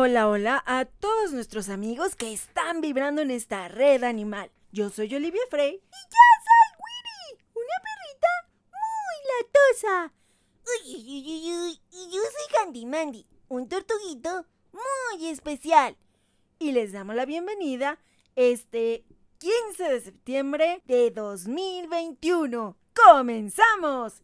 [0.00, 4.48] Hola, hola, a todos nuestros amigos que están vibrando en esta red animal.
[4.70, 5.74] Yo soy Olivia Frey.
[5.74, 8.28] Y yo soy Winnie, una perrita
[8.70, 10.14] muy latosa.
[10.84, 11.80] Y
[12.12, 15.96] yo soy Candy Mandy, un tortuguito muy especial.
[16.60, 17.98] Y les damos la bienvenida
[18.36, 19.04] este
[19.38, 22.76] 15 de septiembre de 2021.
[22.94, 24.22] ¡Comenzamos!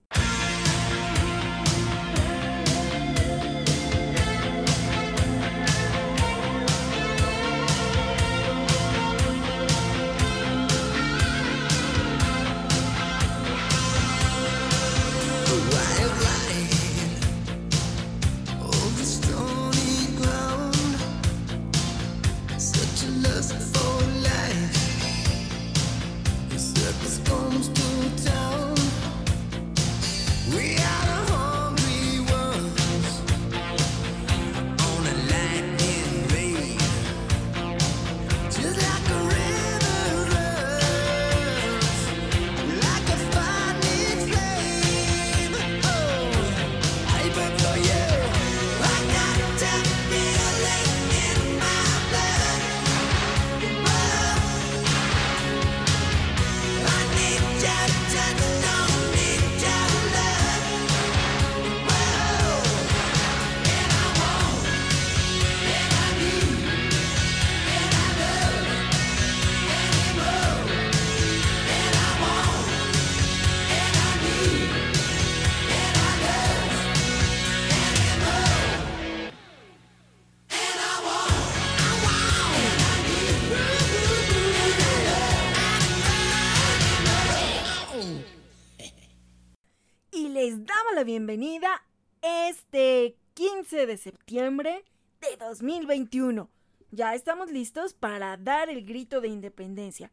[93.84, 94.84] 15 de septiembre
[95.20, 96.48] de 2021.
[96.90, 100.10] Ya estamos listos para dar el grito de independencia.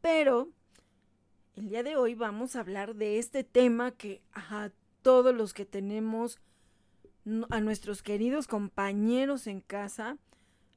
[0.00, 0.48] Pero
[1.54, 4.70] el día de hoy vamos a hablar de este tema que a
[5.02, 6.38] todos los que tenemos
[7.50, 10.16] a nuestros queridos compañeros en casa,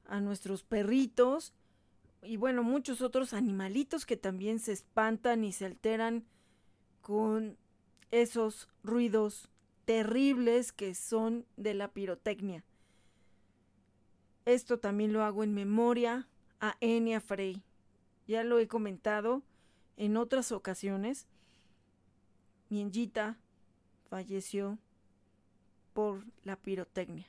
[0.06, 1.54] a nuestros perritos
[2.22, 6.24] y bueno, muchos otros animalitos que también se espantan y se alteran
[7.00, 7.56] con
[8.10, 9.48] esos ruidos
[9.88, 12.62] terribles que son de la pirotecnia.
[14.44, 16.28] Esto también lo hago en memoria
[16.60, 17.62] a Enya Frey.
[18.26, 19.42] Ya lo he comentado
[19.96, 21.26] en otras ocasiones.
[22.68, 22.84] Mi
[24.10, 24.78] falleció
[25.94, 27.26] por la pirotecnia.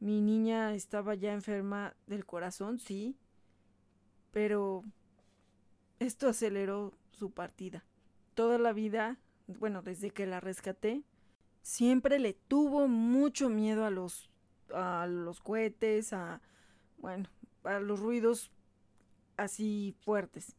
[0.00, 3.16] Mi niña estaba ya enferma del corazón, sí,
[4.32, 4.82] pero
[6.00, 7.84] esto aceleró su partida
[8.36, 11.02] toda la vida, bueno, desde que la rescaté,
[11.62, 14.30] siempre le tuvo mucho miedo a los,
[14.72, 16.40] a los cohetes, a,
[16.98, 17.28] bueno,
[17.64, 18.50] a los ruidos
[19.36, 20.56] así fuertes.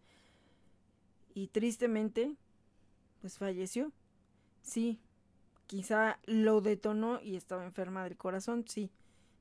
[1.34, 2.36] Y tristemente,
[3.22, 3.92] pues falleció.
[4.62, 5.00] Sí,
[5.68, 8.92] quizá lo detonó y estaba enferma del corazón, sí.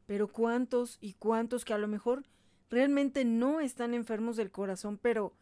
[0.07, 2.25] Pero cuántos y cuántos que a lo mejor
[2.71, 5.33] realmente no están enfermos del corazón, pero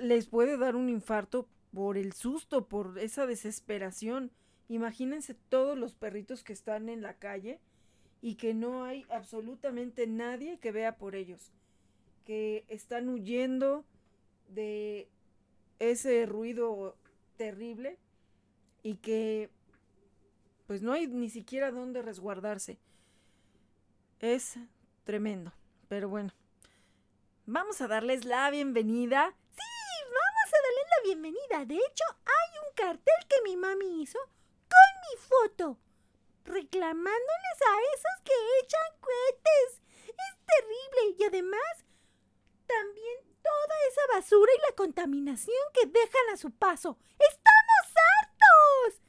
[0.00, 4.30] les puede dar un infarto por el susto, por esa desesperación.
[4.68, 7.60] Imagínense todos los perritos que están en la calle
[8.20, 11.52] y que no hay absolutamente nadie que vea por ellos,
[12.24, 13.84] que están huyendo
[14.48, 15.08] de
[15.78, 16.96] ese ruido
[17.36, 17.98] terrible
[18.82, 19.50] y que
[20.66, 22.78] pues no hay ni siquiera dónde resguardarse.
[24.20, 24.58] Es
[25.04, 25.52] tremendo,
[25.88, 26.32] pero bueno.
[27.44, 29.34] Vamos a darles la bienvenida
[31.04, 31.64] bienvenida.
[31.66, 35.78] De hecho, hay un cartel que mi mami hizo con mi foto,
[36.44, 38.32] reclamándoles a esos que
[38.62, 39.82] echan cohetes.
[40.06, 41.84] Es terrible y además
[42.66, 46.98] también toda esa basura y la contaminación que dejan a su paso.
[47.18, 49.02] ¡Estamos hartos!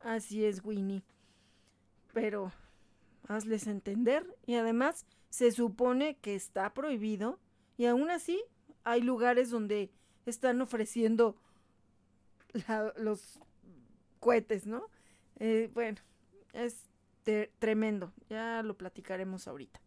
[0.00, 1.02] Así es, Winnie.
[2.12, 2.52] Pero
[3.28, 7.38] hazles entender y además se supone que está prohibido
[7.76, 8.44] y aún así
[8.84, 9.90] hay lugares donde
[10.26, 11.36] están ofreciendo
[12.96, 13.40] los
[14.18, 14.88] cohetes, ¿no?
[15.38, 15.98] Eh, bueno,
[16.52, 16.90] es
[17.58, 18.12] tremendo.
[18.28, 19.80] Ya lo platicaremos ahorita.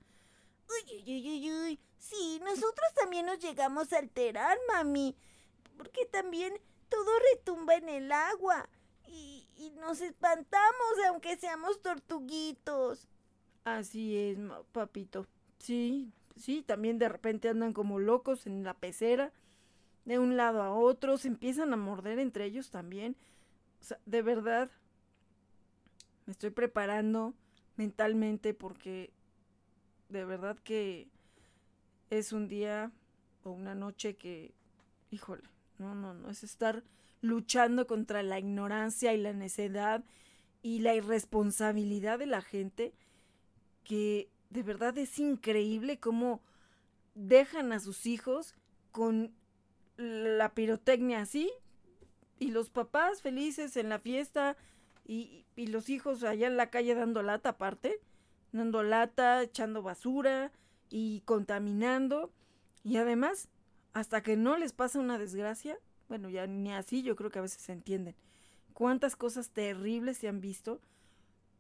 [0.70, 1.80] Uy, uy, uy, uy.
[1.98, 5.16] Sí, nosotros también nos llegamos a alterar, mami.
[5.78, 6.54] Porque también
[6.90, 8.70] todo retumba en el agua.
[9.08, 13.08] Y, y nos espantamos, aunque seamos tortuguitos.
[13.64, 14.38] Así es,
[14.72, 15.28] papito.
[15.60, 19.32] Sí, sí, también de repente andan como locos en la pecera
[20.06, 23.16] de un lado a otro, se empiezan a morder entre ellos también.
[23.82, 24.70] O sea, de verdad,
[26.26, 27.34] me estoy preparando
[27.76, 29.12] mentalmente porque
[30.10, 31.08] de verdad que
[32.10, 32.92] es un día
[33.44, 34.54] o una noche que,
[35.12, 35.44] híjole,
[35.80, 36.84] no, no, no, es estar
[37.22, 40.04] luchando contra la ignorancia y la necedad
[40.62, 42.94] y la irresponsabilidad de la gente
[43.84, 46.42] que de verdad es increíble cómo
[47.16, 48.56] dejan a sus hijos
[48.92, 49.34] con
[49.98, 51.52] la pirotecnia así
[52.40, 54.58] y los papás felices en la fiesta
[55.06, 58.00] y, y, los hijos allá en la calle dando lata aparte,
[58.52, 60.52] dando lata, echando basura
[60.90, 62.32] y contaminando
[62.84, 63.50] y además
[63.94, 65.78] hasta que no les pasa una desgracia,
[66.10, 68.16] bueno, ya ni así yo creo que a veces se entienden.
[68.74, 70.82] Cuántas cosas terribles se han visto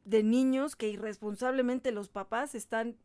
[0.05, 2.97] de niños que irresponsablemente los papás están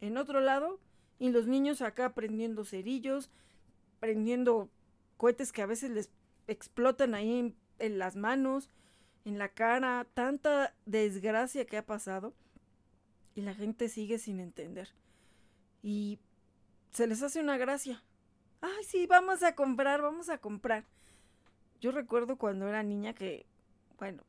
[0.00, 0.80] en otro lado
[1.18, 3.30] y los niños acá prendiendo cerillos,
[4.04, 4.68] prendiendo
[5.16, 6.10] cohetes que a veces les
[6.46, 8.68] explotan ahí en, en las manos,
[9.24, 12.34] en la cara, tanta desgracia que ha pasado
[13.34, 14.90] y la gente sigue sin entender.
[15.82, 16.18] Y
[16.92, 18.02] se les hace una gracia.
[18.60, 20.84] Ay, sí, vamos a comprar, vamos a comprar.
[21.80, 23.46] Yo recuerdo cuando era niña que,
[23.98, 24.22] bueno,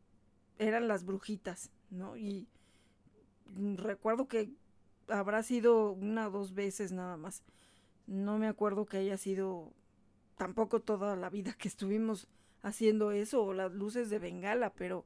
[0.57, 2.15] eran las brujitas, ¿no?
[2.15, 2.47] Y
[3.75, 4.53] recuerdo que
[5.09, 7.43] habrá sido una o dos veces nada más.
[8.07, 9.73] No me acuerdo que haya sido
[10.37, 12.27] tampoco toda la vida que estuvimos
[12.61, 15.05] haciendo eso o las luces de bengala, pero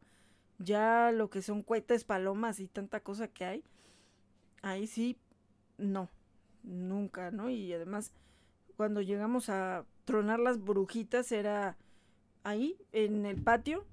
[0.57, 3.63] ya lo que son cohetes, palomas y tanta cosa que hay,
[4.61, 5.17] ahí sí,
[5.77, 6.09] no,
[6.63, 7.49] nunca, ¿no?
[7.49, 8.11] Y además,
[8.77, 11.77] cuando llegamos a tronar las brujitas era
[12.43, 13.85] ahí, en el patio,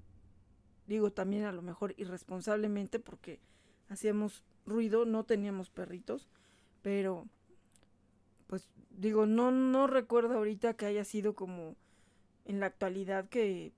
[0.87, 3.39] digo también a lo mejor irresponsablemente porque
[3.89, 6.27] hacíamos ruido, no teníamos perritos,
[6.81, 7.27] pero
[8.97, 11.75] digo, no, no recuerdo ahorita que haya sido como
[12.45, 13.71] en la actualidad que,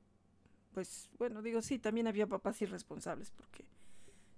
[0.73, 3.65] pues bueno, digo, sí, también había papás irresponsables porque,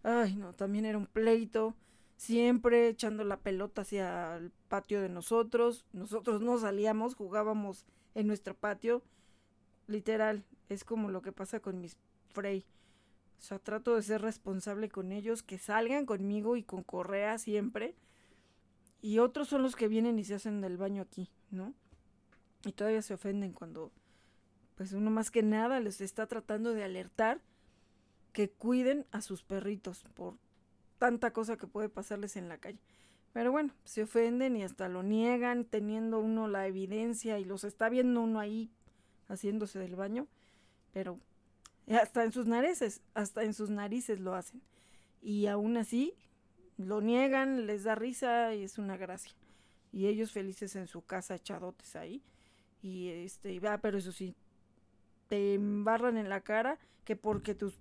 [0.04, 1.76] ay no, también era un pleito,
[2.18, 7.86] siempre echando la pelota hacia el patio de nosotros, nosotros no salíamos, jugábamos
[8.16, 9.04] en nuestro patio,
[9.88, 11.98] literal, es como lo que pasa con mis
[12.30, 12.66] Frey.
[13.40, 17.96] O sea, trato de ser responsable con ellos, que salgan conmigo y con Correa siempre.
[19.02, 21.74] Y otros son los que vienen y se hacen del baño aquí, ¿no?
[22.66, 23.92] Y todavía se ofenden cuando,
[24.76, 27.42] pues uno más que nada les está tratando de alertar
[28.32, 30.38] que cuiden a sus perritos por
[31.00, 32.80] tanta cosa que puede pasarles en la calle.
[33.34, 37.90] Pero bueno, se ofenden y hasta lo niegan, teniendo uno la evidencia y los está
[37.90, 38.70] viendo uno ahí
[39.30, 40.28] haciéndose del baño.
[40.92, 41.20] Pero
[41.88, 44.62] hasta en sus narices, hasta en sus narices lo hacen.
[45.22, 46.14] Y aún así
[46.88, 49.34] lo niegan, les da risa y es una gracia.
[49.92, 52.24] Y ellos felices en su casa echadotes ahí.
[52.82, 54.36] Y este, va, pero eso sí,
[55.28, 57.80] te embarran en la cara que porque tus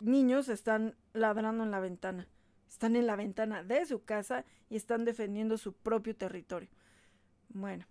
[0.00, 2.26] niños están ladrando en la ventana.
[2.68, 6.68] Están en la ventana de su casa y están defendiendo su propio territorio.
[7.48, 7.86] Bueno,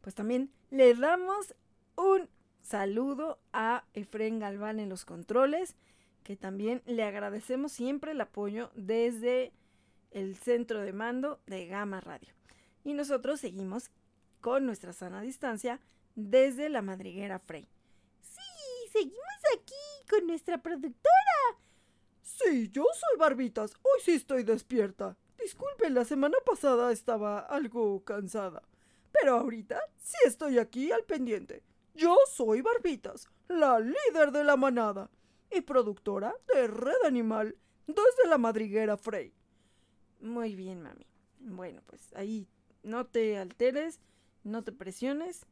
[0.00, 1.54] pues también le damos
[1.96, 2.28] un
[2.62, 5.76] saludo a Efren Galván en los controles,
[6.22, 9.52] que también le agradecemos siempre el apoyo desde
[10.10, 12.32] el centro de mando de Gama Radio.
[12.84, 13.90] Y nosotros seguimos
[14.40, 15.80] con nuestra sana distancia
[16.14, 17.68] desde la madriguera Frey.
[18.20, 21.10] Sí, seguimos aquí con nuestra productora.
[22.22, 23.74] Sí, yo soy Barbitas.
[23.82, 25.16] Hoy sí estoy despierta.
[25.38, 28.62] Disculpen, la semana pasada estaba algo cansada.
[29.12, 31.62] Pero ahorita sí estoy aquí al pendiente.
[31.94, 35.10] Yo soy Barbitas, la líder de la manada
[35.50, 39.32] y productora de Red Animal desde la madriguera Frey.
[40.20, 41.06] Muy bien, mami.
[41.40, 42.46] Bueno, pues ahí
[42.82, 44.00] no te alteres,
[44.44, 45.46] no te presiones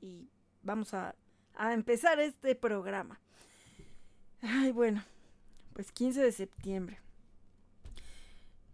[0.00, 0.28] y
[0.62, 1.14] vamos a,
[1.54, 3.20] a empezar este programa.
[4.42, 5.02] Ay, bueno,
[5.72, 6.98] pues 15 de septiembre.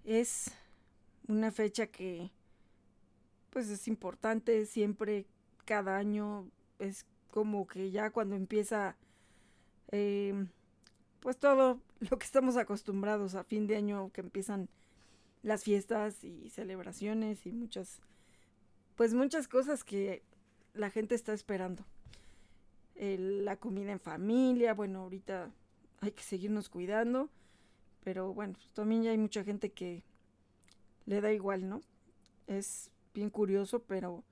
[0.04, 0.52] Es
[1.28, 2.30] una fecha que
[3.50, 5.26] pues es importante siempre
[5.64, 8.96] cada año es como que ya cuando empieza
[9.92, 10.46] eh,
[11.26, 14.68] pues todo lo que estamos acostumbrados a fin de año que empiezan
[15.42, 18.00] las fiestas y celebraciones y muchas
[18.94, 20.22] pues muchas cosas que
[20.72, 21.84] la gente está esperando
[22.94, 25.50] la comida en familia bueno ahorita
[26.00, 27.28] hay que seguirnos cuidando
[28.04, 30.04] pero bueno pues también ya hay mucha gente que
[31.06, 31.80] le da igual no
[32.46, 34.22] es bien curioso pero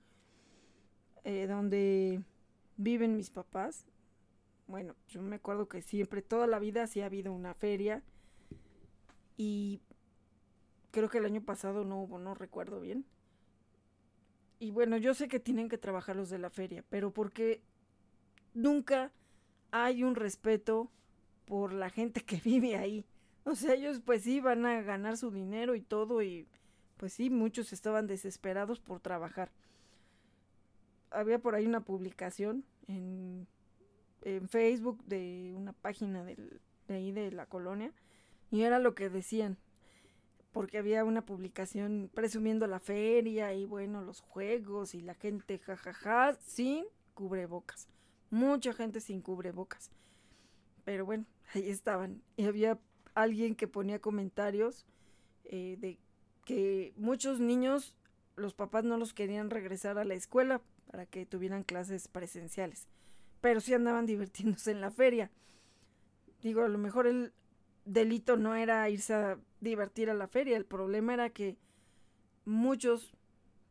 [1.25, 2.21] eh, donde
[2.77, 3.85] viven mis papás.
[4.67, 8.03] Bueno, yo me acuerdo que siempre, toda la vida sí ha habido una feria.
[9.37, 9.81] Y
[10.91, 13.05] creo que el año pasado no hubo, no recuerdo bien.
[14.59, 17.61] Y bueno, yo sé que tienen que trabajar los de la feria, pero porque
[18.53, 19.11] nunca
[19.71, 20.89] hay un respeto
[21.45, 23.05] por la gente que vive ahí.
[23.43, 26.47] O sea, ellos pues sí van a ganar su dinero y todo y
[26.97, 29.51] pues sí, muchos estaban desesperados por trabajar.
[31.11, 33.47] Había por ahí una publicación en,
[34.25, 37.93] en Facebook de una página de ahí de la colonia
[38.51, 39.57] y era lo que decían
[40.55, 46.37] porque había una publicación presumiendo la feria y bueno, los juegos y la gente jajaja
[46.45, 47.89] sin cubrebocas.
[48.29, 49.91] Mucha gente sin cubrebocas.
[50.85, 52.21] Pero bueno, ahí estaban.
[52.37, 52.79] Y había
[53.15, 54.85] alguien que ponía comentarios
[55.43, 55.99] eh, de
[56.45, 57.93] que muchos niños,
[58.37, 62.87] los papás no los querían regresar a la escuela para que tuvieran clases presenciales.
[63.45, 65.29] Pero sí andaban divirtiéndose en la feria.
[66.41, 67.31] Digo, a lo mejor el
[67.85, 71.55] delito no era irse a divertir a la feria, el problema era que
[72.43, 73.13] muchos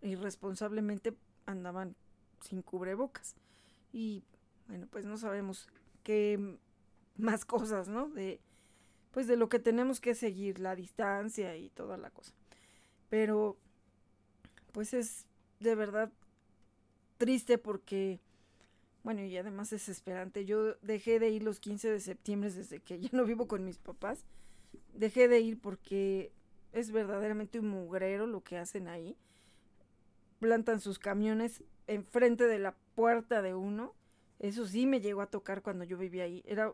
[0.00, 1.96] irresponsablemente andaban
[2.40, 3.34] sin cubrebocas.
[3.92, 4.22] Y
[4.68, 5.66] bueno, pues no sabemos
[6.04, 6.56] qué
[7.16, 8.08] más cosas, ¿no?
[8.08, 8.40] De
[9.10, 12.32] pues de lo que tenemos que seguir, la distancia y toda la cosa.
[13.08, 13.56] Pero
[14.70, 15.26] pues es
[15.58, 16.12] de verdad
[17.18, 18.20] triste porque
[19.04, 20.46] bueno, y además es esperante.
[20.46, 23.78] Yo dejé de ir los 15 de septiembre desde que ya no vivo con mis
[23.78, 24.24] papás.
[24.94, 26.32] Dejé de ir porque
[26.72, 29.16] es verdaderamente un mugrero lo que hacen ahí.
[30.40, 33.94] Plantan sus camiones enfrente de la puerta de uno.
[34.38, 36.42] Eso sí me llegó a tocar cuando yo vivía ahí.
[36.46, 36.72] Era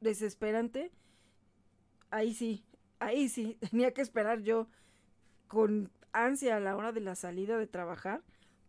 [0.00, 0.92] desesperante.
[2.10, 2.64] Ahí sí,
[3.00, 3.58] ahí sí.
[3.70, 4.68] Tenía que esperar yo
[5.48, 8.22] con ansia a la hora de la salida de trabajar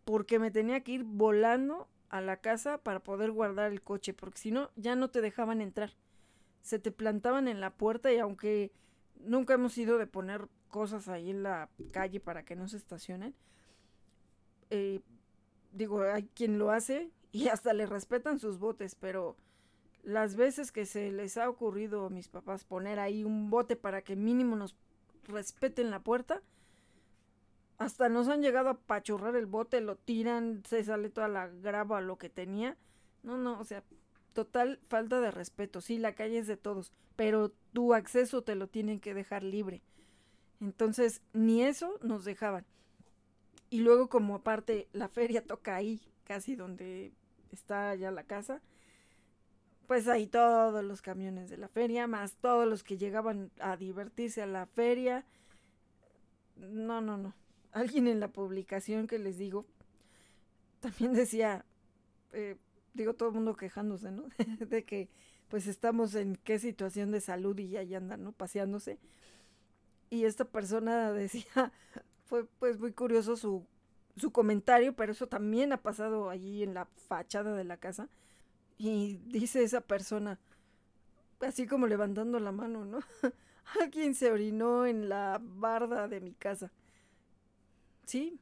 [0.04, 4.38] porque me tenía que ir volando a la casa para poder guardar el coche, porque
[4.38, 5.94] si no, ya no te dejaban entrar.
[6.60, 8.70] Se te plantaban en la puerta y aunque
[9.16, 13.34] nunca hemos ido de poner cosas ahí en la calle para que no se estacionen,
[14.68, 15.00] eh,
[15.72, 19.34] digo, hay quien lo hace y hasta le respetan sus botes, pero
[20.02, 24.02] las veces que se les ha ocurrido a mis papás poner ahí un bote para
[24.02, 24.76] que mínimo nos
[25.28, 26.42] respeten la puerta,
[27.78, 32.00] hasta nos han llegado a pachurrar el bote, lo tiran, se sale toda la grava,
[32.00, 32.76] lo que tenía.
[33.22, 33.82] No, no, o sea,
[34.32, 35.80] total falta de respeto.
[35.80, 39.82] Sí, la calle es de todos, pero tu acceso te lo tienen que dejar libre.
[40.60, 42.64] Entonces, ni eso nos dejaban.
[43.70, 47.12] Y luego, como aparte la feria toca ahí, casi donde
[47.50, 48.62] está ya la casa,
[49.86, 54.42] pues ahí todos los camiones de la feria, más todos los que llegaban a divertirse
[54.42, 55.26] a la feria.
[56.56, 57.34] No, no, no
[57.72, 59.66] alguien en la publicación que les digo,
[60.80, 61.64] también decía,
[62.32, 62.56] eh,
[62.94, 64.24] digo todo el mundo quejándose, ¿no?
[64.68, 65.08] de que
[65.48, 68.32] pues estamos en qué situación de salud y ahí andan, ¿no?
[68.32, 68.98] Paseándose.
[70.10, 71.72] Y esta persona decía,
[72.26, 73.66] fue pues muy curioso su,
[74.16, 78.08] su comentario, pero eso también ha pasado allí en la fachada de la casa.
[78.78, 80.38] Y dice esa persona,
[81.40, 83.00] así como levantando la mano, ¿no?
[83.80, 86.72] Alguien se orinó en la barda de mi casa
[88.04, 88.40] sí,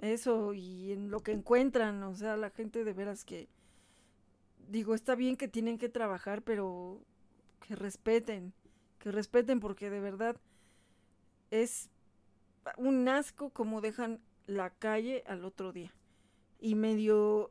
[0.00, 3.48] eso y en lo que encuentran, o sea, la gente de veras que,
[4.68, 7.00] digo, está bien que tienen que trabajar, pero
[7.66, 8.52] que respeten,
[8.98, 10.36] que respeten porque de verdad
[11.50, 11.90] es
[12.76, 15.92] un asco como dejan la calle al otro día.
[16.60, 17.50] Y medio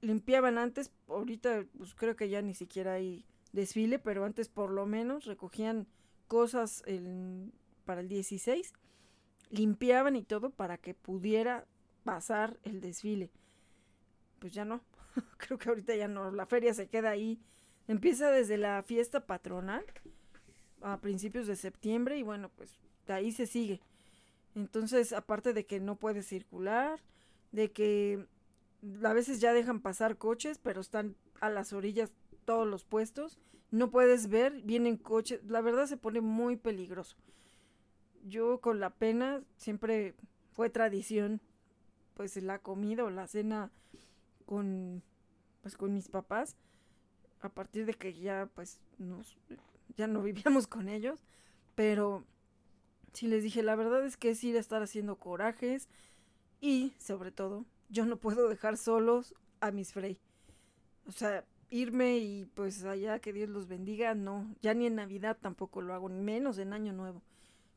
[0.00, 4.86] limpiaban antes, ahorita pues creo que ya ni siquiera hay desfile, pero antes por lo
[4.86, 5.86] menos recogían
[6.28, 6.82] cosas
[7.84, 8.72] para el 16
[9.50, 11.66] limpiaban y todo para que pudiera
[12.04, 13.30] pasar el desfile.
[14.38, 14.80] Pues ya no,
[15.38, 17.40] creo que ahorita ya no, la feria se queda ahí.
[17.88, 19.84] Empieza desde la fiesta patronal
[20.82, 23.80] a principios de septiembre y bueno, pues de ahí se sigue.
[24.54, 27.00] Entonces, aparte de que no puede circular,
[27.52, 28.26] de que
[29.04, 32.12] a veces ya dejan pasar coches, pero están a las orillas
[32.44, 33.38] todos los puestos,
[33.70, 37.16] no puedes ver, vienen coches, la verdad se pone muy peligroso
[38.24, 40.14] yo con la pena siempre
[40.52, 41.40] fue tradición
[42.14, 43.70] pues la comida o la cena
[44.46, 45.02] con
[45.60, 46.56] pues con mis papás
[47.40, 49.36] a partir de que ya pues nos
[49.96, 51.22] ya no vivíamos con ellos
[51.74, 52.24] pero
[53.12, 55.88] sí les dije la verdad es que es ir a estar haciendo corajes
[56.60, 60.18] y sobre todo yo no puedo dejar solos a mis Frey
[61.06, 65.36] o sea irme y pues allá que Dios los bendiga no ya ni en Navidad
[65.40, 67.22] tampoco lo hago ni menos en Año Nuevo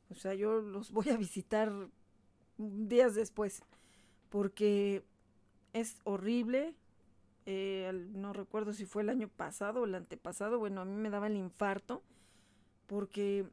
[0.09, 1.71] o sea, yo los voy a visitar
[2.57, 3.63] días después
[4.29, 5.03] porque
[5.73, 6.75] es horrible.
[7.45, 10.59] Eh, no recuerdo si fue el año pasado o el antepasado.
[10.59, 12.03] Bueno, a mí me daba el infarto
[12.87, 13.47] porque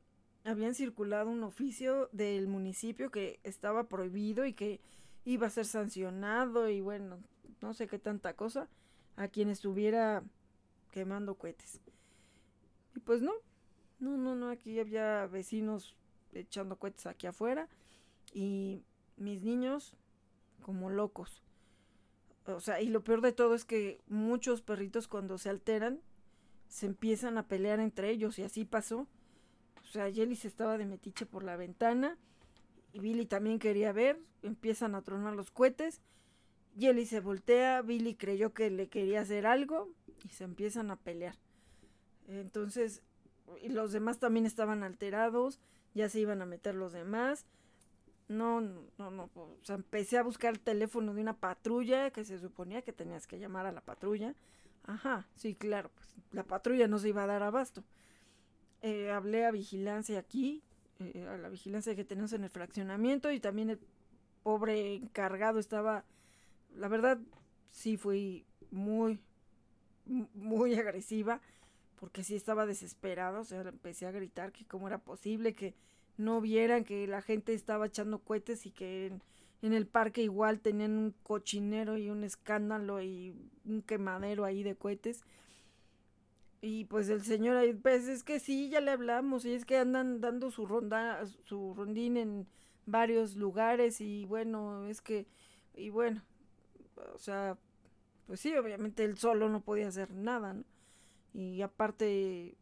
[0.44, 4.80] habían circulado un oficio del municipio que estaba prohibido y que
[5.24, 7.18] iba a ser sancionado y bueno,
[7.60, 8.68] no sé qué tanta cosa
[9.16, 10.22] a quien estuviera
[10.92, 11.80] quemando cohetes.
[12.94, 13.32] Y pues no,
[13.98, 15.96] no, no, no, aquí había vecinos
[16.40, 17.68] echando cohetes aquí afuera
[18.32, 18.82] y
[19.16, 19.94] mis niños
[20.62, 21.42] como locos.
[22.46, 26.00] O sea, y lo peor de todo es que muchos perritos cuando se alteran
[26.68, 29.06] se empiezan a pelear entre ellos y así pasó.
[29.82, 32.18] O sea, Jelly se estaba de metiche por la ventana
[32.92, 36.00] y Billy también quería ver, empiezan a tronar los cohetes.
[36.78, 39.90] Jelly se voltea, Billy creyó que le quería hacer algo
[40.24, 41.36] y se empiezan a pelear.
[42.28, 43.02] Entonces,
[43.62, 45.60] y los demás también estaban alterados,
[45.96, 47.46] ya se iban a meter los demás.
[48.28, 52.82] No, no, no, o empecé a buscar el teléfono de una patrulla que se suponía
[52.82, 54.34] que tenías que llamar a la patrulla.
[54.84, 57.82] Ajá, sí, claro, pues la patrulla no se iba a dar abasto.
[58.82, 60.62] Eh, hablé a vigilancia aquí,
[60.98, 63.80] eh, a la vigilancia que tenemos en el fraccionamiento y también el
[64.42, 66.04] pobre encargado estaba,
[66.74, 67.18] la verdad,
[67.70, 69.18] sí fui muy,
[70.04, 71.40] muy agresiva
[71.96, 75.74] porque sí estaba desesperado, o sea, empecé a gritar que cómo era posible que
[76.16, 79.18] no vieran que la gente estaba echando cohetes y que
[79.62, 83.34] en, el parque igual tenían un cochinero y un escándalo y
[83.64, 85.24] un quemadero ahí de cohetes.
[86.62, 90.20] Y pues el señor pues es que sí, ya le hablamos, y es que andan
[90.20, 92.46] dando su ronda, su rondín en
[92.86, 95.26] varios lugares, y bueno, es que,
[95.74, 96.22] y bueno,
[97.14, 97.58] o sea,
[98.26, 100.64] pues sí, obviamente él solo no podía hacer nada, ¿no?
[101.36, 102.56] Y aparte,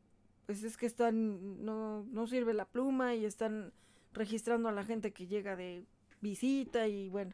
[0.46, 3.72] pues es que están, no, no sirve la pluma y están
[4.12, 5.84] registrando a la gente que llega de
[6.20, 7.30] visita y bueno,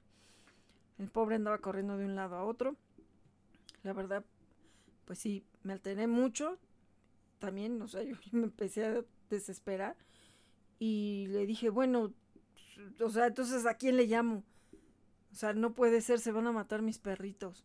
[0.99, 2.77] el pobre andaba corriendo de un lado a otro.
[3.83, 4.23] La verdad,
[5.07, 6.59] pues sí, me alteré mucho.
[7.39, 9.97] También, o sea, yo me empecé a desesperar.
[10.79, 12.13] Y le dije, bueno,
[13.01, 14.45] o sea, entonces ¿a quién le llamo?
[15.33, 17.65] O sea, no puede ser, se van a matar mis perritos.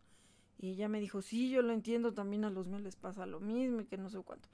[0.58, 3.40] Y ella me dijo, sí, yo lo entiendo, también a los míos les pasa lo
[3.40, 4.48] mismo y que no sé cuánto.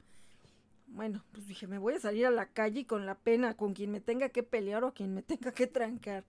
[0.87, 3.91] Bueno, pues dije, me voy a salir a la calle con la pena, con quien
[3.91, 6.25] me tenga que pelear o quien me tenga que trancar,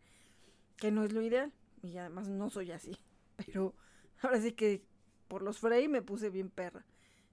[0.77, 1.53] que no es lo ideal.
[1.83, 2.97] Y además no soy así.
[3.37, 3.75] Pero
[4.21, 4.83] ahora sí que
[5.27, 6.85] por los Frey me puse bien perra.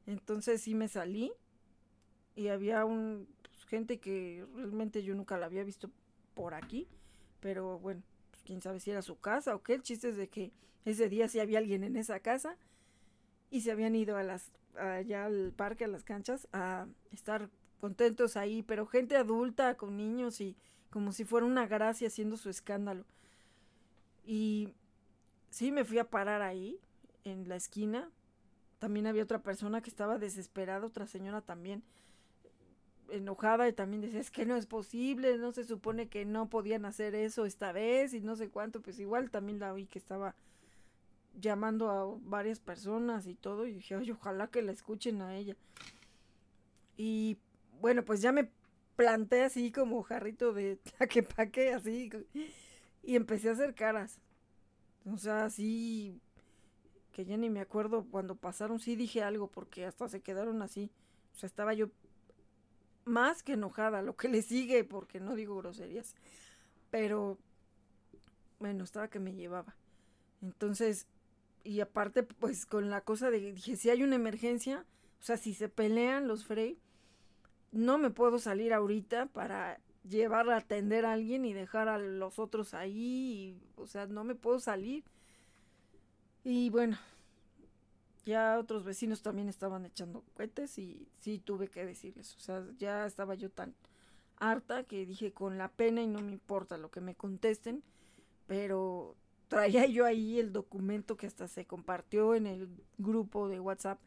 [0.08, 1.32] Entonces sí me salí
[2.36, 5.92] y había un pues, gente que realmente yo nunca la había visto
[6.34, 6.88] por aquí.
[7.42, 8.02] Pero bueno,
[8.50, 9.76] quién sabe si era su casa o qué.
[9.76, 10.52] El chiste es de que
[10.84, 12.58] ese día sí había alguien en esa casa
[13.52, 18.38] y se habían ido a las allá al parque, a las canchas, a estar contentos
[18.38, 20.56] ahí, pero gente adulta con niños y
[20.90, 23.06] como si fuera una gracia haciendo su escándalo.
[24.26, 24.74] Y
[25.52, 26.80] sí me fui a parar ahí,
[27.26, 28.10] en la esquina.
[28.80, 31.84] También había otra persona que estaba desesperada, otra señora también
[33.12, 36.86] enojada y también decía, es que no es posible, no se supone que no podían
[36.86, 40.36] hacer eso esta vez y no sé cuánto, pues igual también la vi que estaba
[41.40, 45.56] llamando a varias personas y todo, y dije, ay, ojalá que la escuchen a ella.
[46.98, 47.38] Y
[47.80, 48.50] bueno, pues ya me
[48.96, 50.80] planté así como jarrito de
[51.36, 52.10] paque así,
[53.04, 54.20] y empecé a hacer caras.
[55.06, 56.20] O sea, así,
[57.14, 60.92] que ya ni me acuerdo cuando pasaron, sí dije algo, porque hasta se quedaron así.
[61.34, 61.90] O sea, estaba yo
[63.10, 66.16] más que enojada, lo que le sigue, porque no digo groserías.
[66.90, 67.38] Pero,
[68.60, 69.76] bueno, estaba que me llevaba.
[70.42, 71.08] Entonces,
[71.64, 74.86] y aparte, pues con la cosa de, dije, si hay una emergencia,
[75.20, 76.80] o sea, si se pelean los Frey,
[77.72, 82.40] no me puedo salir ahorita para llevar a atender a alguien y dejar a los
[82.40, 85.04] otros ahí, o sea, no me puedo salir.
[86.44, 86.98] Y bueno,
[88.26, 93.06] ya otros vecinos también estaban echando cohetes y sí tuve que decirles, o sea, ya
[93.06, 93.76] estaba yo tan
[94.38, 97.84] harta que dije con la pena y no me importa lo que me contesten,
[98.48, 99.16] pero
[99.48, 104.00] traía yo ahí el documento que hasta se compartió en el grupo de WhatsApp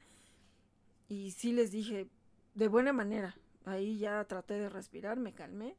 [1.09, 2.09] y sí les dije
[2.55, 5.77] de buena manera, ahí ya traté de respirar, me calmé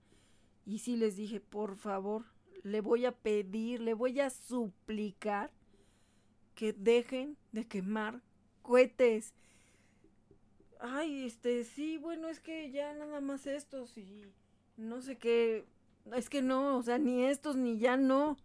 [0.65, 2.25] y sí les dije, por favor,
[2.63, 5.51] le voy a pedir, le voy a suplicar
[6.55, 8.21] que dejen de quemar
[8.61, 9.33] cohetes.
[10.79, 14.25] Ay, este, sí, bueno, es que ya nada más estos y
[14.77, 15.65] no sé qué.
[16.13, 18.37] Es que no, o sea, ni estos ni ya no.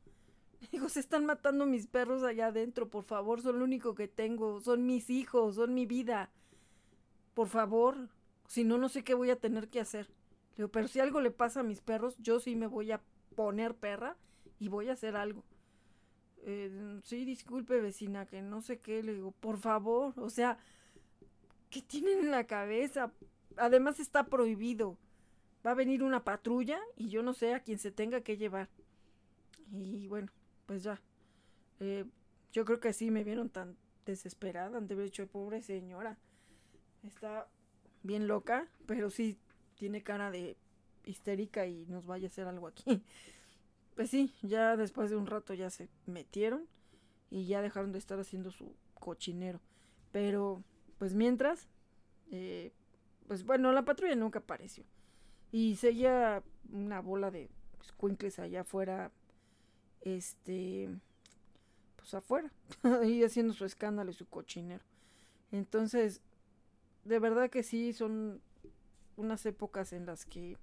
[0.72, 4.60] Digo, se están matando mis perros allá adentro, por favor, son lo único que tengo,
[4.60, 6.30] son mis hijos, son mi vida.
[7.34, 8.08] Por favor,
[8.46, 10.08] si no, no sé qué voy a tener que hacer.
[10.56, 13.00] Digo, pero si algo le pasa a mis perros, yo sí me voy a
[13.36, 14.16] poner perra
[14.58, 15.44] y voy a hacer algo.
[16.44, 20.58] Eh, sí, disculpe vecina, que no sé qué, le digo, por favor, o sea,
[21.70, 23.12] ¿qué tienen en la cabeza?
[23.56, 24.96] Además está prohibido.
[25.66, 28.68] Va a venir una patrulla y yo no sé a quién se tenga que llevar.
[29.72, 30.28] Y bueno,
[30.66, 31.00] pues ya.
[31.80, 32.04] Eh,
[32.52, 34.78] yo creo que sí me vieron tan desesperada.
[34.78, 36.16] Han de haber pobre señora.
[37.02, 37.48] Está
[38.02, 39.38] bien loca, pero sí
[39.76, 40.56] tiene cara de
[41.04, 43.02] histérica y nos vaya a hacer algo aquí.
[43.98, 46.68] Pues sí, ya después de un rato ya se metieron
[47.30, 49.60] y ya dejaron de estar haciendo su cochinero.
[50.12, 50.62] Pero,
[50.98, 51.66] pues mientras,
[52.30, 52.70] eh,
[53.26, 54.84] pues bueno, la patrulla nunca apareció.
[55.50, 57.50] Y seguía una bola de
[57.82, 59.10] escuincles allá afuera,
[60.02, 60.88] este,
[61.96, 62.52] pues afuera,
[63.04, 64.84] y haciendo su escándalo y su cochinero.
[65.50, 66.20] Entonces,
[67.02, 68.40] de verdad que sí, son
[69.16, 70.56] unas épocas en las que,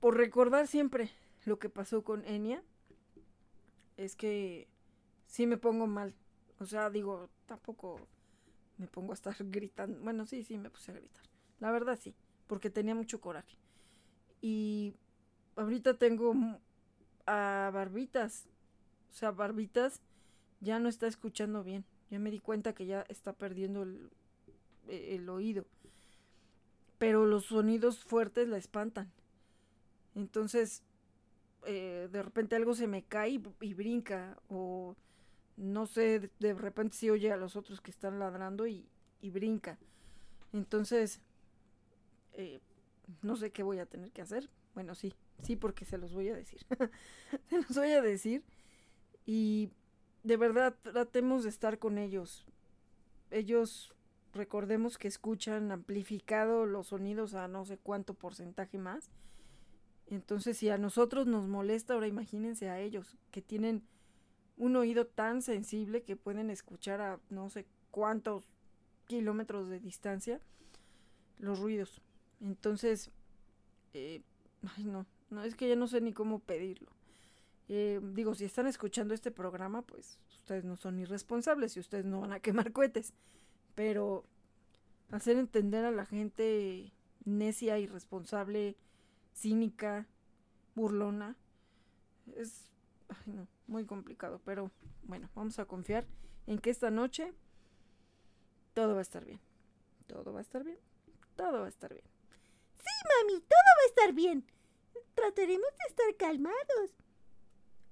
[0.00, 1.10] por recordar siempre
[1.46, 2.62] lo que pasó con Enya,
[3.96, 4.68] es que
[5.26, 6.14] sí me pongo mal.
[6.58, 8.06] O sea, digo, tampoco
[8.78, 9.98] me pongo a estar gritando.
[10.00, 11.24] Bueno, sí, sí, me puse a gritar.
[11.60, 12.14] La verdad sí,
[12.46, 13.56] porque tenía mucho coraje.
[14.42, 14.94] Y
[15.54, 16.34] ahorita tengo
[17.26, 18.46] a Barbitas.
[19.10, 20.02] O sea, Barbitas
[20.60, 21.84] ya no está escuchando bien.
[22.10, 24.10] Ya me di cuenta que ya está perdiendo el,
[24.88, 25.64] e, el oído.
[26.98, 29.12] Pero los sonidos fuertes la espantan.
[30.14, 30.82] Entonces,
[31.66, 34.38] eh, de repente algo se me cae y, brinca.
[34.48, 34.96] O
[35.56, 38.88] no sé, de, repente sí oye a los otros que están ladrando y,
[39.20, 39.78] y brinca.
[40.52, 41.20] Entonces,
[42.34, 42.60] eh,
[43.22, 44.48] no sé qué voy a tener que hacer.
[44.74, 46.60] Bueno, sí, sí, porque se los voy a decir.
[47.48, 48.44] se los voy a decir.
[49.24, 49.70] Y
[50.22, 52.46] de verdad, tratemos de estar con ellos.
[53.30, 53.94] Ellos
[54.32, 59.10] recordemos que escuchan amplificado los sonidos a no sé cuánto porcentaje más.
[60.08, 63.82] Entonces, si a nosotros nos molesta, ahora imagínense a ellos, que tienen
[64.56, 68.48] un oído tan sensible que pueden escuchar a no sé cuántos
[69.06, 70.40] kilómetros de distancia
[71.38, 72.00] los ruidos.
[72.40, 73.10] Entonces,
[73.94, 74.22] eh,
[74.76, 76.90] ay no, no es que ya no sé ni cómo pedirlo.
[77.68, 82.20] Eh, digo, si están escuchando este programa, pues ustedes no son irresponsables y ustedes no
[82.20, 83.12] van a quemar cohetes.
[83.74, 84.24] Pero
[85.10, 86.92] hacer entender a la gente
[87.24, 88.76] necia, irresponsable,
[89.36, 90.06] cínica,
[90.74, 91.36] burlona,
[92.34, 92.72] es
[93.66, 94.40] muy complicado.
[94.44, 94.70] Pero
[95.04, 96.06] bueno, vamos a confiar
[96.46, 97.32] en que esta noche
[98.74, 99.40] todo va a estar bien.
[100.06, 100.78] Todo va a estar bien.
[101.36, 102.06] Todo va a estar bien.
[102.76, 104.44] Sí, mami, todo va a estar bien.
[105.14, 106.96] Trataremos de estar calmados.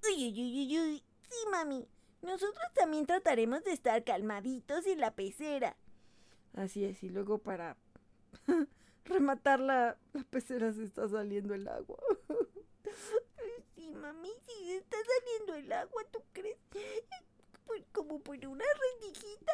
[0.07, 1.03] Uy, uy, uy, uy.
[1.29, 1.87] Sí, mami.
[2.21, 5.75] Nosotros también trataremos de estar calmaditos en la pecera.
[6.53, 7.77] Así es, y luego para
[9.05, 9.97] rematar la,
[10.29, 11.97] pecera se está saliendo el agua.
[13.75, 16.57] sí, mami, sí se está saliendo el agua, ¿tú crees?
[17.91, 18.65] como por una
[19.01, 19.53] rendijita.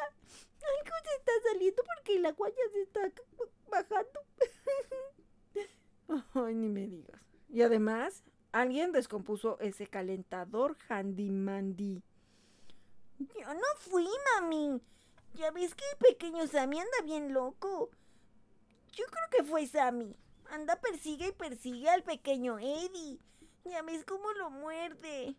[0.79, 3.11] Algo se está saliendo porque el agua ya se está
[3.69, 4.19] bajando.
[6.45, 7.21] Ay, ni me digas.
[7.49, 12.03] Y además, alguien descompuso ese calentador handy mandy.
[13.19, 14.81] Yo no fui, mami.
[15.33, 17.89] Ya ves que el pequeño Sammy anda bien loco.
[19.01, 20.15] Yo creo que fue Sammy.
[20.51, 23.19] Anda, persigue y persigue al pequeño Eddie.
[23.65, 25.35] Ya ves cómo lo muerde.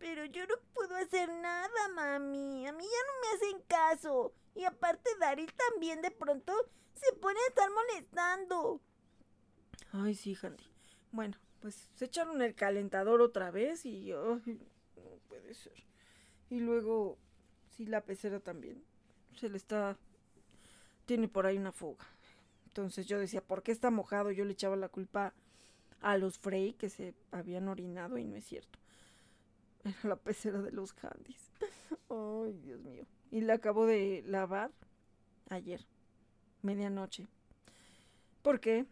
[0.00, 2.66] Pero yo no puedo hacer nada, mami.
[2.66, 4.34] A mí ya no me hacen caso.
[4.56, 6.52] Y aparte, Daryl también de pronto
[6.94, 8.80] se pone a estar molestando.
[9.92, 10.64] Ay, sí, Handy.
[11.12, 14.10] Bueno, pues se echaron el calentador otra vez y...
[14.10, 14.58] Ay,
[14.96, 15.84] no puede ser.
[16.50, 17.18] Y luego,
[17.70, 18.84] sí, la pecera también.
[19.36, 19.96] Se le está...
[21.04, 22.04] Tiene por ahí una fuga.
[22.76, 24.30] Entonces yo decía, ¿por qué está mojado?
[24.32, 25.32] Yo le echaba la culpa
[26.02, 28.78] a los Frey que se habían orinado y no es cierto.
[29.82, 31.50] Era la pecera de los Handys.
[32.10, 33.06] Ay, Dios mío.
[33.30, 34.72] Y la acabo de lavar
[35.48, 35.86] ayer,
[36.60, 37.26] medianoche.
[38.42, 38.84] Porque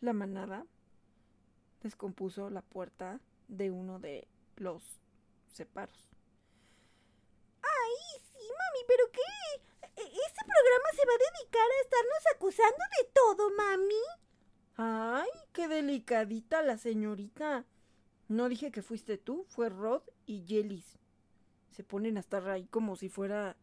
[0.00, 0.64] la manada
[1.82, 4.82] descompuso la puerta de uno de los
[5.52, 6.08] separos.
[8.86, 9.67] ¿pero qué?
[10.48, 14.02] ¿E-, ¿Este programa se va a dedicar a estarnos acusando de todo, mami?
[14.76, 17.64] Ay, qué delicadita la señorita.
[18.28, 20.98] No dije que fuiste tú, fue Rod y Jellis.
[21.70, 23.56] Se ponen a estar ahí como si fuera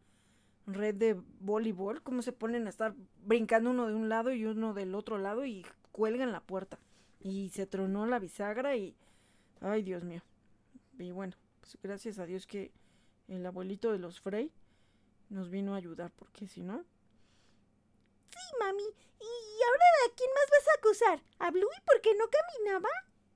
[0.66, 2.94] red de voleibol, como se ponen a estar
[3.24, 6.78] brincando uno de un lado y uno del otro lado y cuelgan la puerta.
[7.20, 8.96] Y se tronó la bisagra y...
[9.60, 10.22] Ay, Dios mío.
[10.98, 12.72] Y bueno, pues gracias a Dios que
[13.28, 14.52] el abuelito de los Frey
[15.28, 16.84] nos vino a ayudar, porque si no...
[18.30, 18.82] Sí, mami.
[18.82, 21.22] ¿Y ahora a quién más vas a acusar?
[21.38, 22.88] ¿A Bluey porque no caminaba?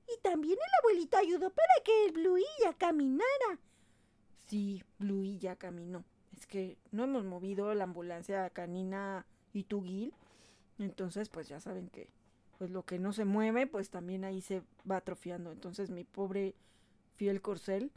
[0.07, 3.59] Y también el abuelito ayudó para que el Bluey ya caminara.
[4.47, 6.05] Sí, Bluey ya caminó.
[6.37, 10.13] Es que no hemos movido la ambulancia canina y Tugil.
[10.79, 12.11] Entonces, pues ya saben que
[12.61, 15.51] pues lo que no se mueve, pues también ahí se va atrofiando.
[15.51, 16.55] Entonces mi pobre
[17.17, 17.91] fiel corcel,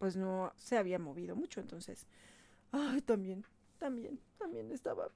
[0.00, 1.60] pues no se había movido mucho.
[1.60, 2.08] Entonces,
[2.72, 3.44] Ay, también,
[3.78, 5.10] también, también estaba.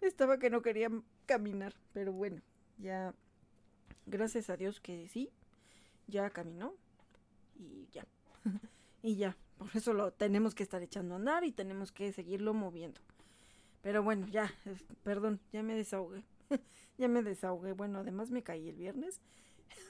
[0.00, 0.90] Estaba que no quería
[1.26, 2.40] caminar, pero bueno,
[2.78, 3.14] ya.
[4.06, 5.30] Gracias a Dios que sí.
[6.06, 6.74] ya caminó
[7.56, 8.06] y ya.
[9.02, 12.54] y ya, por eso lo tenemos que estar echando a andar y tenemos que seguirlo
[12.54, 13.00] moviendo.
[13.82, 14.52] Pero bueno, ya,
[15.04, 16.24] perdón, ya me desahogué.
[16.98, 17.72] ya me desahogué.
[17.72, 19.20] Bueno, además me caí el viernes.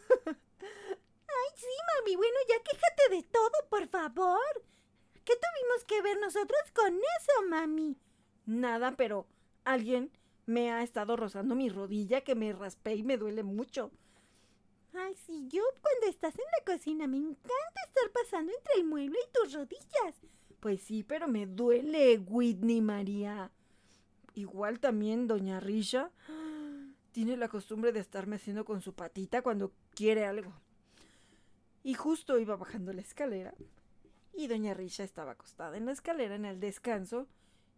[0.26, 1.66] Ay, sí,
[1.98, 2.16] mami.
[2.16, 4.62] Bueno, ya quéjate de todo, por favor.
[5.24, 7.96] ¿Qué tuvimos que ver nosotros con eso, mami?
[8.46, 9.26] Nada, pero
[9.64, 10.10] alguien
[10.46, 13.90] me ha estado rozando mi rodilla que me raspé y me duele mucho.
[14.92, 19.18] Ay, sí, yo cuando estás en la cocina me encanta estar pasando entre el mueble
[19.18, 20.16] y tus rodillas.
[20.58, 23.50] Pues sí, pero me duele, Whitney María.
[24.34, 26.10] Igual también doña Risha
[27.12, 30.52] tiene la costumbre de estarme haciendo con su patita cuando quiere algo.
[31.82, 33.54] Y justo iba bajando la escalera
[34.32, 37.28] y doña Risha estaba acostada en la escalera en el descanso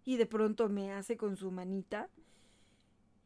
[0.05, 2.09] y de pronto me hace con su manita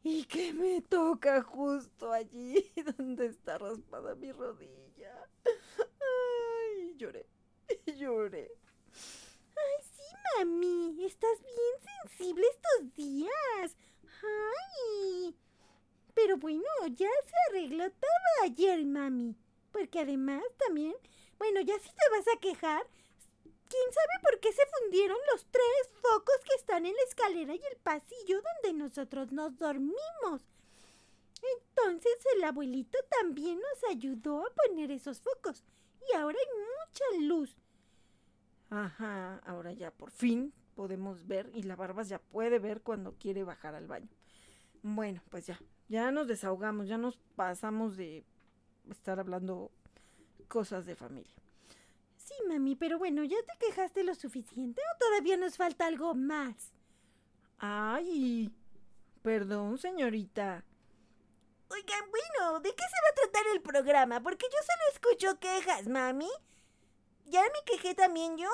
[0.03, 5.29] y que me toca justo allí donde está raspada mi rodilla.
[5.45, 7.27] Ay, lloré,
[7.97, 8.51] lloré.
[9.55, 13.77] Ay, sí, mami, estás bien sensible estos días.
[14.23, 15.35] Ay.
[16.13, 16.63] Pero bueno,
[16.95, 19.35] ya se arregló todo ayer, mami.
[19.71, 20.95] Porque además también,
[21.37, 22.87] bueno, ya si te vas a quejar,
[23.69, 27.61] ¿quién sabe por qué se fundieron los tres focos que están en la escalera y
[27.71, 30.45] el pasillo donde nosotros nos dormimos?
[31.55, 35.63] Entonces el abuelito también nos ayudó a poner esos focos
[36.09, 37.57] y ahora hay mucha luz.
[38.69, 43.43] Ajá, ahora ya por fin podemos ver y la Barbas ya puede ver cuando quiere
[43.43, 44.09] bajar al baño.
[44.83, 48.25] Bueno, pues ya, ya nos desahogamos, ya nos pasamos de
[48.89, 49.71] estar hablando
[50.47, 51.33] cosas de familia.
[52.27, 56.73] Sí, mami, pero bueno, ¿ya te quejaste lo suficiente o todavía nos falta algo más?
[57.57, 58.53] Ay,
[59.21, 60.65] perdón, señorita.
[61.69, 64.21] Oigan, bueno, ¿de qué se va a tratar el programa?
[64.21, 66.27] Porque yo solo escucho quejas, mami.
[67.27, 68.49] Ya me quejé también yo.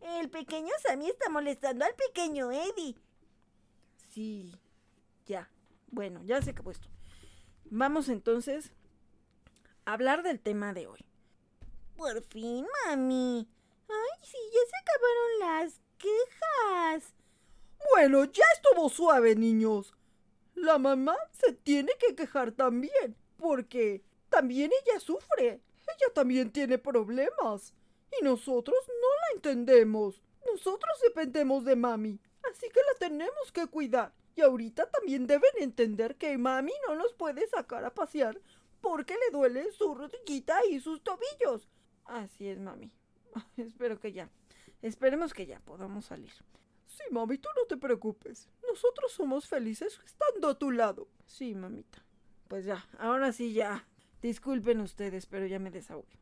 [0.00, 2.96] El pequeño Sammy está molestando al pequeño Eddie.
[4.10, 4.52] Sí,
[5.26, 5.48] ya.
[5.92, 6.88] Bueno, ya se acabó esto.
[7.66, 8.72] Vamos entonces
[9.84, 11.06] a hablar del tema de hoy.
[11.96, 13.48] Por fin, mami.
[13.88, 17.14] Ay, sí, ya se acabaron las quejas.
[17.92, 19.94] Bueno, ya estuvo suave, niños.
[20.54, 25.60] La mamá se tiene que quejar también, porque también ella sufre.
[25.82, 27.74] Ella también tiene problemas.
[28.18, 30.22] Y nosotros no la entendemos.
[30.46, 32.18] Nosotros dependemos de mami,
[32.50, 34.12] así que la tenemos que cuidar.
[34.34, 38.40] Y ahorita también deben entender que mami no nos puede sacar a pasear
[38.82, 41.68] porque le duele su rodillita y sus tobillos.
[42.04, 42.92] Así es, mami.
[43.56, 44.30] Espero que ya.
[44.82, 46.32] Esperemos que ya podamos salir.
[46.86, 48.48] Sí, mami, tú no te preocupes.
[48.68, 51.08] Nosotros somos felices estando a tu lado.
[51.26, 52.04] Sí, mamita.
[52.48, 53.86] Pues ya, ahora sí ya.
[54.20, 56.18] Disculpen ustedes, pero ya me desahogué.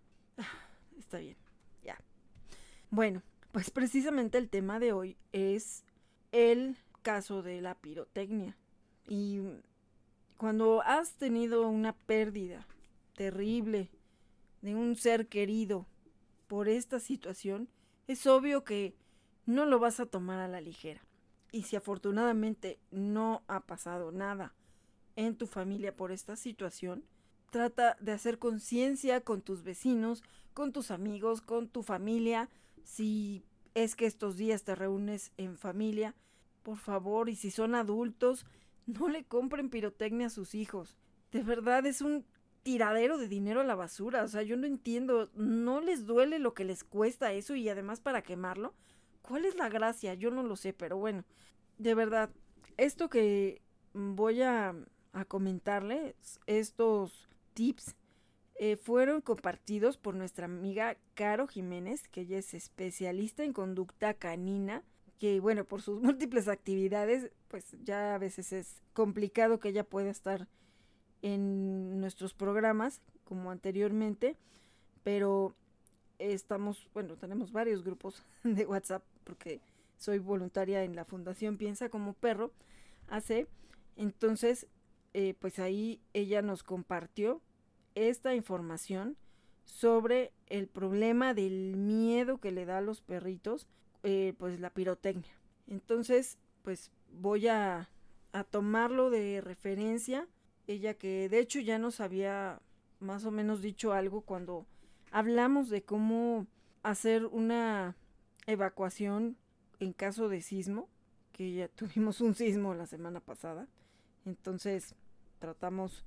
[0.98, 1.36] Está bien,
[1.82, 1.98] ya.
[2.90, 5.84] Bueno, pues precisamente el tema de hoy es
[6.32, 8.56] el caso de la pirotecnia.
[9.08, 9.40] Y
[10.36, 12.66] cuando has tenido una pérdida
[13.16, 13.90] terrible
[14.62, 15.86] de un ser querido
[16.46, 17.68] por esta situación,
[18.06, 18.94] es obvio que
[19.46, 21.00] no lo vas a tomar a la ligera.
[21.52, 24.54] Y si afortunadamente no ha pasado nada
[25.16, 27.04] en tu familia por esta situación,
[27.50, 30.22] trata de hacer conciencia con tus vecinos,
[30.54, 32.48] con tus amigos, con tu familia.
[32.84, 33.44] Si
[33.74, 36.14] es que estos días te reúnes en familia,
[36.62, 38.46] por favor, y si son adultos,
[38.86, 40.96] no le compren pirotecnia a sus hijos.
[41.32, 42.24] De verdad es un
[42.62, 44.22] tiradero de dinero a la basura.
[44.22, 45.30] O sea, yo no entiendo.
[45.34, 48.74] ¿No les duele lo que les cuesta eso y además para quemarlo?
[49.22, 50.14] ¿Cuál es la gracia?
[50.14, 51.24] Yo no lo sé, pero bueno.
[51.78, 52.30] De verdad,
[52.76, 54.74] esto que voy a,
[55.28, 56.14] comentarles,
[56.46, 57.96] estos tips,
[58.56, 64.84] eh, fueron compartidos por nuestra amiga Caro Jiménez, que ella es especialista en conducta canina
[65.20, 70.10] que bueno, por sus múltiples actividades, pues ya a veces es complicado que ella pueda
[70.10, 70.48] estar
[71.22, 74.36] en nuestros programas como anteriormente,
[75.02, 75.54] pero
[76.18, 79.60] estamos, bueno, tenemos varios grupos de WhatsApp porque
[79.96, 82.52] soy voluntaria en la Fundación Piensa como Perro,
[83.08, 83.46] hace,
[83.96, 84.66] entonces,
[85.12, 87.42] eh, pues ahí ella nos compartió
[87.94, 89.16] esta información
[89.64, 93.68] sobre el problema del miedo que le da a los perritos
[94.02, 95.32] eh, pues la pirotecnia.
[95.66, 97.90] Entonces, pues voy a,
[98.32, 100.26] a tomarlo de referencia.
[100.70, 102.60] Ella que de hecho ya nos había
[103.00, 104.66] más o menos dicho algo cuando
[105.10, 106.46] hablamos de cómo
[106.84, 107.96] hacer una
[108.46, 109.36] evacuación
[109.80, 110.88] en caso de sismo,
[111.32, 113.66] que ya tuvimos un sismo la semana pasada.
[114.24, 114.94] Entonces
[115.40, 116.04] tratamos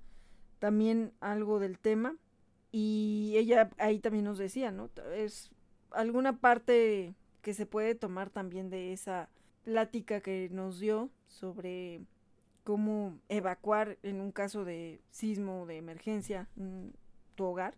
[0.60, 2.15] también algo del tema.
[2.71, 4.89] Y ella ahí también nos decía, ¿no?
[5.13, 5.52] Es
[5.91, 9.28] alguna parte que se puede tomar también de esa
[9.65, 12.02] plática que nos dio sobre
[12.63, 16.47] cómo evacuar en un caso de sismo de emergencia
[17.36, 17.76] tu hogar.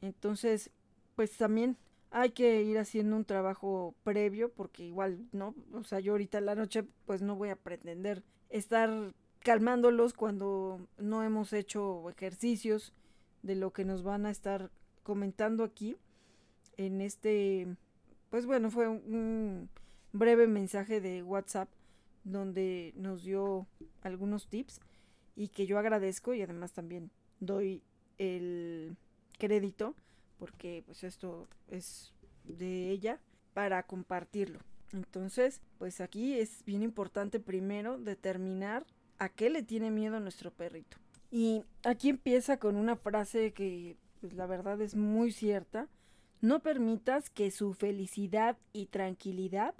[0.00, 0.70] Entonces,
[1.14, 1.76] pues también
[2.10, 5.54] hay que ir haciendo un trabajo previo porque igual, ¿no?
[5.72, 10.86] O sea, yo ahorita en la noche pues no voy a pretender estar calmándolos cuando
[10.98, 12.92] no hemos hecho ejercicios
[13.42, 14.70] de lo que nos van a estar
[15.02, 15.96] comentando aquí
[16.76, 17.66] en este,
[18.30, 19.68] pues bueno, fue un
[20.12, 21.68] breve mensaje de WhatsApp
[22.26, 23.66] donde nos dio
[24.02, 24.80] algunos tips
[25.36, 27.82] y que yo agradezco y además también doy
[28.18, 28.96] el
[29.38, 29.94] crédito
[30.38, 32.12] porque pues esto es
[32.44, 33.20] de ella
[33.54, 34.58] para compartirlo.
[34.92, 38.86] Entonces, pues aquí es bien importante primero determinar
[39.18, 40.96] a qué le tiene miedo nuestro perrito.
[41.30, 45.88] Y aquí empieza con una frase que pues, la verdad es muy cierta.
[46.40, 49.74] No permitas que su felicidad y tranquilidad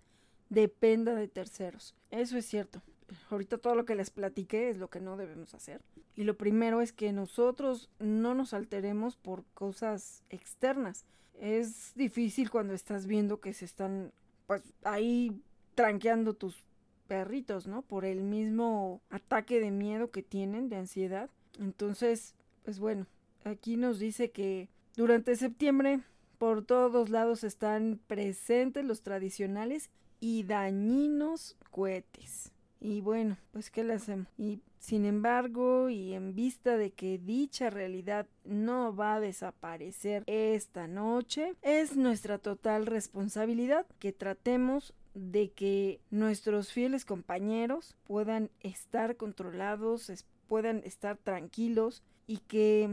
[0.48, 1.94] dependa de terceros.
[2.10, 2.82] Eso es cierto.
[3.30, 5.80] Ahorita todo lo que les platiqué es lo que no debemos hacer.
[6.16, 11.04] Y lo primero es que nosotros no nos alteremos por cosas externas.
[11.38, 14.12] Es difícil cuando estás viendo que se están
[14.46, 15.40] pues ahí
[15.74, 16.64] tranqueando tus
[17.06, 17.82] perritos, ¿no?
[17.82, 21.30] Por el mismo ataque de miedo que tienen, de ansiedad.
[21.58, 23.06] Entonces, pues bueno,
[23.44, 26.00] aquí nos dice que durante septiembre
[26.38, 32.52] por todos lados están presentes los tradicionales y dañinos cohetes.
[32.80, 34.28] Y bueno, pues ¿qué le hacemos?
[34.36, 40.86] Y sin embargo, y en vista de que dicha realidad no va a desaparecer esta
[40.86, 50.12] noche, es nuestra total responsabilidad que tratemos de que nuestros fieles compañeros puedan estar controlados,
[50.46, 52.90] puedan estar tranquilos y que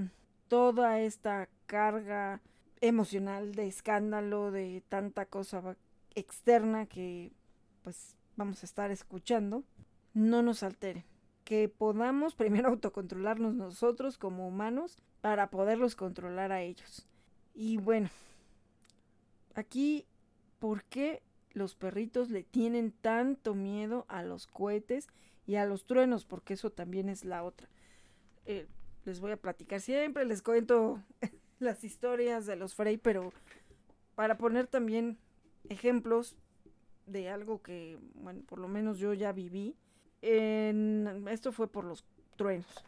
[0.47, 2.41] toda esta carga
[2.79, 5.75] emocional de escándalo, de tanta cosa
[6.15, 7.31] externa que
[7.83, 9.63] pues vamos a estar escuchando,
[10.13, 11.05] no nos altere.
[11.43, 17.07] Que podamos primero autocontrolarnos nosotros como humanos para poderlos controlar a ellos.
[17.53, 18.09] Y bueno,
[19.53, 20.05] aquí,
[20.59, 21.21] ¿por qué
[21.51, 25.07] los perritos le tienen tanto miedo a los cohetes
[25.45, 26.25] y a los truenos?
[26.25, 27.69] Porque eso también es la otra.
[28.45, 28.67] Eh,
[29.05, 31.01] les voy a platicar siempre, les cuento
[31.59, 33.31] las historias de los Frey, pero
[34.15, 35.17] para poner también
[35.69, 36.35] ejemplos
[37.05, 39.75] de algo que, bueno, por lo menos yo ya viví.
[40.21, 42.85] Esto fue por los truenos.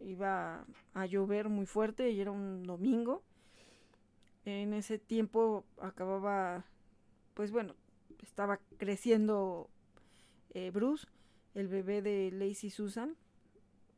[0.00, 3.22] Iba a llover muy fuerte y era un domingo.
[4.44, 6.64] En ese tiempo acababa,
[7.32, 7.74] pues bueno,
[8.22, 9.70] estaba creciendo
[10.52, 11.06] eh, Bruce,
[11.54, 13.16] el bebé de Lacey Susan.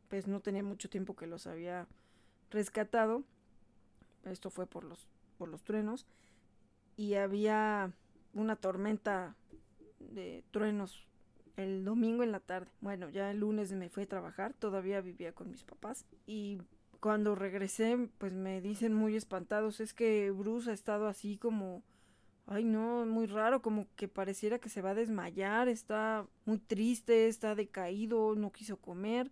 [0.09, 1.89] Pues no tenía mucho tiempo que los había
[2.51, 3.25] rescatado.
[4.25, 5.09] Esto fue por los,
[5.39, 6.07] por los truenos.
[6.97, 7.93] Y había
[8.37, 9.35] una tormenta
[9.99, 11.07] de truenos
[11.57, 12.71] el domingo en la tarde.
[12.81, 16.61] Bueno, ya el lunes me fui a trabajar, todavía vivía con mis papás y
[17.01, 21.83] cuando regresé pues me dicen muy espantados, es que Bruce ha estado así como,
[22.47, 27.29] ay no, muy raro, como que pareciera que se va a desmayar, está muy triste,
[27.29, 29.31] está decaído, no quiso comer.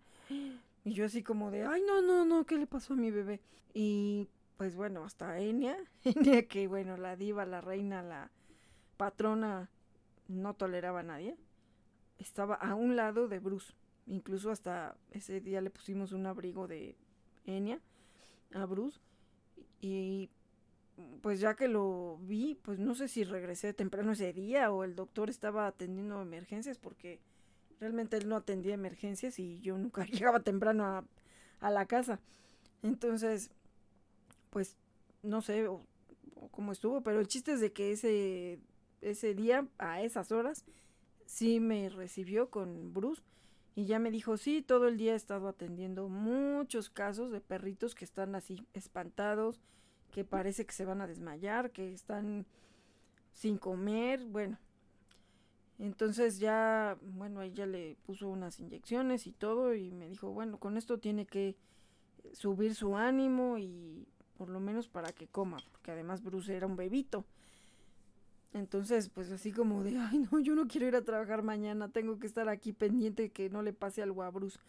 [0.86, 3.40] Y yo así como de, ay no, no, no, ¿qué le pasó a mi bebé?
[3.74, 8.30] Y pues bueno, hasta Enya, Enya que bueno, la diva, la reina, la
[8.96, 9.70] patrona
[10.28, 11.36] no toleraba a nadie,
[12.18, 13.74] estaba a un lado de Bruce.
[14.06, 16.96] Incluso hasta ese día le pusimos un abrigo de
[17.46, 17.80] Enya
[18.54, 19.00] a Bruce.
[19.80, 20.30] Y
[21.22, 24.94] pues ya que lo vi, pues no sé si regresé temprano ese día o el
[24.94, 27.20] doctor estaba atendiendo emergencias porque
[27.80, 31.04] realmente él no atendía emergencias y yo nunca llegaba temprano a,
[31.60, 32.20] a la casa.
[32.82, 33.50] Entonces,
[34.50, 34.76] pues
[35.22, 35.66] no sé
[36.50, 38.60] cómo estuvo, pero el chiste es de que ese
[39.10, 40.64] ese día, a esas horas,
[41.26, 43.22] sí me recibió con Bruce
[43.76, 47.94] y ya me dijo, sí, todo el día he estado atendiendo muchos casos de perritos
[47.94, 49.60] que están así espantados,
[50.12, 52.46] que parece que se van a desmayar, que están
[53.32, 54.58] sin comer, bueno.
[55.80, 60.58] Entonces ya, bueno, ahí ya le puso unas inyecciones y todo y me dijo, bueno,
[60.58, 61.56] con esto tiene que
[62.32, 66.76] subir su ánimo y por lo menos para que coma, porque además Bruce era un
[66.76, 67.24] bebito.
[68.54, 72.20] Entonces, pues así como de, ay, no, yo no quiero ir a trabajar mañana, tengo
[72.20, 74.60] que estar aquí pendiente que no le pase algo a Bruce.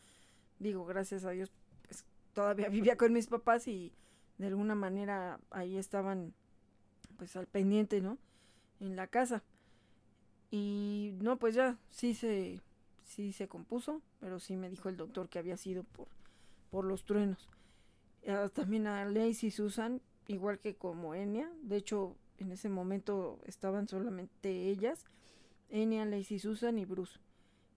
[0.57, 1.51] Digo, gracias a Dios,
[1.83, 3.93] pues todavía vivía con mis papás y
[4.39, 6.33] de alguna manera ahí estaban,
[7.17, 8.17] pues al pendiente, ¿no?
[8.79, 9.43] En la casa.
[10.49, 12.61] Y no, pues ya, sí se,
[13.03, 16.07] sí se compuso, pero sí me dijo el doctor que había sido por,
[16.71, 17.47] por los truenos.
[18.53, 21.51] también a Lacey Susan, igual que como Enya.
[21.61, 25.05] De hecho, en ese momento estaban solamente ellas,
[25.69, 27.19] Enya, Lacey Susan y Bruce,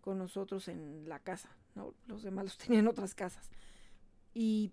[0.01, 1.51] con nosotros en la casa.
[1.75, 1.95] ¿no?
[2.07, 3.51] Los demás los tenían otras casas.
[4.35, 4.73] Y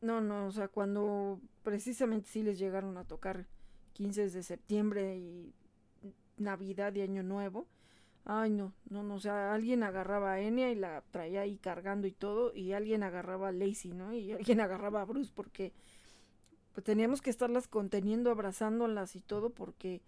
[0.00, 3.46] no, no, o sea, cuando precisamente sí les llegaron a tocar
[3.94, 5.54] 15 de septiembre y
[6.36, 7.66] Navidad y Año Nuevo,
[8.24, 12.06] ay no, no, no, o sea, alguien agarraba a Enya y la traía ahí cargando
[12.06, 14.12] y todo, y alguien agarraba a Lacey, ¿no?
[14.12, 15.72] Y alguien agarraba a Bruce porque
[16.76, 20.02] pues teníamos que estarlas conteniendo, abrazándolas y todo porque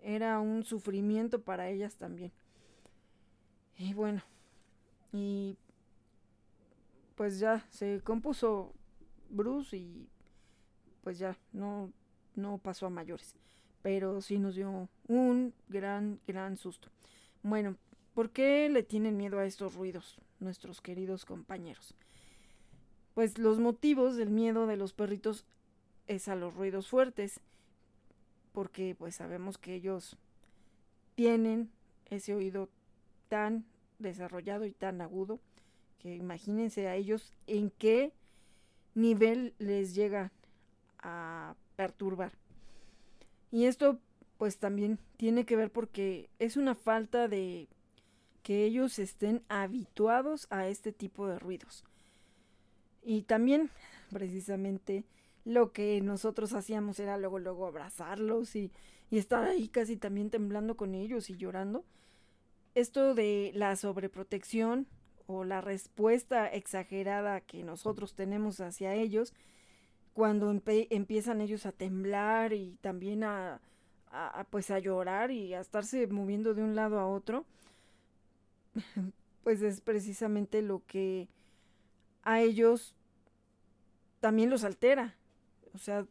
[0.00, 2.32] era un sufrimiento para ellas también.
[3.76, 4.20] Y bueno,
[5.12, 5.56] y
[7.14, 8.74] pues ya se compuso
[9.30, 10.08] Bruce y
[11.04, 11.92] pues ya no,
[12.34, 13.36] no pasó a mayores.
[13.80, 16.88] Pero sí nos dio un gran, gran susto.
[17.44, 17.76] Bueno,
[18.14, 21.94] ¿por qué le tienen miedo a estos ruidos nuestros queridos compañeros?
[23.14, 25.44] Pues los motivos del miedo de los perritos
[26.08, 27.40] es a los ruidos fuertes,
[28.52, 30.16] porque pues sabemos que ellos
[31.14, 31.70] tienen
[32.06, 32.68] ese oído
[33.28, 33.64] tan
[33.98, 35.38] desarrollado y tan agudo
[35.98, 38.12] que imagínense a ellos en qué
[38.94, 40.32] nivel les llega
[40.98, 42.32] a perturbar.
[43.50, 43.98] Y esto
[44.38, 47.68] pues también tiene que ver porque es una falta de
[48.42, 51.84] que ellos estén habituados a este tipo de ruidos.
[53.02, 53.70] Y también
[54.10, 55.04] precisamente
[55.44, 58.70] lo que nosotros hacíamos era luego, luego abrazarlos y,
[59.10, 61.84] y estar ahí casi también temblando con ellos y llorando.
[62.74, 64.86] Esto de la sobreprotección
[65.26, 69.34] o la respuesta exagerada que nosotros tenemos hacia ellos,
[70.14, 73.60] cuando empiezan ellos a temblar y también a,
[74.10, 77.44] a, pues a llorar y a estarse moviendo de un lado a otro,
[79.44, 81.28] pues es precisamente lo que
[82.22, 82.94] a ellos
[84.20, 85.14] también los altera.
[85.78, 86.04] O sea,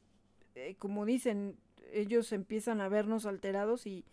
[0.56, 1.58] eh, como dicen,
[1.92, 4.06] ellos empiezan a vernos alterados y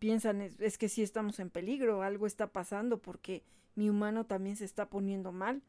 [0.00, 3.44] piensan, es, que sí estamos en peligro, algo está pasando porque
[3.76, 5.62] mi humano también se está poniendo mal.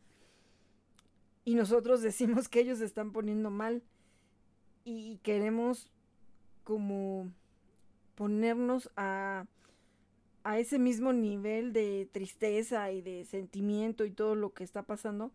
[1.46, 3.84] Y nosotros decimos que ellos se están poniendo mal
[4.84, 5.92] y queremos
[6.64, 7.32] como
[8.16, 9.46] ponernos a,
[10.44, 15.32] a ese mismo nivel de tristeza y de sentimiento y todo lo que está pasando,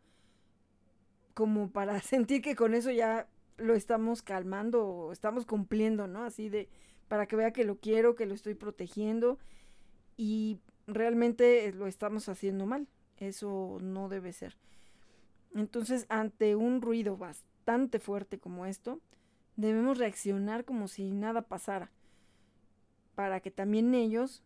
[1.32, 6.24] como para sentir que con eso ya lo estamos calmando o estamos cumpliendo, ¿no?
[6.24, 6.68] Así de,
[7.08, 9.38] para que vea que lo quiero, que lo estoy protegiendo
[10.16, 12.88] y realmente lo estamos haciendo mal.
[13.18, 14.56] Eso no debe ser.
[15.54, 19.00] Entonces, ante un ruido bastante fuerte como esto,
[19.56, 21.92] debemos reaccionar como si nada pasara.
[23.14, 24.42] Para que también ellos,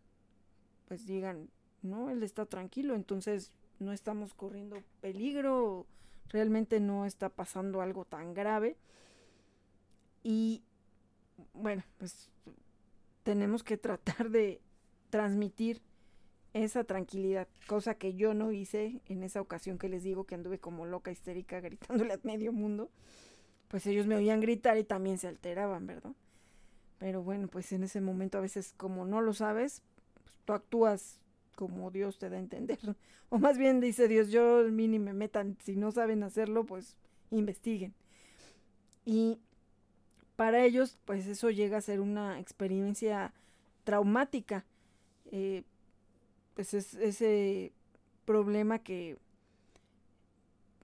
[0.87, 1.49] pues digan,
[1.83, 5.87] no, él está tranquilo, entonces no estamos corriendo peligro,
[6.31, 8.77] realmente no está pasando algo tan grave.
[10.23, 10.63] Y
[11.53, 12.31] bueno, pues
[13.23, 14.61] tenemos que tratar de
[15.11, 15.81] transmitir
[16.55, 20.59] esa tranquilidad, cosa que yo no hice en esa ocasión que les digo que anduve
[20.59, 22.91] como loca histérica gritándole a medio mundo.
[23.69, 26.13] Pues ellos me oían gritar y también se alteraban, ¿verdad?
[26.99, 29.83] Pero bueno, pues en ese momento a veces como no lo sabes,
[30.25, 31.21] pues tú actúas
[31.59, 32.79] como Dios te da a entender.
[33.31, 36.97] O más bien dice Dios, yo mí ni me metan, si no saben hacerlo, pues
[37.31, 37.93] investiguen.
[39.05, 39.39] Y
[40.35, 43.35] para ellos, pues eso llega a ser una experiencia
[43.85, 44.65] traumática.
[45.31, 45.65] Eh,
[46.55, 47.73] pues es ese
[48.25, 49.19] problema que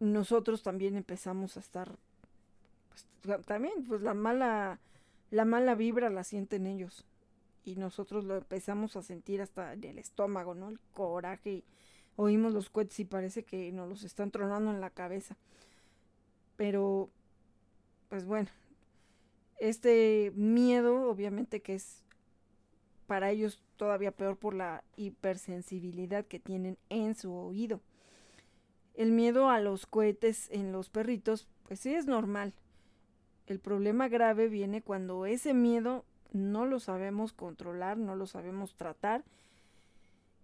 [0.01, 1.97] nosotros también empezamos a estar,
[3.23, 4.81] pues, también, pues la mala,
[5.31, 7.07] la mala vibra la sienten ellos.
[7.65, 10.69] Y nosotros lo empezamos a sentir hasta en el estómago, ¿no?
[10.69, 11.51] El coraje.
[11.51, 11.65] Y
[12.17, 15.37] oímos los cohetes y parece que nos los están tronando en la cabeza.
[16.57, 17.11] Pero,
[18.09, 18.51] pues bueno,
[19.59, 22.03] este miedo, obviamente que es
[23.07, 27.81] para ellos todavía peor por la hipersensibilidad que tienen en su oído.
[28.95, 32.55] El miedo a los cohetes en los perritos, pues sí es normal.
[33.47, 36.05] El problema grave viene cuando ese miedo
[36.35, 39.25] no lo sabemos controlar, no lo sabemos tratar.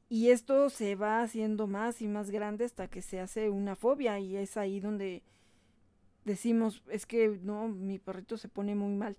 [0.09, 4.18] Y esto se va haciendo más y más grande hasta que se hace una fobia
[4.18, 5.22] y es ahí donde
[6.24, 9.16] decimos, es que no, mi perrito se pone muy mal.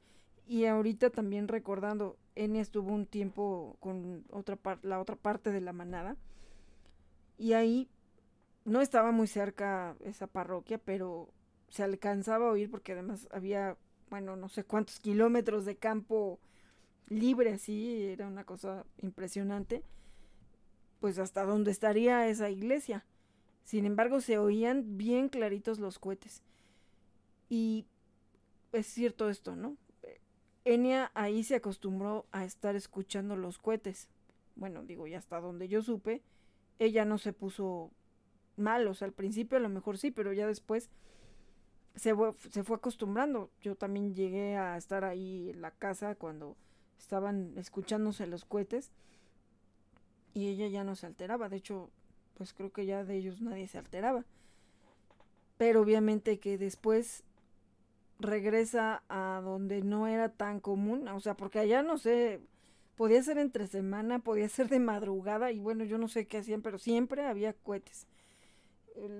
[0.48, 5.72] Y ahorita también recordando, Enya estuvo un tiempo con otra la otra parte de la
[5.72, 6.18] manada.
[7.38, 7.90] Y ahí
[8.66, 11.30] no estaba muy cerca esa parroquia, pero
[11.70, 13.78] se alcanzaba a oír porque además había,
[14.10, 16.40] bueno, no sé cuántos kilómetros de campo
[17.08, 19.84] libre así, era una cosa impresionante.
[21.00, 23.06] Pues hasta donde estaría esa iglesia.
[23.64, 26.44] Sin embargo, se oían bien claritos los cohetes.
[27.50, 27.86] Y
[28.72, 29.78] es cierto esto, ¿no?
[30.64, 34.10] Enia ahí se acostumbró a estar escuchando los cohetes.
[34.56, 36.22] Bueno, digo, y hasta donde yo supe,
[36.80, 37.92] ella no se puso
[38.58, 40.90] mal, o sea, al principio a lo mejor sí, pero ya después
[41.96, 42.14] se
[42.52, 43.52] se fue acostumbrando.
[43.62, 46.56] Yo también llegué a estar ahí en la casa cuando
[47.02, 48.92] estaban escuchándose los cohetes
[50.34, 51.50] y ella ya no se alteraba.
[51.50, 51.90] De hecho,
[52.36, 54.24] pues creo que ya de ellos nadie se alteraba.
[55.58, 57.24] Pero obviamente que después
[58.20, 62.40] regresa a donde no era tan común, o sea, porque allá no sé,
[62.96, 66.62] podía ser entre semana, podía ser de madrugada y bueno, yo no sé qué hacían,
[66.62, 68.08] pero siempre había cohetes.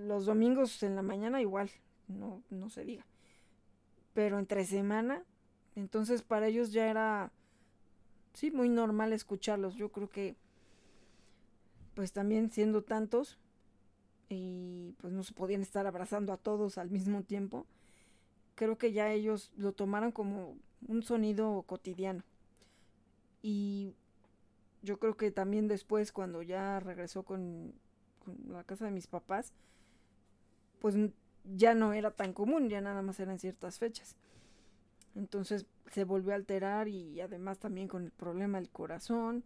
[0.06, 1.70] Los domingos en la mañana igual,
[2.08, 3.06] no, no se diga.
[4.14, 5.24] Pero entre semana,
[5.76, 7.32] entonces para ellos ya era,
[8.34, 9.76] sí, muy normal escucharlos.
[9.76, 10.36] Yo creo que,
[11.96, 13.38] pues también siendo tantos,
[14.30, 17.66] y pues no se podían estar abrazando a todos al mismo tiempo,
[18.56, 20.56] creo que ya ellos lo tomaron como
[20.88, 22.24] un sonido cotidiano.
[23.42, 23.94] Y
[24.84, 27.74] yo creo que también después, cuando ya regresó con,
[28.24, 29.54] con la casa de mis papás,
[30.80, 30.96] pues
[31.44, 34.16] ya no era tan común, ya nada más eran ciertas fechas.
[35.16, 39.44] Entonces se volvió a alterar y además también con el problema del corazón.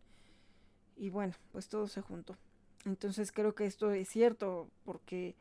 [0.96, 2.38] Y bueno, pues todo se juntó.
[2.86, 5.36] Entonces creo que esto es cierto porque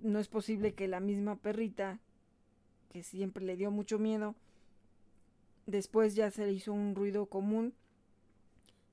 [0.00, 2.00] no es posible que la misma perrita,
[2.92, 4.34] que siempre le dio mucho miedo,
[5.66, 7.74] después ya se le hizo un ruido común,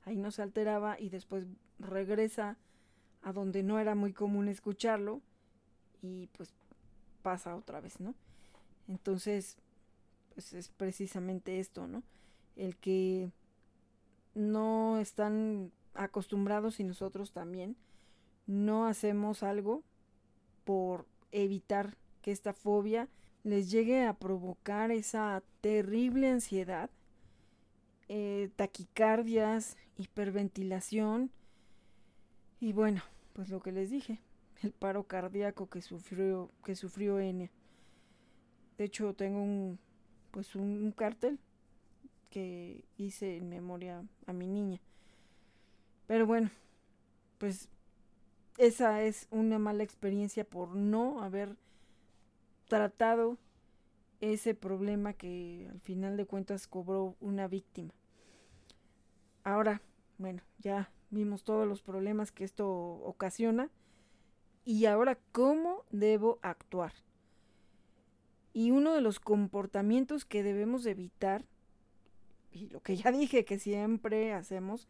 [0.03, 1.45] ahí no se alteraba y después
[1.79, 2.57] regresa
[3.23, 5.21] a donde no era muy común escucharlo
[6.01, 6.53] y pues
[7.23, 8.13] pasa otra vez, ¿no?
[8.87, 9.57] Entonces,
[10.35, 12.03] pues es precisamente esto, ¿no?
[12.55, 13.31] El que
[14.35, 17.77] no están acostumbrados y nosotros también
[18.45, 19.81] no hacemos algo
[20.65, 23.07] por evitar que esta fobia
[23.43, 26.89] les llegue a provocar esa terrible ansiedad,
[28.09, 31.31] eh, taquicardias, hiperventilación
[32.59, 33.01] y bueno,
[33.33, 34.19] pues lo que les dije,
[34.63, 37.51] el paro cardíaco que sufrió, que sufrió Enya.
[38.77, 39.79] De hecho, tengo un,
[40.35, 41.39] pues un, cartel
[42.29, 44.81] que hice en memoria a mi niña.
[46.07, 46.49] Pero bueno,
[47.37, 47.69] pues
[48.57, 51.55] esa es una mala experiencia por no haber
[52.67, 53.37] tratado
[54.19, 57.93] ese problema que al final de cuentas cobró una víctima.
[59.45, 59.81] Ahora,
[60.17, 63.69] bueno, ya vimos todos los problemas que esto ocasiona
[64.65, 66.91] y ahora cómo debo actuar.
[68.55, 71.43] Y uno de los comportamientos que debemos evitar,
[72.53, 74.87] y lo que ya dije que siempre hacemos,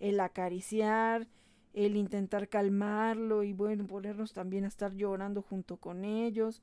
[0.00, 1.28] el acariciar,
[1.72, 6.62] el intentar calmarlo y bueno, ponernos también a estar llorando junto con ellos,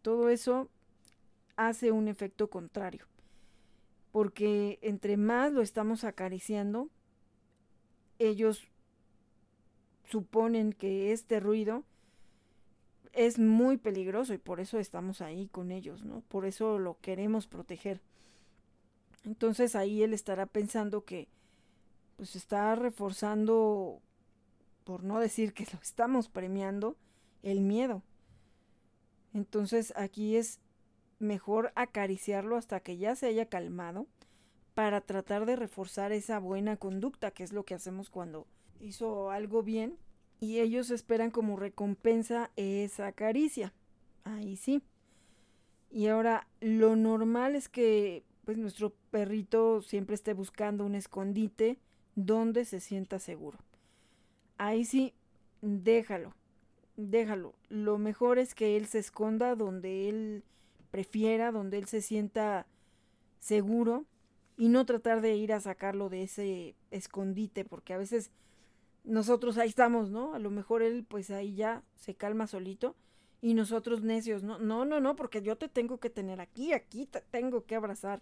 [0.00, 0.70] todo eso
[1.56, 3.04] hace un efecto contrario.
[4.12, 6.88] Porque entre más lo estamos acariciando,
[8.18, 8.66] ellos
[10.04, 11.84] suponen que este ruido
[13.16, 16.20] es muy peligroso y por eso estamos ahí con ellos, ¿no?
[16.28, 18.02] Por eso lo queremos proteger.
[19.24, 21.28] Entonces ahí él estará pensando que
[22.16, 24.00] pues está reforzando,
[24.84, 26.96] por no decir que lo estamos premiando,
[27.42, 28.02] el miedo.
[29.32, 30.60] Entonces aquí es
[31.18, 34.06] mejor acariciarlo hasta que ya se haya calmado
[34.74, 38.46] para tratar de reforzar esa buena conducta, que es lo que hacemos cuando
[38.78, 39.98] hizo algo bien
[40.40, 43.72] y ellos esperan como recompensa esa caricia.
[44.24, 44.82] Ahí sí.
[45.90, 51.78] Y ahora lo normal es que pues nuestro perrito siempre esté buscando un escondite
[52.14, 53.58] donde se sienta seguro.
[54.58, 55.14] Ahí sí,
[55.62, 56.34] déjalo.
[56.96, 57.54] Déjalo.
[57.68, 60.44] Lo mejor es que él se esconda donde él
[60.90, 62.66] prefiera, donde él se sienta
[63.38, 64.04] seguro
[64.56, 68.30] y no tratar de ir a sacarlo de ese escondite porque a veces
[69.06, 70.34] nosotros ahí estamos, ¿no?
[70.34, 72.96] A lo mejor él pues ahí ya se calma solito
[73.40, 74.58] y nosotros necios, ¿no?
[74.58, 78.20] No, no, no, porque yo te tengo que tener aquí, aquí te tengo que abrazar.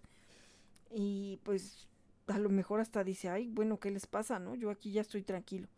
[0.90, 1.88] Y pues
[2.26, 4.54] a lo mejor hasta dice, ay, bueno, ¿qué les pasa, no?
[4.54, 5.68] Yo aquí ya estoy tranquilo.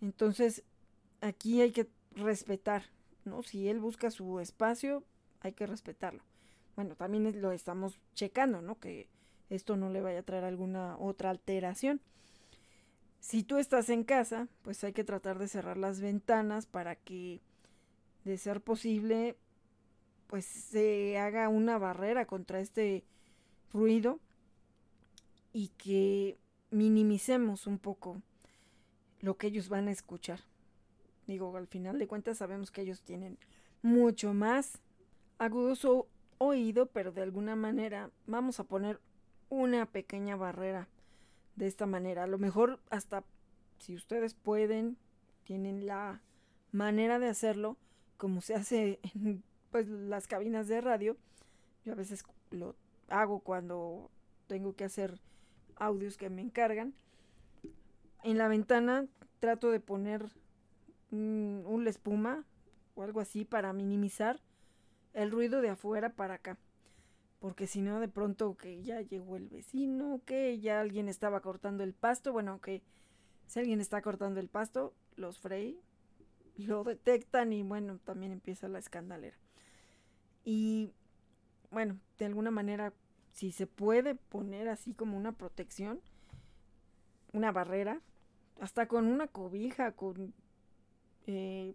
[0.00, 0.62] Entonces,
[1.20, 2.84] aquí hay que respetar,
[3.24, 3.42] ¿no?
[3.42, 5.02] Si él busca su espacio,
[5.40, 6.22] hay que respetarlo.
[6.76, 8.78] Bueno, también lo estamos checando, ¿no?
[8.78, 9.08] Que
[9.50, 12.00] esto no le vaya a traer alguna otra alteración.
[13.20, 17.40] Si tú estás en casa, pues hay que tratar de cerrar las ventanas para que,
[18.24, 19.36] de ser posible,
[20.28, 23.04] pues se haga una barrera contra este
[23.72, 24.20] ruido
[25.52, 26.38] y que
[26.70, 28.22] minimicemos un poco
[29.20, 30.40] lo que ellos van a escuchar.
[31.26, 33.38] Digo, al final de cuentas sabemos que ellos tienen
[33.82, 34.80] mucho más
[35.38, 35.86] agudos
[36.38, 39.00] oído, pero de alguna manera vamos a poner
[39.50, 40.88] una pequeña barrera
[41.58, 42.24] de esta manera.
[42.24, 43.24] A lo mejor hasta
[43.78, 44.96] si ustedes pueden,
[45.44, 46.22] tienen la
[46.72, 47.76] manera de hacerlo,
[48.16, 51.16] como se hace en pues, las cabinas de radio.
[51.84, 52.76] Yo a veces lo
[53.08, 54.10] hago cuando
[54.46, 55.20] tengo que hacer
[55.76, 56.94] audios que me encargan.
[58.22, 59.06] En la ventana
[59.40, 60.26] trato de poner
[61.10, 62.44] un, un espuma
[62.94, 64.40] o algo así para minimizar
[65.12, 66.58] el ruido de afuera para acá.
[67.38, 71.84] Porque si no, de pronto que ya llegó el vecino, que ya alguien estaba cortando
[71.84, 72.32] el pasto.
[72.32, 72.82] Bueno, que
[73.46, 75.78] si alguien está cortando el pasto, los Frey
[76.56, 79.36] lo detectan y bueno, también empieza la escandalera.
[80.44, 80.92] Y
[81.70, 82.92] bueno, de alguna manera,
[83.32, 86.00] si se puede poner así como una protección,
[87.32, 88.00] una barrera,
[88.60, 90.34] hasta con una cobija, con...
[91.26, 91.74] Eh,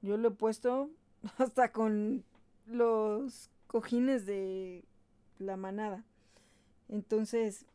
[0.00, 0.90] yo lo he puesto
[1.38, 2.24] hasta con
[2.66, 4.84] los cojines de
[5.38, 6.04] la manada.
[6.88, 7.66] Entonces,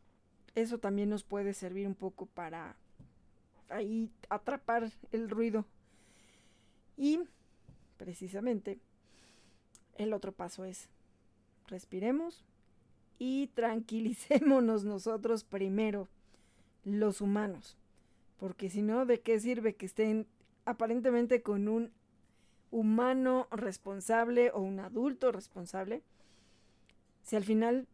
[0.54, 2.76] eso también nos puede servir un poco para
[3.70, 5.64] ahí atrapar el ruido.
[6.96, 7.20] Y
[7.96, 8.78] precisamente
[9.96, 10.88] el otro paso es
[11.66, 12.44] respiremos
[13.18, 16.08] y tranquilicémonos nosotros primero,
[16.84, 17.76] los humanos.
[18.38, 20.26] Porque si no, ¿de qué sirve que estén
[20.64, 21.92] aparentemente con un
[22.70, 26.02] humano responsable o un adulto responsable,
[27.22, 27.86] si al final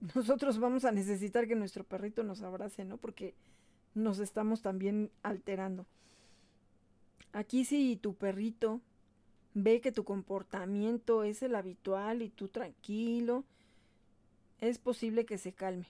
[0.14, 2.96] nosotros vamos a necesitar que nuestro perrito nos abrace, ¿no?
[2.96, 3.34] Porque
[3.94, 5.86] nos estamos también alterando.
[7.32, 8.80] Aquí si tu perrito
[9.54, 13.44] ve que tu comportamiento es el habitual y tú tranquilo,
[14.60, 15.86] es posible que se calme,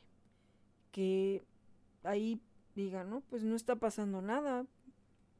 [0.92, 1.42] que
[2.04, 2.40] ahí
[2.74, 4.66] diga, no, pues no está pasando nada,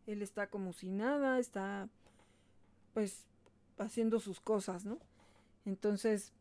[0.07, 1.89] él está como si nada, está
[2.97, 3.27] pues
[3.77, 4.99] haciendo sus cosas, ¿no?
[5.67, 6.33] Entonces,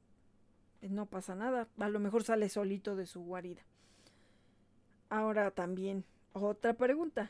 [0.81, 3.61] eh, no pasa nada, a lo mejor sale solito de su guarida.
[5.09, 7.29] Ahora también, otra pregunta.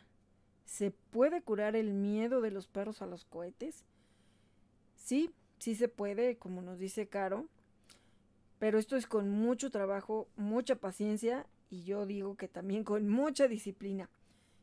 [0.63, 3.84] ¿Se puede curar el miedo de los perros a los cohetes?
[4.95, 7.47] Sí, sí se puede, como nos dice Caro,
[8.59, 13.47] pero esto es con mucho trabajo, mucha paciencia y yo digo que también con mucha
[13.47, 14.07] disciplina.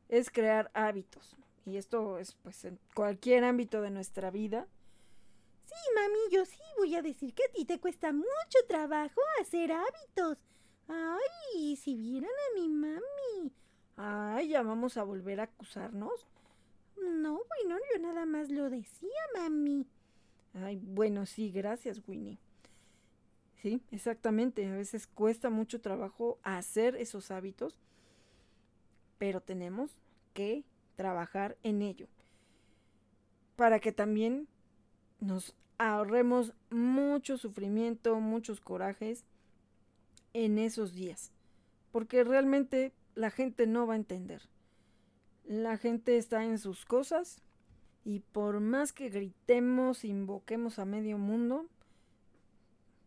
[0.08, 4.66] Es crear hábitos, y esto es pues en cualquier ámbito de nuestra vida.
[5.64, 9.72] Sí, mami, yo sí voy a decir que a ti te cuesta mucho trabajo hacer
[9.72, 10.38] hábitos.
[10.88, 13.52] Ay, si vieran a mi mami.
[13.96, 16.26] Ay, ya vamos a volver a acusarnos.
[17.00, 19.86] No, bueno, yo nada más lo decía, mami.
[20.54, 22.38] Ay, bueno, sí, gracias, Winnie.
[23.62, 24.66] Sí, exactamente.
[24.66, 27.78] A veces cuesta mucho trabajo hacer esos hábitos,
[29.18, 29.92] pero tenemos
[30.34, 30.64] que
[31.03, 32.07] trabajar en ello.
[33.57, 34.46] Para que también
[35.18, 39.24] nos ahorremos mucho sufrimiento, muchos corajes
[40.32, 41.32] en esos días.
[41.90, 44.42] Porque realmente la gente no va a entender.
[45.44, 47.42] La gente está en sus cosas
[48.05, 51.66] y por más que gritemos, invoquemos a medio mundo,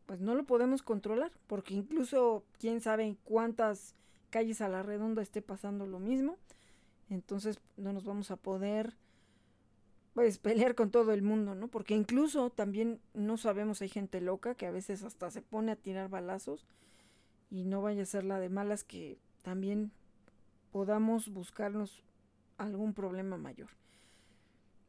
[0.06, 3.96] pues no lo podemos controlar, porque incluso quién sabe en cuántas
[4.32, 6.38] calles a la redonda esté pasando lo mismo
[7.10, 8.96] entonces no nos vamos a poder
[10.14, 11.68] pues pelear con todo el mundo, ¿no?
[11.68, 15.76] Porque incluso también no sabemos, hay gente loca que a veces hasta se pone a
[15.76, 16.66] tirar balazos
[17.52, 19.92] y no vaya a ser la de malas que también
[20.72, 22.02] podamos buscarnos
[22.58, 23.70] algún problema mayor.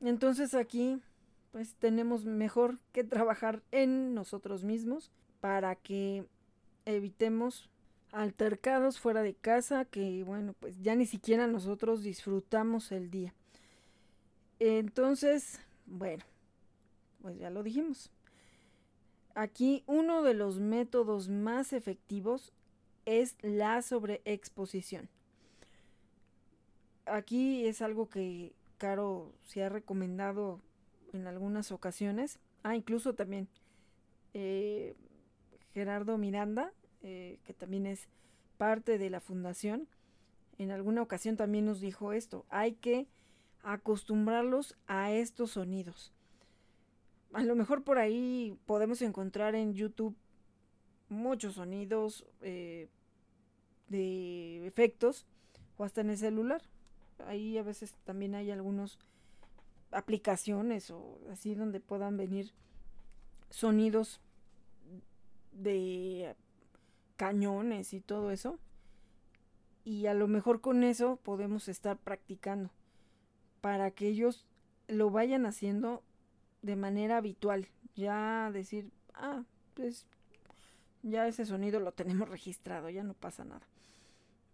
[0.01, 1.03] Entonces aquí
[1.51, 5.11] pues tenemos mejor que trabajar en nosotros mismos
[5.41, 6.27] para que
[6.85, 7.69] evitemos
[8.17, 13.35] altercados fuera de casa que bueno pues ya ni siquiera nosotros disfrutamos el día.
[14.59, 16.25] Entonces bueno
[17.21, 18.11] pues ya lo dijimos.
[19.35, 22.55] Aquí uno de los métodos más efectivos
[23.05, 25.11] es la sobreexposición.
[27.05, 30.63] Aquí es algo que Caro se ha recomendado
[31.13, 32.39] en algunas ocasiones.
[32.63, 33.47] Ah incluso también
[34.33, 34.95] eh,
[35.75, 36.73] Gerardo Miranda
[37.09, 38.09] eh, que también es
[38.59, 39.87] parte de la fundación,
[40.59, 43.07] en alguna ocasión también nos dijo esto, hay que
[43.63, 46.13] acostumbrarlos a estos sonidos.
[47.33, 50.17] A lo mejor por ahí podemos encontrar en YouTube
[51.09, 52.89] muchos sonidos eh,
[53.89, 55.27] de efectos
[55.77, 56.61] o hasta en el celular.
[57.25, 58.99] Ahí a veces también hay algunas
[59.93, 62.51] aplicaciones o así donde puedan venir
[63.51, 64.21] sonidos
[65.53, 66.35] de
[67.17, 68.59] cañones y todo eso.
[69.85, 72.71] Y a lo mejor con eso podemos estar practicando
[73.61, 74.47] para que ellos
[74.89, 76.03] lo vayan haciendo
[76.63, 77.69] de manera habitual.
[77.95, 79.45] Ya decir, ah,
[79.75, 80.07] pues
[81.03, 83.67] ya ese sonido lo tenemos registrado, ya no pasa nada.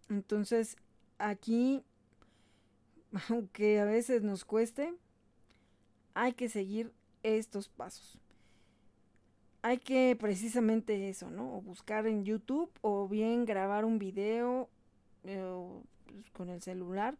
[0.09, 0.77] Entonces,
[1.17, 1.83] aquí,
[3.29, 4.93] aunque a veces nos cueste,
[6.13, 6.93] hay que seguir
[7.23, 8.19] estos pasos.
[9.63, 11.57] Hay que precisamente eso, ¿no?
[11.57, 14.69] O buscar en YouTube o bien grabar un video
[15.23, 15.41] eh,
[16.05, 17.17] pues, con el celular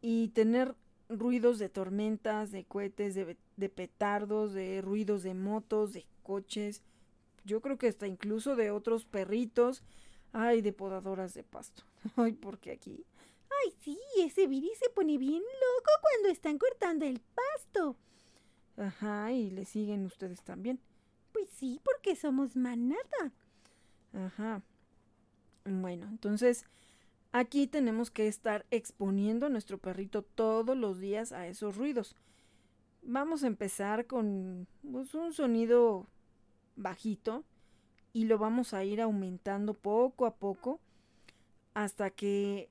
[0.00, 0.74] y tener
[1.08, 6.82] ruidos de tormentas, de cohetes, de, de petardos, de ruidos de motos, de coches,
[7.44, 9.82] yo creo que hasta incluso de otros perritos,
[10.32, 11.82] ay, de podadoras de pasto.
[12.16, 13.04] Ay, porque aquí.
[13.64, 17.96] Ay, sí, ese Viri se pone bien loco cuando están cortando el pasto.
[18.76, 20.80] Ajá, y le siguen ustedes también.
[21.32, 23.32] Pues sí, porque somos manada.
[24.12, 24.62] Ajá.
[25.64, 26.64] Bueno, entonces
[27.32, 32.16] aquí tenemos que estar exponiendo a nuestro perrito todos los días a esos ruidos.
[33.02, 36.06] Vamos a empezar con pues, un sonido
[36.76, 37.44] bajito
[38.12, 40.80] y lo vamos a ir aumentando poco a poco
[41.74, 42.68] hasta que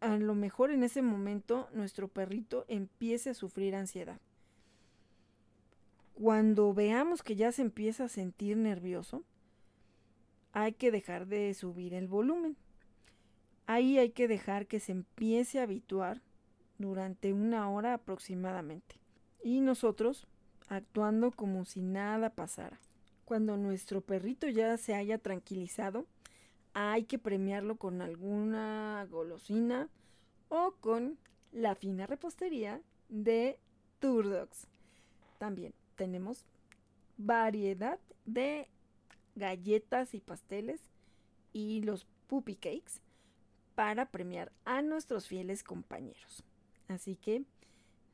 [0.00, 4.20] a lo mejor en ese momento nuestro perrito empiece a sufrir ansiedad.
[6.14, 9.24] Cuando veamos que ya se empieza a sentir nervioso,
[10.52, 12.56] hay que dejar de subir el volumen.
[13.66, 16.22] Ahí hay que dejar que se empiece a habituar
[16.78, 19.00] durante una hora aproximadamente.
[19.42, 20.28] Y nosotros
[20.68, 22.78] actuando como si nada pasara.
[23.24, 26.06] Cuando nuestro perrito ya se haya tranquilizado,
[26.74, 29.88] hay que premiarlo con alguna golosina
[30.48, 31.18] o con
[31.50, 33.58] la fina repostería de
[33.98, 34.68] Turdogs.
[35.38, 36.44] También tenemos
[37.16, 38.68] variedad de
[39.34, 40.80] galletas y pasteles
[41.52, 43.00] y los puppy cakes
[43.74, 46.44] para premiar a nuestros fieles compañeros.
[46.88, 47.44] Así que,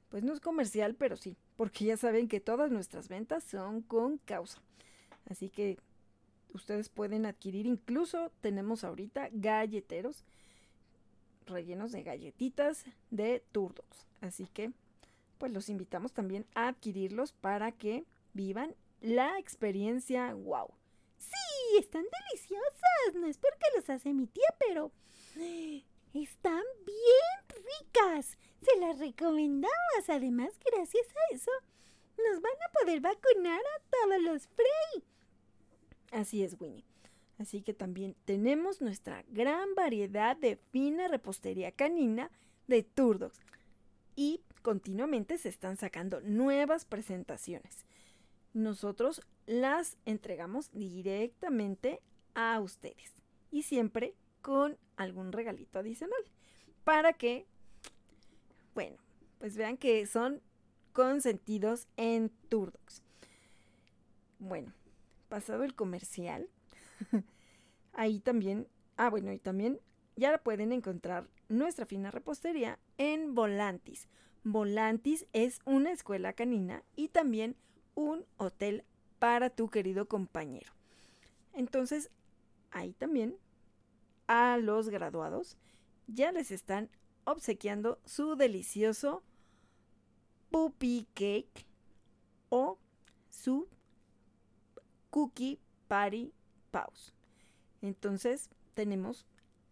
[0.09, 4.19] pues no es comercial, pero sí, porque ya saben que todas nuestras ventas son con
[4.19, 4.61] causa.
[5.29, 5.79] Así que
[6.55, 10.25] ustedes pueden adquirir, incluso tenemos ahorita galleteros
[11.47, 14.07] rellenos de galletitas de turdos.
[14.21, 14.73] Así que
[15.41, 20.69] pues los invitamos también a adquirirlos para que vivan la experiencia wow.
[21.17, 23.15] Sí, están deliciosas.
[23.15, 24.93] No es porque los hace mi tía, pero
[26.13, 28.37] están bien ricas.
[28.63, 30.09] Se las recomendamos.
[30.09, 31.51] Además, gracias a eso,
[32.19, 35.05] nos van a poder vacunar a todos los Frey.
[36.13, 36.85] Así es, Winnie.
[37.39, 42.31] Así que también tenemos nuestra gran variedad de fina repostería canina
[42.67, 43.41] de Turdogs.
[44.15, 47.85] Y continuamente se están sacando nuevas presentaciones.
[48.53, 52.01] Nosotros las entregamos directamente
[52.35, 53.15] a ustedes.
[53.51, 56.23] Y siempre con algún regalito adicional.
[56.85, 57.47] Para que,
[58.75, 58.97] bueno,
[59.39, 60.41] pues vean que son
[60.93, 63.03] consentidos en Turdogs.
[64.39, 64.73] Bueno,
[65.29, 66.49] pasado el comercial,
[67.93, 69.81] ahí también, ah bueno, y también
[70.17, 74.09] ya pueden encontrar nuestra fina repostería en Volantis.
[74.45, 77.57] Volantis es una escuela canina y también
[77.95, 78.85] un hotel
[79.19, 80.73] para tu querido compañero.
[81.53, 82.11] Entonces,
[82.71, 83.37] ahí también
[84.27, 85.57] a los graduados
[86.07, 86.89] ya les están
[87.25, 89.23] obsequiando su delicioso
[90.51, 91.67] puppy cake
[92.49, 92.79] o
[93.29, 93.69] su
[95.11, 96.33] Cookie Party
[96.71, 97.13] Pause.
[97.83, 99.27] Entonces tenemos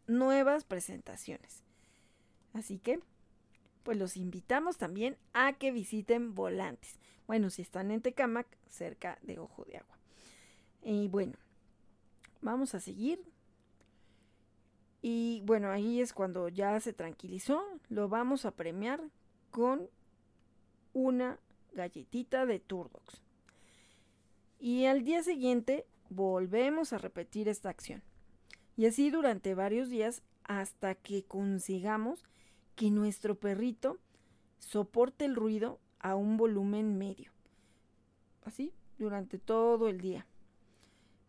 [0.07, 1.63] nuevas presentaciones.
[2.53, 3.01] Así que,
[3.89, 6.99] pues los invitamos también a que visiten Volantes.
[7.27, 9.97] Bueno, si están en Tecamac, cerca de Ojo de Agua.
[10.83, 11.39] Y bueno,
[12.43, 13.19] vamos a seguir.
[15.01, 17.65] Y bueno, ahí es cuando ya se tranquilizó.
[17.89, 19.01] Lo vamos a premiar
[19.51, 19.89] con
[20.93, 21.39] una
[21.73, 23.23] galletita de Turdox.
[24.61, 28.03] Y al día siguiente volvemos a repetir esta acción.
[28.77, 32.23] Y así durante varios días hasta que consigamos
[32.79, 33.99] que nuestro perrito
[34.59, 37.33] soporte el ruido a un volumen medio.
[38.45, 40.27] Así durante todo el día.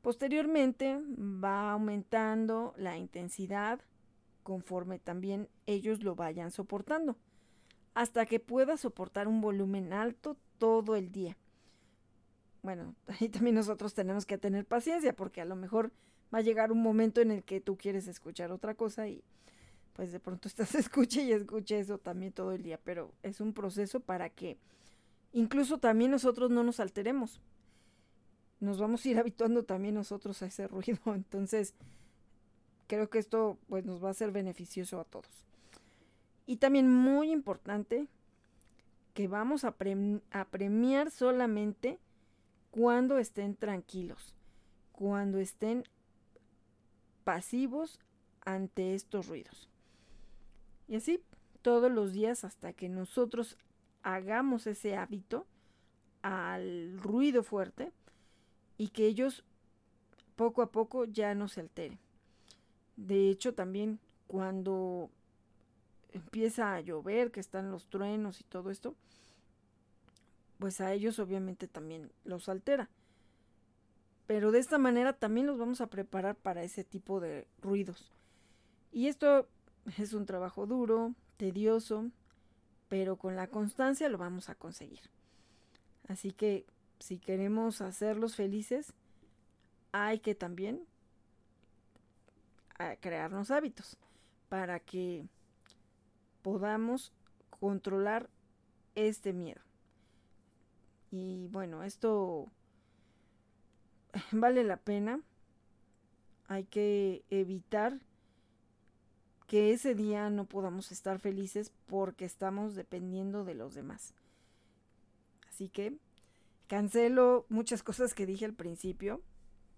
[0.04, 3.82] Posteriormente va aumentando la intensidad
[4.43, 7.18] conforme también ellos lo vayan soportando,
[7.93, 11.36] hasta que pueda soportar un volumen alto todo el día
[12.62, 15.91] bueno, ahí también nosotros tenemos que tener paciencia porque a lo mejor
[16.34, 19.24] va a llegar un momento en el que tú quieres escuchar otra cosa y
[20.00, 23.52] pues de pronto estás escuche y escuche eso también todo el día, pero es un
[23.52, 24.58] proceso para que
[25.34, 27.41] incluso también nosotros no nos alteremos.
[28.62, 31.74] Nos vamos a ir habituando también nosotros a ese ruido, entonces
[32.88, 35.45] creo que esto pues nos va a ser beneficioso a todos.
[36.45, 38.08] Y también muy importante
[39.14, 39.76] que vamos a,
[40.32, 42.00] a premiar solamente
[42.72, 44.34] cuando estén tranquilos,
[44.93, 45.84] cuando estén
[47.26, 48.00] pasivos
[48.45, 49.70] ante estos ruidos.
[50.89, 51.21] Y así
[51.61, 53.57] todos los días hasta que nosotros
[54.01, 55.45] hagamos ese hábito
[56.23, 57.91] al ruido fuerte
[58.77, 59.43] y que ellos
[60.35, 61.99] poco a poco ya no se alteren.
[62.95, 65.11] De hecho, también cuando
[66.11, 68.95] empieza a llover, que están los truenos y todo esto,
[70.57, 72.89] pues a ellos obviamente también los altera.
[74.25, 78.11] Pero de esta manera también los vamos a preparar para ese tipo de ruidos.
[78.91, 79.47] Y esto
[79.97, 82.11] es un trabajo duro, tedioso,
[82.88, 85.01] pero con la constancia lo vamos a conseguir.
[86.07, 86.65] Así que
[86.99, 88.93] si queremos hacerlos felices,
[89.91, 90.86] hay que también
[92.77, 93.97] ah, crearnos hábitos
[94.49, 95.27] para que
[96.41, 97.13] podamos
[97.49, 98.30] controlar
[98.95, 99.61] este miedo.
[101.11, 102.47] Y bueno, esto
[104.32, 105.21] vale la pena.
[106.47, 107.99] Hay que evitar
[109.50, 114.14] que ese día no podamos estar felices porque estamos dependiendo de los demás.
[115.50, 115.97] Así que
[116.68, 119.24] cancelo muchas cosas que dije al principio,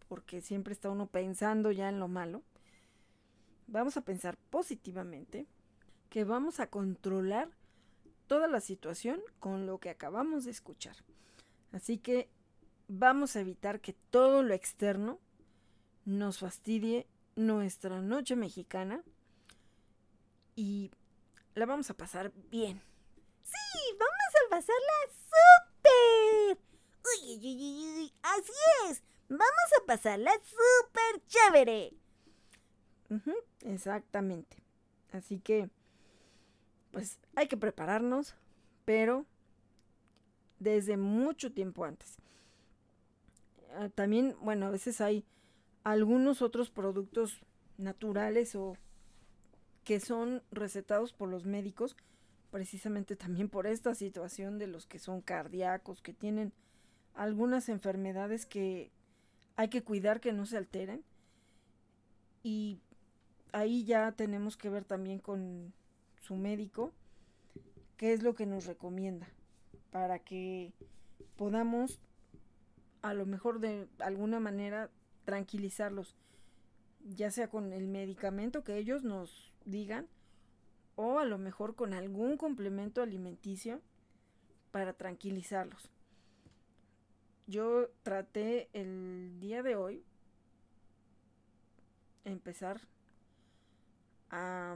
[0.10, 2.44] porque siempre está uno pensando ya en lo malo.
[3.68, 5.48] Vamos a pensar positivamente
[6.10, 7.48] que vamos a controlar
[8.28, 10.98] toda la situación con lo que acabamos de escuchar.
[11.72, 12.28] Así que
[12.90, 15.18] vamos a evitar que todo lo externo
[16.04, 17.08] nos fastidie
[17.38, 19.02] nuestra noche mexicana
[20.62, 20.92] y
[21.56, 22.80] la vamos a pasar bien.
[23.44, 24.94] Sí, vamos a pasarla
[25.32, 26.58] súper.
[27.04, 28.52] Uy, uy, uy, uy, así
[28.88, 29.02] es.
[29.28, 31.94] Vamos a pasarla súper chévere.
[33.62, 34.58] exactamente.
[35.12, 35.68] Así que,
[36.92, 38.36] pues hay que prepararnos,
[38.86, 39.26] pero
[40.60, 42.18] desde mucho tiempo antes.
[43.74, 45.26] Ah, también, bueno, a veces hay
[45.84, 47.42] algunos otros productos
[47.78, 48.78] naturales o
[49.84, 51.96] que son recetados por los médicos,
[52.52, 56.54] precisamente también por esta situación de los que son cardíacos, que tienen
[57.14, 58.92] algunas enfermedades que
[59.56, 61.04] hay que cuidar que no se alteren.
[62.44, 62.80] Y
[63.52, 65.74] ahí ya tenemos que ver también con
[66.22, 66.92] su médico
[67.98, 69.28] qué es lo que nos recomienda
[69.92, 70.74] para que
[71.38, 72.00] podamos
[73.02, 74.90] a lo mejor de alguna manera
[75.26, 76.16] tranquilizarlos,
[77.04, 80.08] ya sea con el medicamento que ellos nos digan
[80.96, 83.82] o a lo mejor con algún complemento alimenticio
[84.72, 85.90] para tranquilizarlos.
[87.48, 90.04] Yo traté el día de hoy
[92.24, 92.82] empezar
[94.30, 94.76] a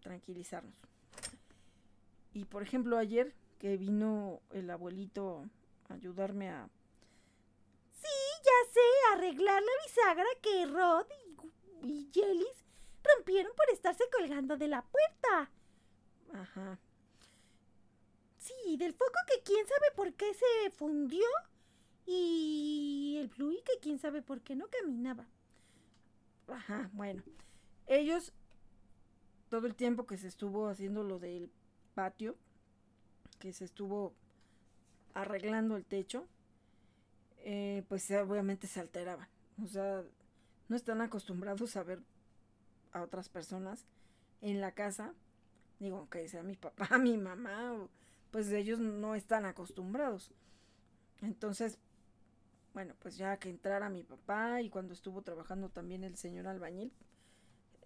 [0.00, 0.78] tranquilizarnos.
[2.32, 5.44] Y por ejemplo ayer que vino el abuelito
[5.88, 6.68] a ayudarme a...
[7.92, 8.08] Sí,
[8.44, 8.80] ya sé,
[9.16, 11.06] arreglar la bisagra que Rod
[11.82, 12.10] y, y
[13.02, 15.50] rompieron por estarse colgando de la puerta.
[16.32, 16.78] Ajá.
[18.38, 21.26] Sí, del foco que quién sabe por qué se fundió
[22.06, 25.26] y el fluid que quién sabe por qué no caminaba.
[26.48, 27.22] Ajá, bueno.
[27.86, 28.32] Ellos,
[29.48, 31.50] todo el tiempo que se estuvo haciendo lo del
[31.94, 32.36] patio,
[33.38, 34.14] que se estuvo
[35.14, 36.26] arreglando el techo,
[37.38, 39.28] eh, pues obviamente se alteraban.
[39.62, 40.04] O sea,
[40.68, 42.02] no están acostumbrados a ver
[42.92, 43.86] a otras personas
[44.40, 45.14] en la casa.
[45.78, 47.88] Digo, que sea mi papá, mi mamá,
[48.30, 50.32] pues ellos no están acostumbrados.
[51.22, 51.78] Entonces,
[52.74, 56.92] bueno, pues ya que entrara mi papá y cuando estuvo trabajando también el señor albañil,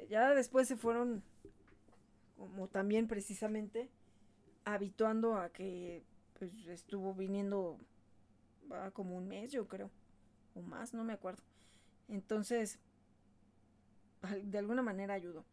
[0.09, 1.22] ya después se fueron
[2.36, 3.88] como también precisamente
[4.64, 6.03] habituando a que
[6.38, 7.78] pues estuvo viniendo
[8.94, 9.90] como un mes yo creo
[10.55, 11.42] o más no me acuerdo
[12.09, 12.78] entonces
[14.42, 15.44] de alguna manera ayudó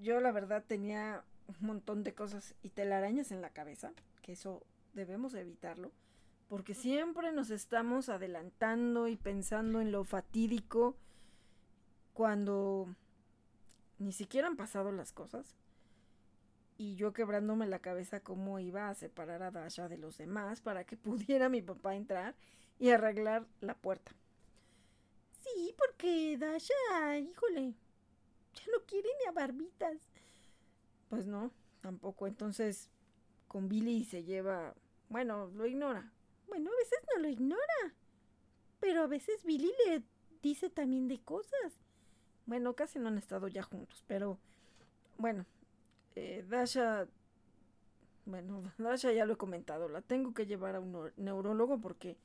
[0.00, 4.62] yo la verdad tenía un montón de cosas y telarañas en la cabeza que eso
[4.94, 5.92] debemos evitarlo
[6.48, 10.96] porque siempre nos estamos adelantando y pensando en lo fatídico
[12.12, 12.88] cuando
[13.98, 15.56] ni siquiera han pasado las cosas
[16.78, 20.84] y yo quebrándome la cabeza cómo iba a separar a Dasha de los demás para
[20.84, 22.34] que pudiera mi papá entrar
[22.78, 24.12] y arreglar la puerta.
[25.54, 27.74] Sí, porque Dasha, híjole,
[28.54, 29.98] ya no quiere ni a barbitas.
[31.08, 32.26] Pues no, tampoco.
[32.26, 32.90] Entonces,
[33.48, 34.74] con Billy se lleva,
[35.08, 36.12] bueno, lo ignora.
[36.48, 37.94] Bueno, a veces no lo ignora.
[38.80, 40.02] Pero a veces Billy le
[40.42, 41.80] dice también de cosas.
[42.46, 44.38] Bueno, casi no han estado ya juntos, pero
[45.18, 45.46] bueno,
[46.14, 47.08] eh, Dasha
[48.26, 52.18] bueno, Dasha ya lo he comentado, la tengo que llevar a un neurólogo porque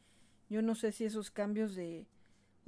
[0.50, 2.06] yo no sé si esos cambios de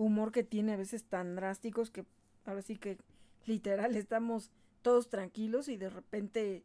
[0.03, 2.05] humor que tiene a veces tan drásticos que
[2.45, 2.97] ahora sí que
[3.45, 4.51] literal estamos
[4.81, 6.63] todos tranquilos y de repente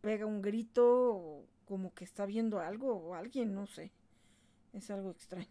[0.00, 3.92] pega un grito o como que está viendo algo o alguien, no sé.
[4.72, 5.48] Es algo extraño.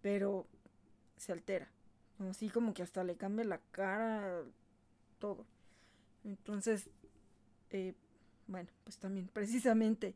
[0.00, 0.46] Pero
[1.16, 1.68] se altera.
[2.28, 4.42] Así como que hasta le cambia la cara,
[5.18, 5.46] todo.
[6.24, 6.90] Entonces,
[7.70, 7.94] eh,
[8.46, 10.14] bueno, pues también precisamente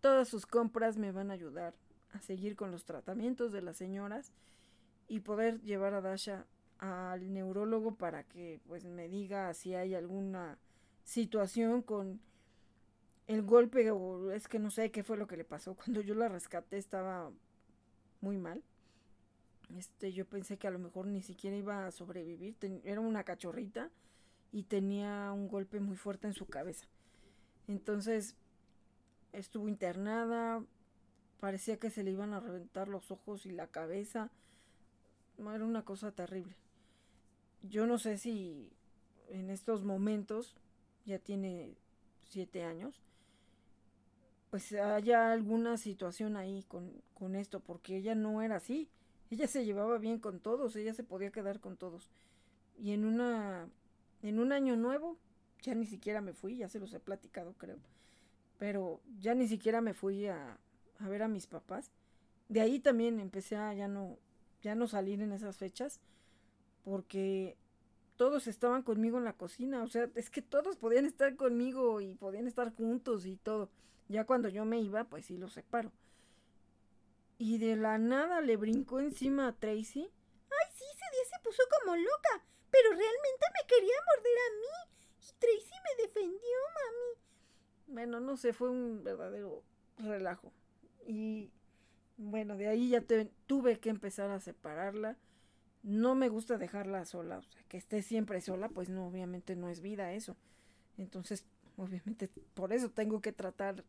[0.00, 1.74] todas sus compras me van a ayudar
[2.12, 4.32] a seguir con los tratamientos de las señoras
[5.10, 6.46] y poder llevar a Dasha
[6.78, 10.56] al neurólogo para que pues me diga si hay alguna
[11.02, 12.20] situación con
[13.26, 15.74] el golpe o es que no sé qué fue lo que le pasó.
[15.84, 17.32] Cuando yo la rescaté estaba
[18.20, 18.62] muy mal.
[19.76, 22.56] Este yo pensé que a lo mejor ni siquiera iba a sobrevivir.
[22.84, 23.90] Era una cachorrita
[24.52, 26.86] y tenía un golpe muy fuerte en su cabeza.
[27.66, 28.36] Entonces
[29.32, 30.64] estuvo internada
[31.40, 34.30] parecía que se le iban a reventar los ojos y la cabeza
[35.48, 36.54] era una cosa terrible
[37.62, 38.70] yo no sé si
[39.28, 40.56] en estos momentos,
[41.04, 41.76] ya tiene
[42.28, 43.02] siete años,
[44.50, 48.88] pues haya alguna situación ahí con, con esto, porque ella no era así.
[49.30, 52.10] Ella se llevaba bien con todos, ella se podía quedar con todos.
[52.76, 53.68] Y en una
[54.22, 55.16] en un año nuevo,
[55.62, 57.78] ya ni siquiera me fui, ya se los he platicado, creo.
[58.58, 60.58] Pero ya ni siquiera me fui a,
[60.98, 61.92] a ver a mis papás.
[62.48, 64.18] De ahí también empecé a ya no
[64.62, 66.00] ya no salir en esas fechas
[66.84, 67.56] porque
[68.16, 72.14] todos estaban conmigo en la cocina, o sea, es que todos podían estar conmigo y
[72.14, 73.70] podían estar juntos y todo.
[74.08, 75.92] Ya cuando yo me iba, pues sí los separo.
[77.38, 80.02] Y de la nada le brincó encima a Tracy.
[80.02, 85.26] Ay, sí, ese día se puso como loca, pero realmente me quería morder a mí.
[85.26, 87.94] Y Tracy me defendió, mami.
[87.94, 89.62] Bueno, no sé, fue un verdadero
[89.96, 90.52] relajo.
[91.06, 91.50] Y
[92.20, 93.04] bueno, de ahí ya
[93.46, 95.16] tuve que empezar a separarla
[95.82, 99.68] no me gusta dejarla sola, o sea, que esté siempre sola, pues no, obviamente no
[99.68, 100.36] es vida eso.
[100.98, 101.46] Entonces,
[101.76, 103.84] obviamente, por eso tengo que tratar,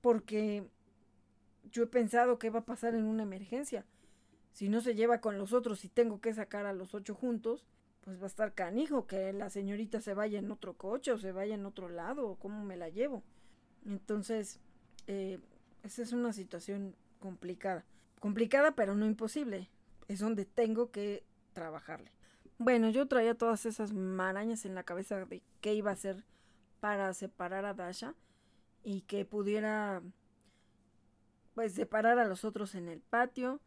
[0.00, 0.68] porque
[1.70, 3.84] yo he pensado qué va a pasar en una emergencia.
[4.52, 7.64] Si no se lleva con los otros y tengo que sacar a los ocho juntos,
[8.00, 11.30] pues va a estar canijo que la señorita se vaya en otro coche o se
[11.30, 13.22] vaya en otro lado, o cómo me la llevo.
[13.86, 14.58] Entonces,
[15.06, 15.38] eh,
[15.84, 17.84] esa es una situación complicada.
[18.18, 19.70] Complicada, pero no imposible
[20.10, 22.10] es donde tengo que trabajarle.
[22.58, 26.24] Bueno, yo traía todas esas marañas en la cabeza de qué iba a hacer
[26.80, 28.16] para separar a Dasha
[28.82, 30.02] y que pudiera
[31.54, 33.60] pues separar a los otros en el patio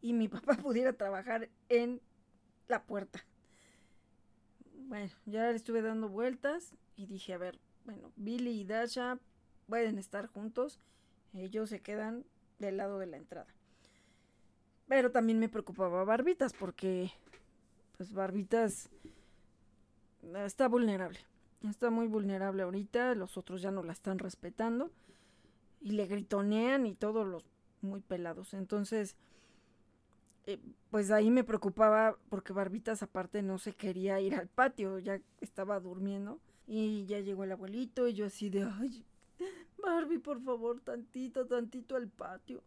[0.00, 2.00] y mi papá pudiera trabajar en
[2.68, 3.24] la puerta.
[4.86, 9.18] Bueno, ya le estuve dando vueltas y dije, a ver, bueno, Billy y Dasha
[9.66, 10.80] pueden estar juntos,
[11.34, 12.24] ellos se quedan
[12.66, 13.52] del lado de la entrada.
[14.88, 17.12] Pero también me preocupaba Barbitas porque
[17.96, 18.88] pues Barbitas
[20.44, 21.18] está vulnerable.
[21.68, 24.90] Está muy vulnerable ahorita, los otros ya no la están respetando
[25.80, 27.44] y le gritonean y todos los
[27.82, 28.54] muy pelados.
[28.54, 29.16] Entonces,
[30.46, 30.58] eh,
[30.90, 35.78] pues ahí me preocupaba porque Barbitas aparte no se quería ir al patio, ya estaba
[35.78, 38.64] durmiendo y ya llegó el abuelito y yo así de,
[39.82, 42.62] Barbie, por favor, tantito, tantito al patio.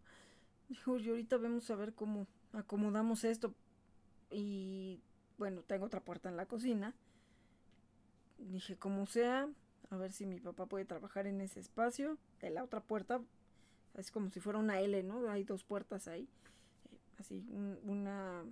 [0.70, 3.54] Dijo, y ahorita vamos a ver cómo acomodamos esto.
[4.30, 5.02] Y
[5.38, 6.94] bueno, tengo otra puerta en la cocina.
[8.38, 9.48] Dije, como sea,
[9.90, 12.18] a ver si mi papá puede trabajar en ese espacio.
[12.42, 13.22] De la otra puerta,
[13.96, 15.30] es como si fuera una L, ¿no?
[15.30, 16.28] Hay dos puertas ahí.
[16.92, 17.46] Eh, así,
[17.84, 18.44] una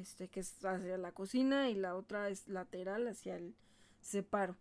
[0.00, 3.54] este que es hacia la cocina y la otra es lateral hacia el
[4.00, 4.56] separo.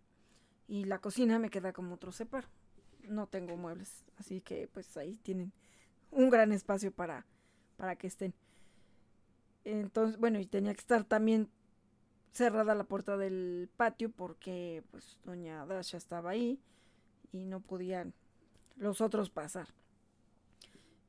[0.68, 2.48] Y la cocina me queda como otro separo.
[3.10, 5.52] No tengo muebles, así que pues ahí tienen
[6.12, 7.26] un gran espacio para,
[7.78, 8.34] para que estén.
[9.64, 11.50] Entonces, bueno, y tenía que estar también
[12.32, 16.60] cerrada la puerta del patio porque pues doña Dasha estaba ahí
[17.32, 18.14] y no podían
[18.76, 19.68] los otros pasar.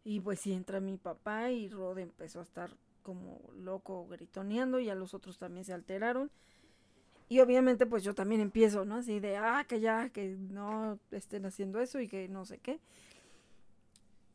[0.05, 2.71] Y pues sí entra mi papá y Rod empezó a estar
[3.03, 6.31] como loco gritoneando y a los otros también se alteraron.
[7.29, 8.97] Y obviamente pues yo también empiezo, ¿no?
[8.97, 12.81] Así de, ah, que ya, que no estén haciendo eso y que no sé qué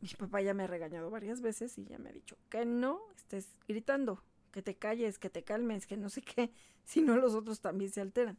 [0.02, 3.00] mi papá ya me ha regañado varias veces y ya me ha dicho que no
[3.16, 6.52] estés gritando, que te calles, que te calmes, que no sé qué,
[6.86, 8.38] si no los otros también se alteran.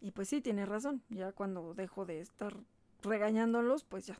[0.00, 2.56] Y pues sí, tiene razón, ya cuando dejo de estar
[3.02, 4.18] regañándolos, pues ya,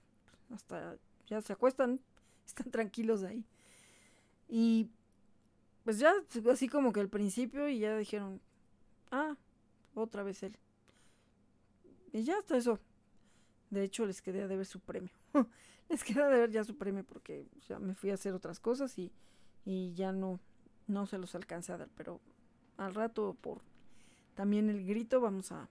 [0.51, 2.01] hasta ya se acuestan,
[2.47, 3.45] están tranquilos ahí.
[4.49, 4.89] Y
[5.83, 6.15] pues ya,
[6.51, 8.41] así como que al principio y ya dijeron,
[9.11, 9.37] ah,
[9.95, 10.57] otra vez él.
[12.13, 12.79] Y ya hasta eso.
[13.71, 15.13] De hecho, les quedé de ver su premio.
[15.89, 18.97] les quedé de ver ya su premio porque ya me fui a hacer otras cosas
[18.99, 19.13] y,
[19.65, 20.39] y ya no,
[20.87, 21.89] no se los alcancé a dar.
[21.97, 22.21] Pero
[22.77, 23.63] al rato, por
[24.35, 25.69] también el grito, vamos a,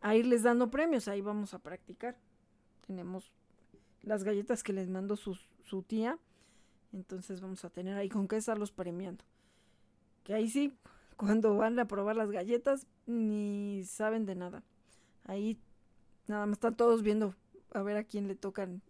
[0.00, 1.08] a irles dando premios.
[1.08, 2.16] Ahí vamos a practicar.
[2.86, 3.32] Tenemos
[4.02, 6.18] las galletas que les mandó su, su tía.
[6.92, 9.24] Entonces vamos a tener ahí con qué estarlos premiando.
[10.22, 10.76] Que ahí sí,
[11.16, 14.62] cuando van a probar las galletas, ni saben de nada.
[15.24, 15.58] Ahí
[16.26, 17.34] nada más están todos viendo
[17.72, 18.82] a ver a quién le tocan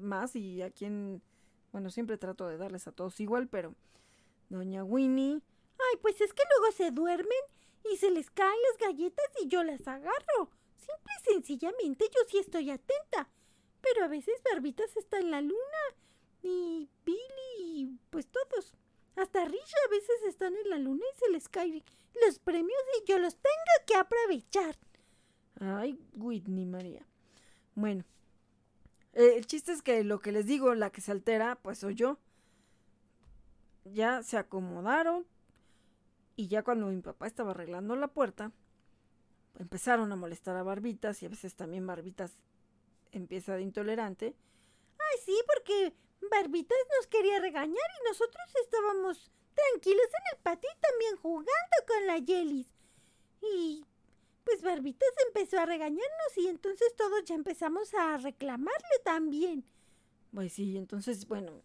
[0.00, 1.22] más y a quién,
[1.72, 3.74] bueno, siempre trato de darles a todos igual, pero
[4.48, 5.42] doña Winnie,
[5.78, 7.42] ay, pues es que luego se duermen
[7.90, 10.50] y se les caen las galletas y yo las agarro.
[10.76, 13.28] Simple y sencillamente yo sí estoy atenta.
[13.80, 15.82] Pero a veces Barbitas está en la luna
[16.42, 18.74] y Billy, pues todos.
[19.20, 21.82] Hasta Risha a veces están en la luna y se les caen
[22.24, 24.76] los premios y yo los tengo que aprovechar.
[25.60, 27.06] Ay, Whitney María.
[27.74, 28.04] Bueno,
[29.12, 31.96] eh, el chiste es que lo que les digo, la que se altera, pues soy
[31.96, 32.18] yo.
[33.84, 35.26] Ya se acomodaron
[36.36, 38.52] y ya cuando mi papá estaba arreglando la puerta,
[39.58, 42.38] empezaron a molestar a Barbitas y a veces también Barbitas
[43.12, 44.34] empieza de intolerante.
[44.98, 45.92] Ay, sí, porque
[46.28, 52.18] Barbitas nos quería regañar y nosotros estábamos tranquilos en el patio también jugando con la
[52.18, 52.74] Yelis.
[53.42, 53.84] Y
[54.44, 59.64] pues Barbitas empezó a regañarnos y entonces todos ya empezamos a reclamarle también.
[60.32, 61.62] Pues sí, entonces, bueno,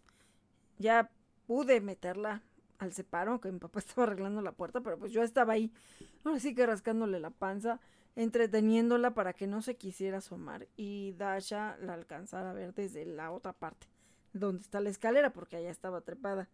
[0.78, 1.10] ya
[1.46, 2.42] pude meterla
[2.78, 5.72] al separo, que mi papá estaba arreglando la puerta, pero pues yo estaba ahí,
[6.24, 7.80] ahora sí que rascándole la panza,
[8.14, 13.30] entreteniéndola para que no se quisiera asomar y Dasha la alcanzara a ver desde la
[13.30, 13.86] otra parte,
[14.38, 16.48] donde está la escalera, porque allá estaba trepada.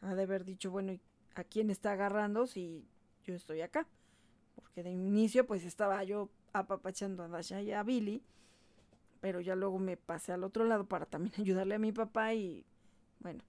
[0.00, 0.98] Ha de haber dicho, bueno,
[1.34, 2.86] ¿a quién está agarrando si
[3.24, 3.86] yo estoy acá?
[4.54, 8.22] Porque de inicio pues estaba yo apapachando a Dasha y a Billy,
[9.20, 12.64] pero ya luego me pasé al otro lado para también ayudarle a mi papá y
[13.20, 13.44] bueno.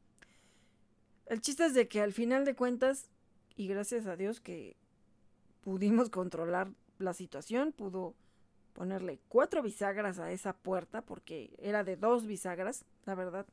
[1.27, 3.09] El chiste es de que al final de cuentas,
[3.55, 4.75] y gracias a Dios que
[5.61, 8.15] pudimos controlar la situación, pudo
[8.73, 13.45] ponerle cuatro bisagras a esa puerta, porque era de dos bisagras, la verdad.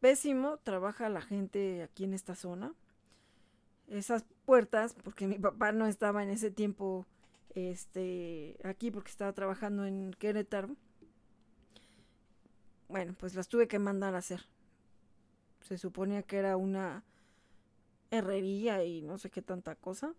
[0.00, 2.72] Pésimo trabaja la gente aquí en esta zona.
[3.88, 7.06] Esas puertas, porque mi papá no estaba en ese tiempo
[7.54, 10.76] este, aquí, porque estaba trabajando en Querétaro.
[12.88, 14.46] Bueno, pues las tuve que mandar a hacer.
[15.60, 17.04] Se suponía que era una
[18.10, 20.14] herrería y no sé qué tanta cosa.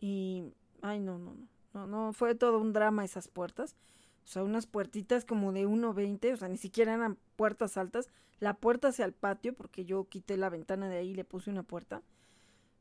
[0.00, 3.76] Y, ay, no, no, no, no, no, fue todo un drama esas puertas.
[4.24, 8.08] O sea, unas puertitas como de 1.20, o sea, ni siquiera eran puertas altas.
[8.40, 11.50] La puerta hacia el patio, porque yo quité la ventana de ahí y le puse
[11.50, 12.02] una puerta.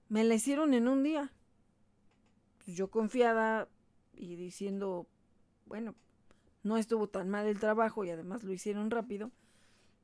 [0.10, 1.34] Me la hicieron en un día.
[2.64, 3.68] Pues yo confiada
[4.14, 5.08] y diciendo,
[5.66, 5.96] bueno,
[6.64, 9.32] no estuvo tan mal el trabajo y además lo hicieron rápido.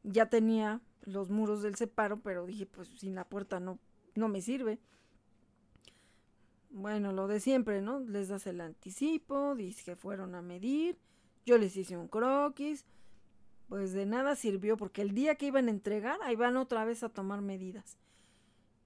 [0.04, 3.80] Ya tenía los muros del separo, pero dije, pues sin la puerta no,
[4.16, 4.80] no me sirve.
[6.70, 8.00] Bueno, lo de siempre, ¿no?
[8.02, 10.98] Les das el anticipo, dice que fueron a medir,
[11.46, 12.86] yo les hice un croquis,
[13.68, 17.04] pues de nada sirvió porque el día que iban a entregar, ahí van otra vez
[17.04, 17.98] a tomar medidas.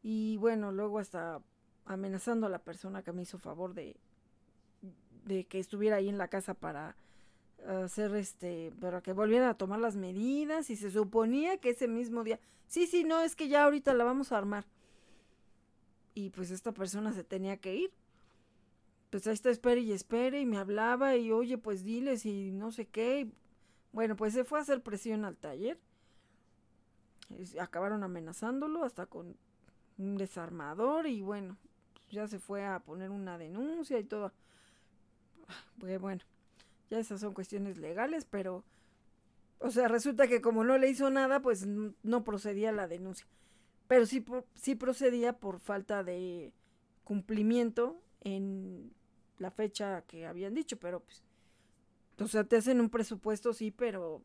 [0.01, 1.41] Y bueno, luego hasta
[1.85, 3.95] amenazando a la persona que me hizo favor de,
[5.25, 6.95] de que estuviera ahí en la casa para
[7.67, 12.23] hacer este, para que volvieran a tomar las medidas y se suponía que ese mismo
[12.23, 14.65] día, sí, sí, no, es que ya ahorita la vamos a armar
[16.13, 17.91] y pues esta persona se tenía que ir.
[19.13, 22.71] Pues ahí está, espere y espere, y me hablaba, y oye, pues diles, y no
[22.71, 23.29] sé qué.
[23.91, 25.79] Bueno, pues se fue a hacer presión al taller.
[27.59, 29.37] Acabaron amenazándolo hasta con
[29.99, 31.57] un desarmador, y bueno,
[32.09, 34.33] ya se fue a poner una denuncia y todo.
[35.79, 36.23] Pues bueno,
[36.89, 38.63] ya esas son cuestiones legales, pero.
[39.59, 43.27] O sea, resulta que como no le hizo nada, pues no procedía la denuncia
[43.87, 44.25] pero sí,
[44.55, 46.51] sí procedía por falta de
[47.03, 48.91] cumplimiento en
[49.39, 51.23] la fecha que habían dicho, pero pues,
[52.19, 54.21] o sea, te hacen un presupuesto, sí, pero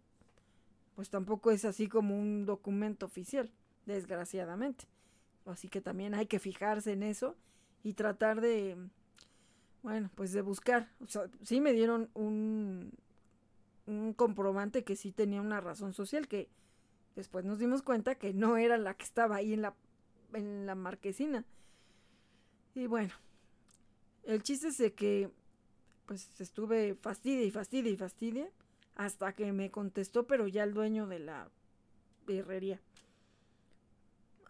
[0.95, 3.51] pues tampoco es así como un documento oficial,
[3.87, 4.87] desgraciadamente.
[5.47, 7.37] Así que también hay que fijarse en eso
[7.83, 8.77] y tratar de,
[9.83, 10.91] bueno, pues de buscar.
[11.01, 12.93] O sea, sí me dieron un,
[13.87, 16.51] un comprobante que sí tenía una razón social, que
[17.19, 19.75] Después nos dimos cuenta que no era la que estaba ahí en la,
[20.35, 21.45] en la marquesina.
[22.77, 23.13] Y bueno,
[24.29, 25.31] el chiste es de que
[26.05, 28.51] pues estuve fastidia y fastidia y fastidia
[28.95, 31.51] hasta que me contestó, pero ya el dueño de la
[32.27, 32.81] herrería.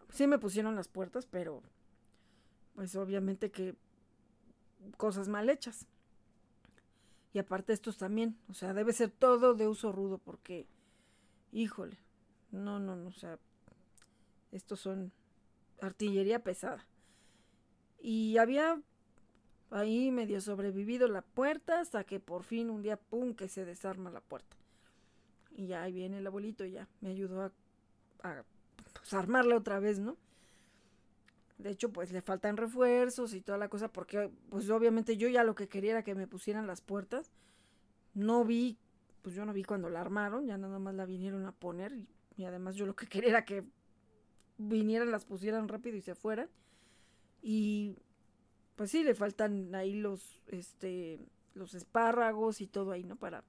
[0.09, 1.63] Sí me pusieron las puertas, pero
[2.75, 3.75] pues obviamente que
[4.97, 5.87] cosas mal hechas.
[7.31, 10.67] Y aparte estos también, o sea, debe ser todo de uso rudo porque,
[11.53, 11.97] híjole,
[12.51, 13.39] no, no, no, o sea,
[14.51, 15.13] estos son
[15.79, 16.85] artillería pesada.
[18.01, 18.81] Y había
[19.71, 24.11] ahí medio sobrevivido la puerta hasta que por fin un día, ¡pum!, que se desarma
[24.11, 24.57] la puerta.
[25.55, 27.51] Y ya ahí viene el abuelito y ya me ayudó a,
[28.23, 28.43] a
[28.93, 30.17] pues, armarla otra vez, ¿no?
[31.57, 35.43] De hecho, pues le faltan refuerzos y toda la cosa, porque pues obviamente yo ya
[35.43, 37.31] lo que quería era que me pusieran las puertas.
[38.13, 38.77] No vi,
[39.21, 42.07] pues yo no vi cuando la armaron, ya nada más la vinieron a poner y,
[42.37, 43.65] y además yo lo que quería era que
[44.57, 46.49] vinieran, las pusieran rápido y se fueran.
[47.41, 47.97] Y
[48.79, 51.19] pues sí, le faltan ahí los, este,
[51.53, 53.17] los espárragos y todo ahí, ¿no?
[53.17, 53.43] Para,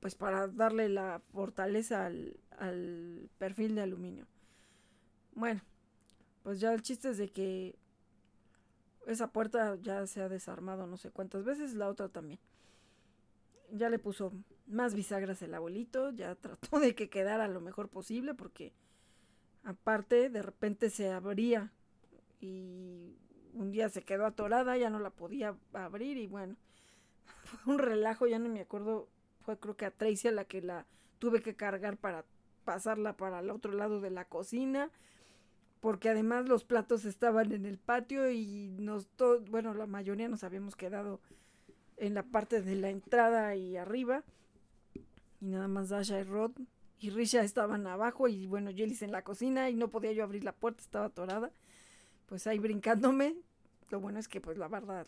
[0.00, 4.26] pues para darle la fortaleza al, al perfil de aluminio.
[5.36, 5.60] Bueno,
[6.42, 7.76] pues ya el chiste es de que
[9.06, 12.40] esa puerta ya se ha desarmado no sé cuántas veces, la otra también.
[13.70, 14.32] Ya le puso
[14.66, 18.72] más bisagras el abuelito, ya trató de que quedara lo mejor posible porque
[19.62, 21.70] aparte de repente se abría
[22.40, 23.18] y
[23.54, 26.56] un día se quedó atorada, ya no la podía abrir y bueno,
[27.44, 29.08] fue un relajo, ya no me acuerdo,
[29.40, 30.86] fue creo que a Tracy a la que la
[31.18, 32.24] tuve que cargar para
[32.64, 34.90] pasarla para el otro lado de la cocina
[35.84, 39.06] porque además los platos estaban en el patio y nos
[39.50, 41.20] bueno, la mayoría nos habíamos quedado
[41.98, 44.24] en la parte de la entrada y arriba.
[45.42, 46.52] Y nada más Dasha y Rod
[47.00, 50.42] y Risha estaban abajo y bueno, Jellis en la cocina y no podía yo abrir
[50.42, 51.50] la puerta, estaba atorada.
[52.26, 53.36] Pues ahí brincándome.
[53.90, 55.06] Lo bueno es que pues la verdad,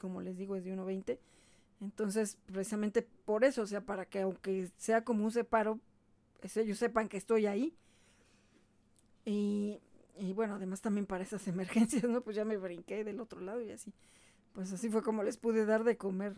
[0.00, 1.18] como les digo, es de 1.20.
[1.80, 5.78] Entonces, precisamente por eso, o sea, para que aunque sea como un separo,
[6.40, 7.74] pues ellos sepan que estoy ahí.
[9.24, 9.80] Y
[10.18, 12.20] y bueno, además también para esas emergencias, ¿no?
[12.20, 13.92] Pues ya me brinqué del otro lado y así.
[14.52, 16.36] Pues así fue como les pude dar de comer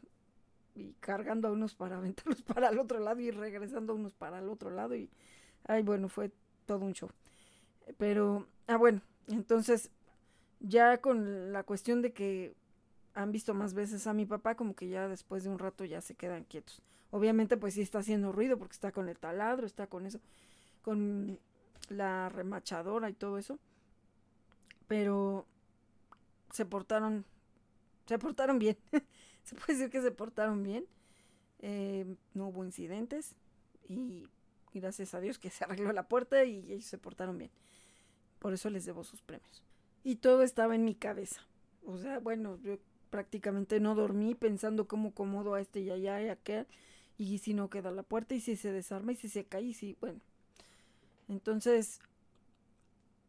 [0.74, 4.38] y cargando a unos para aventarlos para el otro lado y regresando a unos para
[4.38, 5.10] el otro lado y
[5.66, 6.30] ay bueno fue
[6.64, 7.10] todo un show
[7.98, 9.90] pero ah bueno entonces
[10.60, 12.54] ya con la cuestión de que
[13.14, 16.00] han visto más veces a mi papá como que ya después de un rato ya
[16.00, 19.86] se quedan quietos obviamente pues sí está haciendo ruido porque está con el taladro está
[19.88, 20.20] con eso
[20.82, 21.38] con
[21.88, 23.58] la remachadora y todo eso
[24.90, 25.46] pero
[26.52, 27.24] se portaron,
[28.06, 28.76] se portaron bien.
[29.44, 30.84] se puede decir que se portaron bien.
[31.60, 33.36] Eh, no hubo incidentes
[33.88, 34.26] y
[34.74, 37.52] gracias a Dios que se arregló la puerta y ellos se portaron bien.
[38.40, 39.62] Por eso les debo sus premios.
[40.02, 41.46] Y todo estaba en mi cabeza.
[41.84, 42.78] O sea, bueno, yo
[43.10, 46.66] prácticamente no dormí pensando cómo acomodo a este y allá y aquel.
[47.18, 49.74] Y si no queda la puerta y si se desarma y si se cae y
[49.74, 50.20] si, bueno.
[51.28, 52.00] Entonces,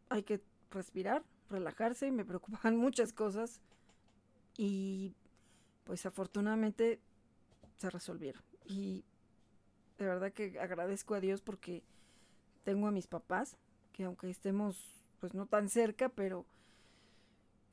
[0.09, 0.41] hay que
[0.71, 3.59] respirar, relajarse y me preocupaban muchas cosas
[4.57, 5.13] y
[5.83, 6.99] pues afortunadamente
[7.77, 8.41] se resolvieron.
[8.65, 9.03] Y
[9.97, 11.83] de verdad que agradezco a Dios porque
[12.63, 13.57] tengo a mis papás,
[13.91, 16.45] que aunque estemos pues no tan cerca, pero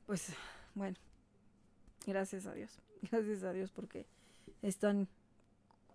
[0.09, 0.33] pues
[0.73, 0.97] bueno,
[2.07, 2.79] gracias a Dios,
[3.11, 4.07] gracias a Dios porque
[4.63, 5.07] están,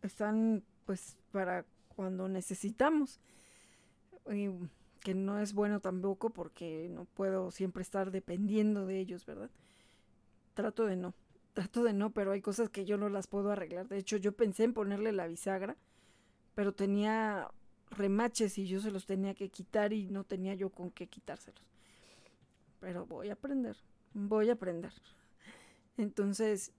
[0.03, 1.65] están pues para
[1.97, 3.19] cuando necesitamos.
[4.31, 4.51] Y
[5.01, 9.51] que no es bueno tampoco porque no puedo siempre estar dependiendo de ellos, ¿verdad?
[10.55, 11.13] Trato de no,
[11.53, 13.89] trato de no, pero hay cosas que yo no las puedo arreglar.
[13.89, 15.77] De hecho, yo pensé en ponerle la bisagra,
[16.55, 17.51] pero tenía
[17.91, 21.67] remaches y yo se los tenía que quitar y no tenía yo con qué quitárselos.
[22.79, 23.77] Pero voy a aprender,
[24.15, 24.93] voy a aprender.
[25.97, 26.73] Entonces,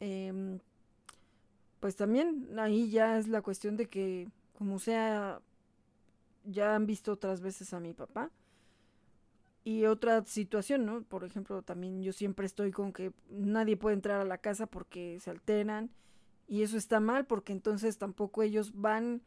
[0.00, 0.58] eh,
[1.78, 4.28] pues también ahí ya es la cuestión de que
[4.58, 5.40] como sea
[6.44, 8.30] ya han visto otras veces a mi papá.
[9.62, 11.02] Y otra situación, ¿no?
[11.02, 15.18] Por ejemplo, también yo siempre estoy con que nadie puede entrar a la casa porque
[15.20, 15.90] se alteran.
[16.48, 19.22] Y eso está mal porque entonces tampoco ellos van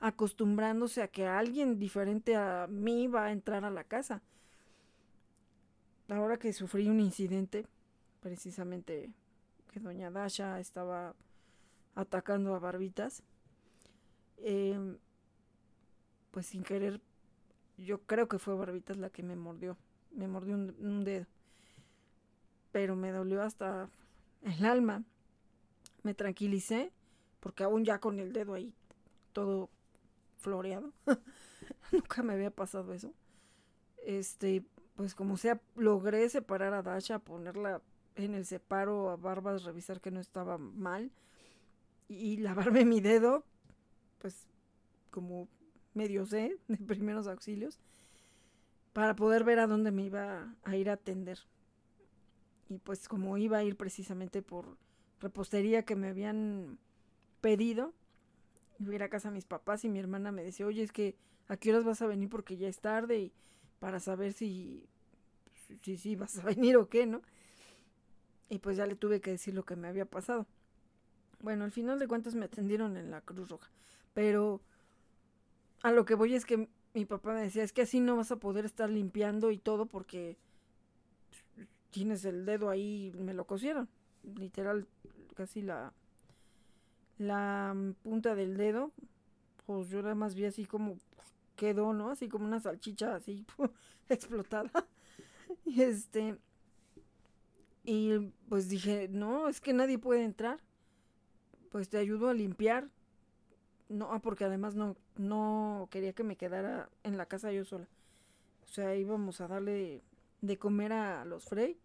[0.00, 4.22] acostumbrándose a que alguien diferente a mí va a entrar a la casa.
[6.12, 7.64] Ahora que sufrí un incidente,
[8.20, 9.10] precisamente
[9.72, 11.14] que doña Dasha estaba
[11.94, 13.22] atacando a Barbitas,
[14.36, 14.98] eh,
[16.30, 17.00] pues sin querer,
[17.78, 19.78] yo creo que fue Barbitas la que me mordió,
[20.10, 21.24] me mordió un, dedo,
[22.72, 23.88] pero me dolió hasta
[24.42, 25.04] el alma.
[26.02, 26.92] Me tranquilicé,
[27.40, 28.74] porque aún ya con el dedo ahí
[29.32, 29.70] todo
[30.40, 30.92] floreado,
[31.90, 33.14] nunca me había pasado eso.
[34.04, 34.62] Este,
[34.96, 37.82] pues como sea, logré separar a Dasha, ponerla
[38.16, 41.10] en el separo a Barbas, revisar que no estaba mal
[42.08, 43.44] y lavarme mi dedo,
[44.18, 44.46] pues
[45.10, 45.48] como
[45.94, 47.78] medio sé de primeros auxilios
[48.92, 51.38] para poder ver a dónde me iba a ir a atender.
[52.68, 54.76] Y pues como iba a ir precisamente por
[55.20, 56.78] repostería que me habían
[57.40, 57.92] pedido.
[58.78, 61.16] Y fui a casa a mis papás y mi hermana me decía, oye, es que
[61.48, 63.32] a qué horas vas a venir porque ya es tarde y
[63.82, 64.88] para saber si,
[65.82, 67.20] si, si vas a venir o qué, ¿no?
[68.48, 70.46] Y pues ya le tuve que decir lo que me había pasado.
[71.40, 73.72] Bueno, al final de cuentas me atendieron en la Cruz Roja.
[74.14, 74.60] Pero
[75.82, 78.30] a lo que voy es que mi papá me decía, es que así no vas
[78.30, 80.36] a poder estar limpiando y todo porque
[81.90, 83.88] tienes el dedo ahí, me lo cosieron.
[84.36, 84.86] Literal,
[85.34, 85.92] casi la,
[87.18, 88.92] la punta del dedo.
[89.66, 90.98] Pues yo nada más vi así como
[91.62, 92.10] quedó, ¿no?
[92.10, 93.46] Así como una salchicha así
[94.08, 94.70] explotada.
[95.64, 96.36] y este...
[97.84, 98.18] Y
[98.48, 100.58] pues dije, no, es que nadie puede entrar.
[101.70, 102.88] Pues te ayudo a limpiar.
[103.88, 107.88] No, porque además no, no quería que me quedara en la casa yo sola.
[108.64, 110.02] O sea, íbamos a darle
[110.40, 111.78] de comer a los Frey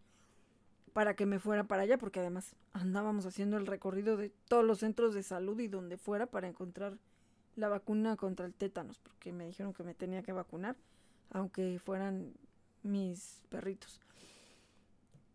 [0.94, 4.80] para que me fuera para allá, porque además andábamos haciendo el recorrido de todos los
[4.80, 6.98] centros de salud y donde fuera para encontrar
[7.58, 10.78] la vacuna contra el tétanos, porque me dijeron que me tenía que vacunar,
[11.32, 12.34] aunque fueran
[12.84, 14.00] mis perritos.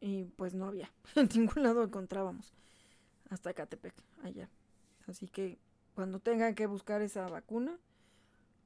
[0.01, 2.55] Y pues no había, en ningún lado encontrábamos,
[3.29, 4.49] hasta Catepec, allá.
[5.07, 5.59] Así que
[5.95, 7.77] cuando tengan que buscar esa vacuna,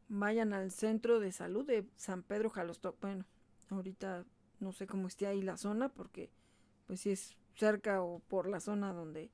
[0.09, 3.01] vayan al centro de salud de San Pedro Jalostoc.
[3.01, 3.25] Bueno,
[3.71, 4.25] ahorita
[4.61, 6.31] no sé cómo esté ahí la zona, porque
[6.87, 9.31] pues si es cerca o por la zona donde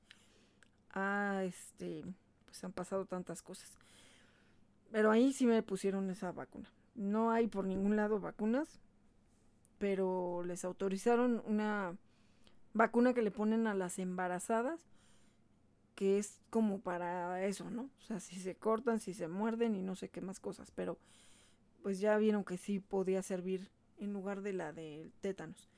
[0.91, 2.05] ha, este,
[2.45, 3.77] pues han pasado tantas cosas.
[4.93, 6.71] Pero ahí sí me pusieron esa vacuna.
[6.95, 8.79] No hay por ningún lado vacunas,
[9.79, 11.97] pero les autorizaron una
[12.75, 14.81] vacuna que le ponen a las embarazadas,
[15.95, 17.89] que es como para eso, ¿no?
[17.99, 20.99] O sea, si se cortan, si se muerden y no sé qué más cosas, pero
[21.83, 25.71] pues ya vieron que sí podía servir en lugar de la del tétanos.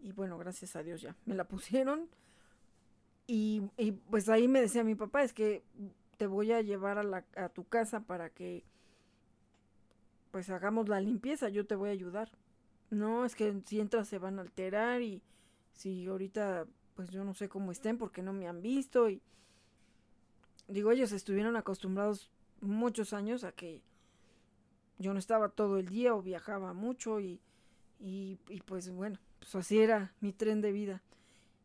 [0.00, 2.08] Y bueno, gracias a Dios ya me la pusieron.
[3.26, 5.62] Y, y pues ahí me decía mi papá, es que
[6.20, 8.62] te voy a llevar a, la, a tu casa para que
[10.30, 12.30] pues hagamos la limpieza, yo te voy a ayudar.
[12.90, 15.22] No, es que si entras se van a alterar y
[15.72, 19.22] si ahorita pues yo no sé cómo estén porque no me han visto y
[20.68, 22.30] digo, ellos estuvieron acostumbrados
[22.60, 23.80] muchos años a que
[24.98, 27.40] yo no estaba todo el día o viajaba mucho y,
[27.98, 31.02] y, y pues bueno, pues así era mi tren de vida.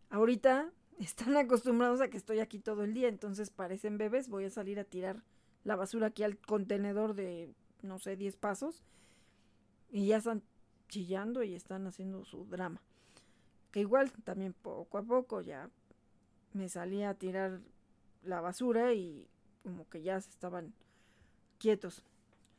[0.10, 4.49] Ahorita están acostumbrados a que estoy aquí todo el día, entonces parecen bebés, voy a
[4.49, 5.23] salir a tirar
[5.63, 8.84] la basura aquí al contenedor de, no sé, 10 pasos,
[9.91, 10.43] y ya están
[10.88, 12.81] chillando y están haciendo su drama.
[13.72, 15.69] Que igual, también poco a poco ya
[16.53, 17.59] me salí a tirar
[18.23, 19.27] la basura y
[19.63, 20.73] como que ya se estaban
[21.57, 22.03] quietos.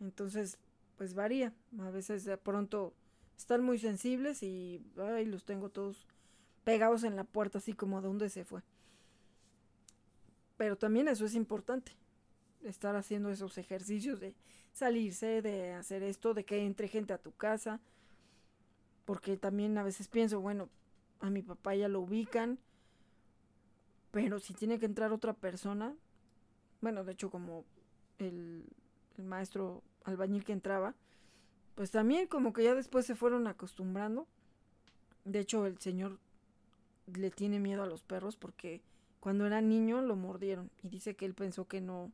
[0.00, 0.58] Entonces,
[0.96, 1.54] pues varía.
[1.78, 2.92] A veces de pronto
[3.36, 6.06] están muy sensibles y ay, los tengo todos
[6.66, 8.60] pegados en la puerta, así como de dónde se fue.
[10.56, 11.93] Pero también eso es importante,
[12.64, 14.34] estar haciendo esos ejercicios de
[14.72, 17.80] salirse, de hacer esto, de que entre gente a tu casa,
[19.05, 20.68] porque también a veces pienso, bueno,
[21.20, 22.59] a mi papá ya lo ubican,
[24.10, 25.94] pero si tiene que entrar otra persona,
[26.80, 27.64] bueno, de hecho como
[28.18, 28.64] el,
[29.18, 30.97] el maestro albañil que entraba,
[31.76, 34.26] pues también como que ya después se fueron acostumbrando.
[35.24, 36.18] De hecho, el señor
[37.06, 38.82] le tiene miedo a los perros porque
[39.20, 42.12] cuando era niño lo mordieron y dice que él pensó que no,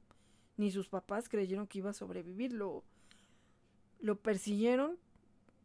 [0.57, 2.85] ni sus papás creyeron que iba a sobrevivir, lo,
[4.01, 4.99] lo persiguieron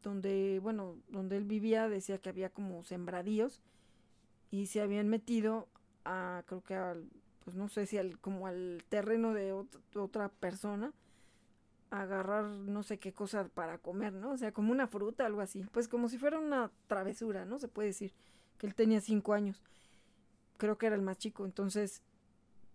[0.03, 3.61] donde, bueno, donde él vivía decía que había como sembradíos
[4.51, 5.67] y se habían metido
[6.05, 7.09] a, creo que al,
[7.43, 9.53] pues no sé si al, como al terreno de
[9.95, 10.93] otra persona
[11.89, 14.31] a agarrar no sé qué cosa para comer, ¿no?
[14.31, 17.59] O sea, como una fruta, algo así, pues como si fuera una travesura, ¿no?
[17.59, 18.13] Se puede decir
[18.57, 19.61] que él tenía cinco años.
[20.57, 21.45] Creo que era el más chico.
[21.45, 22.01] Entonces,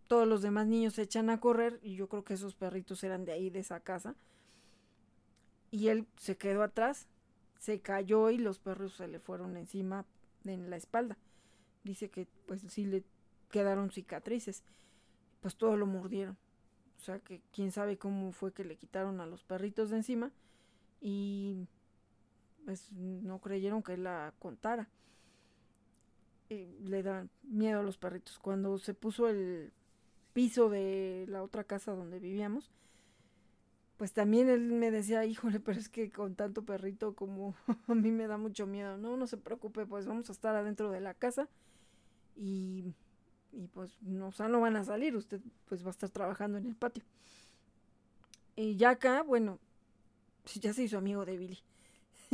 [0.09, 3.25] todos los demás niños se echan a correr y yo creo que esos perritos eran
[3.25, 4.15] de ahí, de esa casa.
[5.71, 7.09] Y él se quedó atrás,
[7.59, 10.05] se cayó y los perros se le fueron encima
[10.45, 11.17] en la espalda.
[11.85, 13.05] Dice que pues sí le
[13.51, 14.63] quedaron cicatrices.
[15.41, 16.37] Pues todo lo mordieron.
[16.99, 20.31] O sea que quién sabe cómo fue que le quitaron a los perritos de encima
[21.01, 21.67] y
[22.65, 24.89] pues no creyeron que la contara
[26.85, 28.39] le dan miedo a los perritos.
[28.39, 29.73] Cuando se puso el
[30.33, 32.71] piso de la otra casa donde vivíamos,
[33.97, 37.55] pues también él me decía, híjole, pero es que con tanto perrito como
[37.89, 38.97] a mí me da mucho miedo.
[38.99, 41.49] No, no se preocupe, pues vamos a estar adentro de la casa
[42.37, 42.95] y,
[43.53, 46.59] y pues no, o sea, no van a salir, usted pues va a estar trabajando
[46.59, 47.05] en el patio.
[48.57, 49.59] Y ya acá, bueno,
[50.61, 51.63] ya se hizo amigo de Billy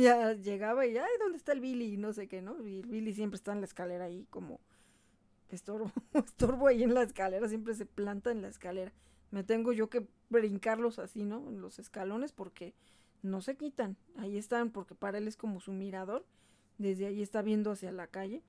[0.03, 1.93] ya llegaba y, ay, ¿dónde está el Billy?
[1.93, 2.65] Y no sé qué, ¿no?
[2.65, 4.61] Y el Billy siempre está en la escalera ahí como,
[5.49, 8.93] estorbo, estorbo ahí en la escalera, siempre se planta en la escalera.
[9.31, 11.49] Me tengo yo que brincarlos así, ¿no?
[11.49, 12.73] En los escalones porque
[13.21, 13.97] no se quitan.
[14.15, 16.25] Ahí están porque para él es como su mirador.
[16.77, 18.41] Desde ahí está viendo hacia la calle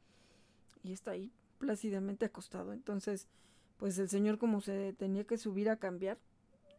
[0.84, 2.72] y está ahí plácidamente acostado.
[2.72, 3.26] Entonces,
[3.76, 6.18] pues el señor como se tenía que subir a cambiar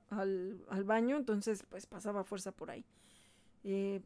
[0.10, 2.86] al, al baño, entonces pues pasaba fuerza por ahí.
[3.64, 4.02] Eh,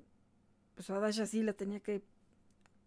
[0.76, 2.03] pues a Dasha sí la tenía que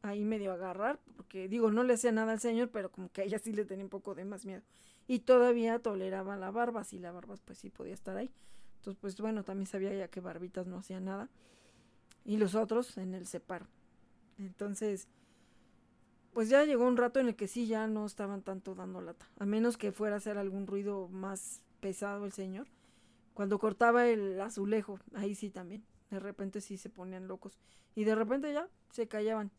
[0.02, 3.24] ahí medio agarrar, porque digo, no le hacía nada al señor, pero como que a
[3.24, 4.62] ella sí le tenía un poco de más miedo.
[5.06, 8.30] Y todavía toleraba la barba, si la barba pues sí podía estar ahí.
[8.76, 11.28] Entonces, pues bueno, también sabía ya que Barbitas no hacía nada.
[12.24, 13.66] Y los otros en el separo.
[14.38, 15.08] Entonces,
[16.32, 19.26] pues ya llegó un rato en el que sí ya no estaban tanto dando lata.
[19.38, 22.68] A menos que fuera a hacer algún ruido más pesado el señor.
[23.34, 25.84] Cuando cortaba el azulejo, ahí sí también.
[26.10, 27.58] De repente sí se ponían locos.
[27.94, 29.50] Y de repente ya se callaban.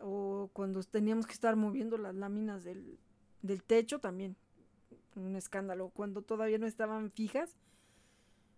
[0.00, 2.98] O cuando teníamos que estar moviendo las láminas del,
[3.42, 4.36] del techo también.
[5.16, 5.90] Un escándalo.
[5.90, 7.56] Cuando todavía no estaban fijas.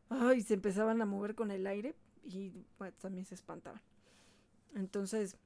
[0.08, 1.94] Ay, se empezaban a mover con el aire.
[2.24, 2.52] Y
[3.00, 3.80] también se espantaban.
[4.74, 5.38] Entonces,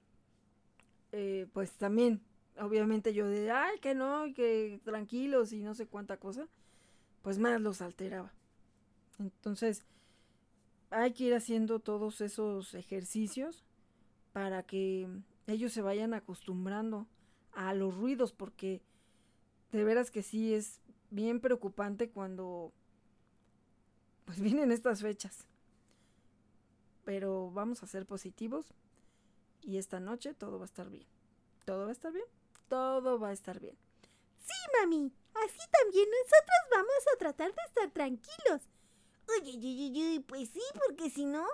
[1.13, 2.21] eh, pues también,
[2.59, 6.49] obviamente yo de, ay, que no, que tranquilos y no sé cuánta cosa,
[7.23, 8.33] pues más los alteraba.
[9.19, 9.85] Entonces,
[10.91, 13.65] hay que ir haciendo todos esos ejercicios
[14.33, 15.09] para que
[15.47, 17.07] ellos se vayan acostumbrando
[17.53, 18.83] a los ruidos, porque
[19.73, 20.81] de veras que sí es
[21.11, 22.73] bien preocupante cuando
[24.25, 25.47] pues vienen estas fechas.
[27.05, 28.73] Pero vamos a ser positivos
[29.63, 31.07] y esta noche todo va a estar bien.
[31.65, 32.27] ¿Todo va a estar bien?
[32.69, 33.77] Todo va a estar bien.
[34.39, 35.13] Sí, mami.
[35.35, 38.69] Así también nosotros vamos a tratar de estar tranquilos.
[39.39, 41.47] Uy, pues sí, porque si no,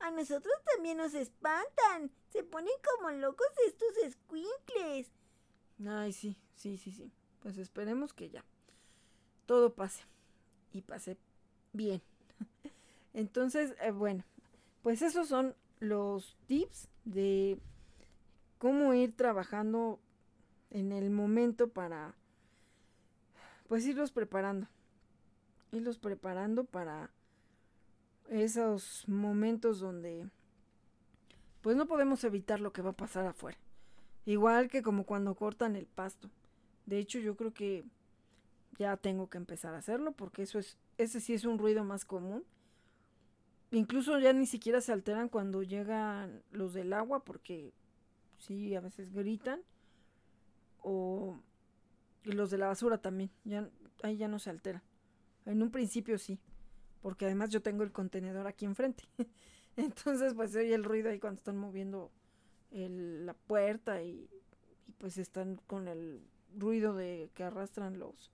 [0.00, 2.10] a nosotros también nos espantan.
[2.30, 5.10] Se ponen como locos estos escuincles.
[5.86, 7.12] Ay, sí, sí, sí, sí.
[7.40, 8.44] Pues esperemos que ya
[9.46, 10.04] todo pase.
[10.72, 11.16] Y pase
[11.72, 12.02] bien.
[13.14, 14.24] Entonces, eh, bueno,
[14.82, 17.58] pues esos son los tips de
[18.58, 20.00] cómo ir trabajando
[20.70, 22.14] en el momento para
[23.68, 24.66] pues irlos preparando
[25.74, 27.10] irlos preparando para
[28.28, 30.28] esos momentos donde
[31.60, 33.58] pues no podemos evitar lo que va a pasar afuera
[34.24, 36.30] igual que como cuando cortan el pasto
[36.86, 37.84] de hecho yo creo que
[38.78, 42.04] ya tengo que empezar a hacerlo porque eso es ese sí es un ruido más
[42.04, 42.44] común
[43.74, 47.72] Incluso ya ni siquiera se alteran cuando llegan los del agua porque
[48.38, 49.62] sí, a veces gritan.
[50.80, 51.40] O
[52.22, 53.30] los de la basura también.
[53.42, 53.68] Ya,
[54.02, 54.82] ahí ya no se altera.
[55.46, 56.38] En un principio sí.
[57.02, 59.04] Porque además yo tengo el contenedor aquí enfrente.
[59.76, 62.10] Entonces pues se oye el ruido ahí cuando están moviendo
[62.70, 64.28] la puerta y,
[64.86, 66.22] y pues están con el
[66.56, 68.32] ruido de que arrastran los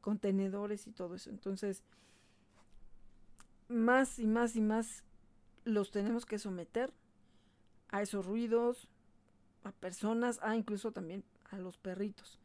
[0.00, 1.30] contenedores y todo eso.
[1.30, 1.82] Entonces
[3.68, 5.04] más y más y más
[5.64, 6.92] los tenemos que someter
[7.88, 8.88] a esos ruidos,
[9.64, 12.38] a personas, a incluso también a los perritos.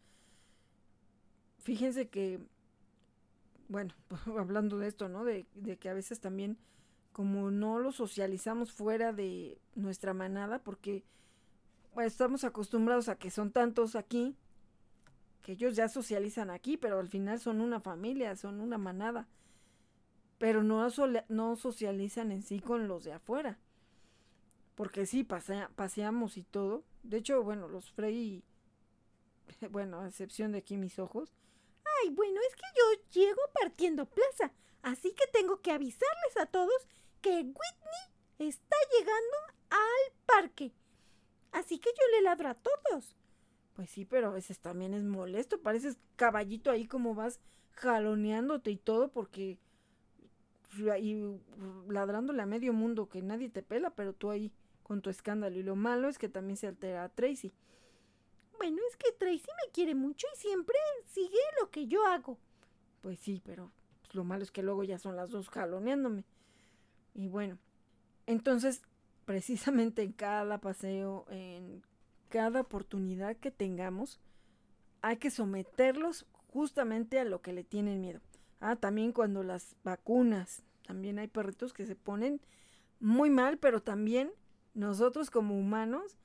[1.59, 2.39] Fíjense que,
[3.67, 3.93] bueno,
[4.37, 5.23] hablando de esto, ¿no?
[5.23, 6.57] De, de que a veces también
[7.11, 11.03] como no los socializamos fuera de nuestra manada, porque
[11.97, 14.35] estamos acostumbrados a que son tantos aquí,
[15.41, 19.27] que ellos ya socializan aquí, pero al final son una familia, son una manada
[20.37, 20.87] pero no,
[21.29, 23.57] no socializan en sí con los de afuera.
[24.75, 26.83] Porque sí, paseamos y todo.
[27.03, 28.43] De hecho, bueno, los Frey,
[29.71, 31.33] bueno, a excepción de aquí mis ojos.
[32.03, 34.51] Ay, bueno, es que yo llego partiendo plaza,
[34.81, 36.87] así que tengo que avisarles a todos
[37.21, 39.37] que Whitney está llegando
[39.69, 40.73] al parque.
[41.51, 43.15] Así que yo le ladro a todos.
[43.73, 45.61] Pues sí, pero a veces también es molesto.
[45.61, 47.39] Pareces caballito ahí como vas
[47.71, 49.59] jaloneándote y todo porque
[50.99, 51.39] y
[51.87, 54.51] ladrándole a medio mundo que nadie te pela, pero tú ahí
[54.83, 55.57] con tu escándalo.
[55.57, 57.53] Y lo malo es que también se altera a Tracy.
[58.57, 60.75] Bueno, es que Tracy me quiere mucho y siempre
[61.05, 62.37] sigue lo que yo hago.
[63.01, 63.71] Pues sí, pero
[64.01, 66.23] pues, lo malo es que luego ya son las dos jaloneándome.
[67.13, 67.57] Y bueno,
[68.25, 68.81] entonces,
[69.25, 71.83] precisamente en cada paseo, en
[72.29, 74.19] cada oportunidad que tengamos,
[75.01, 78.21] hay que someterlos justamente a lo que le tienen miedo.
[78.59, 82.41] Ah, también cuando las vacunas, también hay perritos que se ponen
[82.99, 84.31] muy mal, pero también
[84.73, 86.17] nosotros como humanos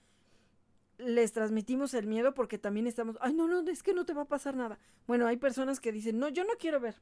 [1.04, 4.22] les transmitimos el miedo porque también estamos, ay, no, no, es que no te va
[4.22, 4.78] a pasar nada.
[5.06, 6.96] Bueno, hay personas que dicen, no, yo no quiero ver.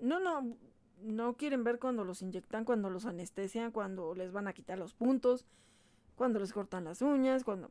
[0.00, 0.56] No, no,
[1.02, 4.94] no quieren ver cuando los inyectan, cuando los anestesian, cuando les van a quitar los
[4.94, 5.44] puntos,
[6.16, 7.70] cuando les cortan las uñas, cuando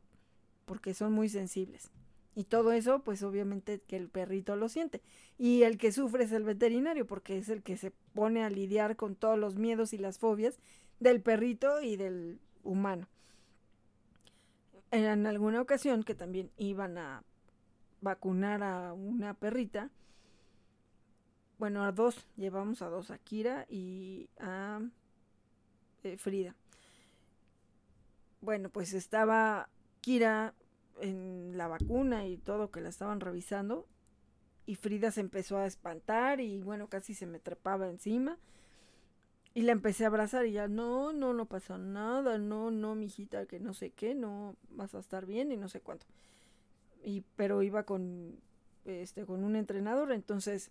[0.64, 1.90] porque son muy sensibles.
[2.34, 5.02] Y todo eso, pues obviamente que el perrito lo siente.
[5.38, 8.94] Y el que sufre es el veterinario, porque es el que se pone a lidiar
[8.94, 10.60] con todos los miedos y las fobias
[11.00, 13.08] del perrito y del humano.
[14.90, 17.22] En alguna ocasión que también iban a
[18.00, 19.90] vacunar a una perrita,
[21.58, 24.80] bueno, a dos, llevamos a dos, a Kira y a
[26.04, 26.54] eh, Frida.
[28.40, 29.68] Bueno, pues estaba
[30.00, 30.54] Kira
[31.00, 33.86] en la vacuna y todo que la estaban revisando
[34.66, 38.38] y Frida se empezó a espantar y bueno, casi se me trepaba encima.
[39.54, 43.46] Y la empecé a abrazar y ya, no, no, no pasa nada, no, no, mijita,
[43.46, 46.06] que no sé qué, no, vas a estar bien y no sé cuánto.
[47.02, 48.38] Y, pero iba con,
[48.84, 50.70] este, con un entrenador, entonces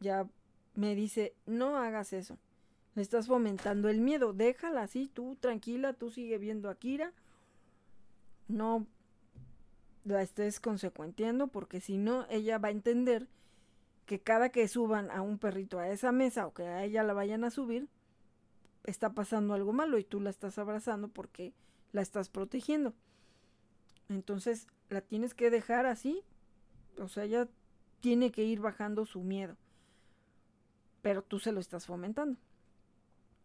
[0.00, 0.26] ya
[0.74, 2.38] me dice, no hagas eso.
[2.94, 4.32] Le estás fomentando el miedo.
[4.32, 7.12] Déjala así, tú tranquila, tú sigue viendo a Kira.
[8.48, 8.86] No
[10.04, 13.28] la estés consecuentiendo porque si no, ella va a entender
[14.10, 17.12] que cada que suban a un perrito a esa mesa o que a ella la
[17.12, 17.88] vayan a subir,
[18.84, 21.54] está pasando algo malo y tú la estás abrazando porque
[21.92, 22.92] la estás protegiendo.
[24.08, 26.22] Entonces la tienes que dejar así.
[26.98, 27.48] O sea, ella
[28.00, 29.56] tiene que ir bajando su miedo
[31.02, 32.38] pero tú se lo estás fomentando.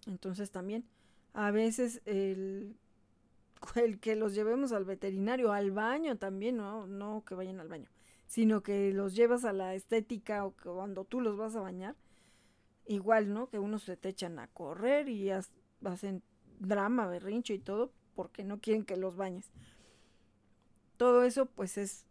[0.07, 0.85] Entonces también,
[1.33, 2.75] a veces el,
[3.75, 7.89] el que los llevemos al veterinario, al baño también, no, no que vayan al baño,
[8.27, 11.95] sino que los llevas a la estética o que cuando tú los vas a bañar,
[12.87, 13.49] igual, ¿no?
[13.49, 16.23] Que unos se te echan a correr y hacen
[16.59, 19.51] drama, berrincho y todo, porque no quieren que los bañes.
[20.97, 22.05] Todo eso pues es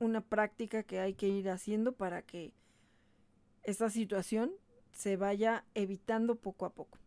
[0.00, 2.52] una práctica que hay que ir haciendo para que
[3.62, 4.52] esta situación
[4.92, 6.98] se vaya evitando poco a poco.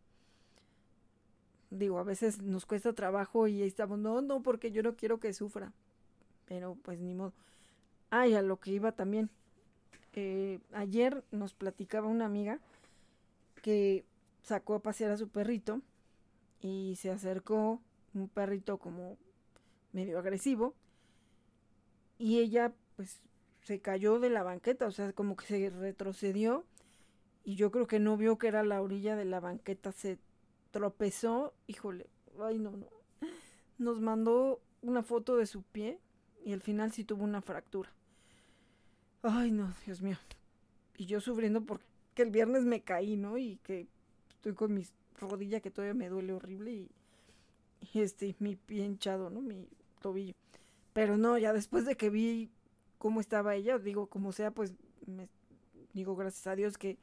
[1.69, 5.19] Digo, a veces nos cuesta trabajo y ahí estamos, no, no, porque yo no quiero
[5.19, 5.73] que sufra.
[6.45, 7.33] Pero pues ni modo.
[8.09, 9.29] Ay, a lo que iba también.
[10.13, 12.59] Eh, ayer nos platicaba una amiga
[13.61, 14.05] que
[14.41, 15.81] sacó a pasear a su perrito
[16.61, 17.81] y se acercó
[18.13, 19.17] un perrito como
[19.91, 20.73] medio agresivo
[22.17, 23.21] y ella pues
[23.63, 26.65] se cayó de la banqueta, o sea, como que se retrocedió
[27.43, 30.17] y yo creo que no vio que era la orilla de la banqueta, se
[30.71, 32.07] tropezó, híjole,
[32.39, 32.87] ay no, no.
[33.77, 35.99] Nos mandó una foto de su pie
[36.43, 37.91] y al final sí tuvo una fractura.
[39.23, 40.17] Ay no, Dios mío.
[40.97, 41.83] Y yo sufriendo porque
[42.17, 43.37] el viernes me caí, ¿no?
[43.37, 43.87] Y que
[44.29, 44.85] estoy con mi
[45.19, 46.89] rodilla que todavía me duele horrible y,
[47.93, 49.41] este, mi pie hinchado, ¿no?
[49.41, 49.67] Mi
[50.01, 50.33] tobillo.
[50.93, 52.49] Pero no, ya después de que vi
[52.97, 54.73] cómo estaba ella, digo, como sea, pues
[55.05, 55.29] me
[55.93, 56.97] digo gracias a Dios que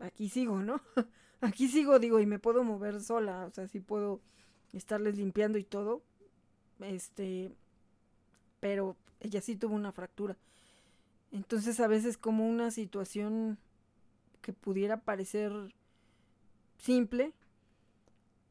[0.00, 0.80] aquí sigo, ¿no?
[1.40, 4.20] aquí sigo, digo, y me puedo mover sola, o sea, sí puedo
[4.72, 6.02] estarles limpiando y todo.
[6.80, 7.52] Este,
[8.60, 10.36] pero ella sí tuvo una fractura.
[11.32, 13.58] Entonces a veces como una situación
[14.42, 15.52] que pudiera parecer
[16.78, 17.32] simple,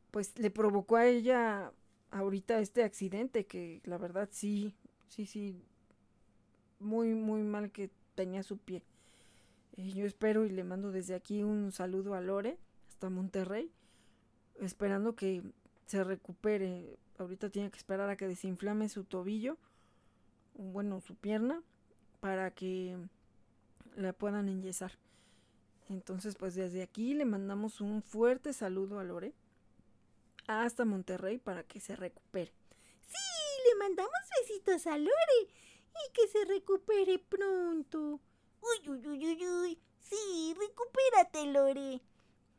[0.10, 1.72] pues le provocó a ella
[2.10, 4.76] ahorita este accidente que la verdad sí,
[5.08, 5.62] sí, sí,
[6.80, 8.84] muy, muy mal que tenía su pie.
[9.78, 12.58] Eh, yo espero y le mando desde aquí un saludo a Lore
[12.90, 13.72] hasta Monterrey,
[14.60, 15.44] esperando que
[15.86, 16.98] se recupere.
[17.18, 19.58] Ahorita tiene que esperar a que desinflame su tobillo,
[20.56, 21.62] bueno, su pierna,
[22.22, 22.96] para que
[23.98, 24.94] la puedan enyesar.
[25.90, 29.34] Entonces, pues desde aquí le mandamos un fuerte saludo a Lore
[30.48, 32.54] hasta Monterrey para que se recupere.
[33.02, 38.22] Sí, le mandamos besitos a Lore y que se recupere pronto.
[38.62, 39.80] Uy, uy, uy, uy, uy.
[40.00, 42.02] Sí, recupérate, Lore.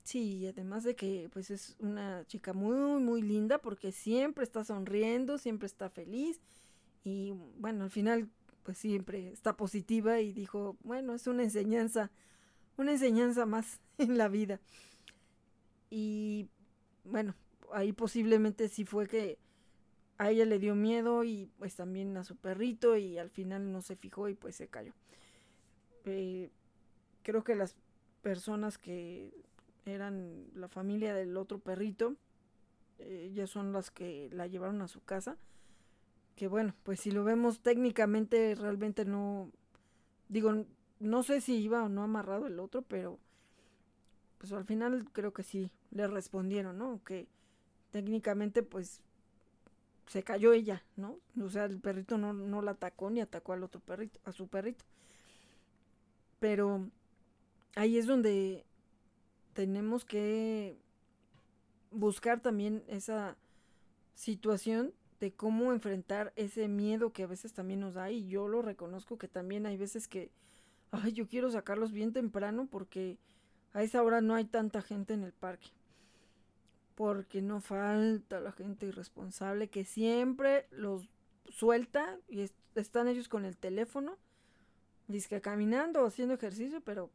[0.02, 5.38] Sí, además de que pues es una chica muy, muy linda porque siempre está sonriendo,
[5.38, 6.40] siempre está feliz
[7.04, 8.28] y bueno, al final
[8.62, 12.10] pues siempre está positiva y dijo, bueno, es una enseñanza,
[12.76, 14.60] una enseñanza más en la vida.
[15.90, 16.48] Y
[17.04, 17.34] bueno,
[17.72, 19.38] ahí posiblemente sí fue que
[20.18, 23.82] a ella le dio miedo y pues también a su perrito y al final no
[23.82, 24.92] se fijó y pues se cayó.
[26.04, 26.50] Eh,
[27.22, 27.76] creo que las
[28.22, 29.32] personas que
[29.84, 32.14] eran la familia del otro perrito,
[32.98, 35.36] eh, ellas son las que la llevaron a su casa.
[36.36, 39.50] Que bueno, pues si lo vemos técnicamente, realmente no,
[40.28, 40.64] digo,
[40.98, 43.18] no sé si iba o no amarrado el otro, pero
[44.38, 47.00] pues al final creo que sí le respondieron, ¿no?
[47.04, 47.28] Que
[47.90, 49.02] técnicamente pues
[50.06, 51.18] se cayó ella, ¿no?
[51.40, 54.48] O sea, el perrito no, no la atacó ni atacó al otro perrito, a su
[54.48, 54.84] perrito.
[56.40, 56.88] Pero
[57.76, 58.64] ahí es donde
[59.52, 60.76] tenemos que
[61.90, 63.36] buscar también esa
[64.14, 64.92] situación
[65.22, 69.18] de cómo enfrentar ese miedo que a veces también nos da y yo lo reconozco
[69.18, 70.32] que también hay veces que,
[70.90, 73.18] ay, yo quiero sacarlos bien temprano porque
[73.72, 75.68] a esa hora no hay tanta gente en el parque.
[76.96, 81.08] Porque no falta la gente irresponsable que siempre los
[81.48, 84.18] suelta y están ellos con el teléfono,
[85.28, 87.10] que caminando haciendo ejercicio, pero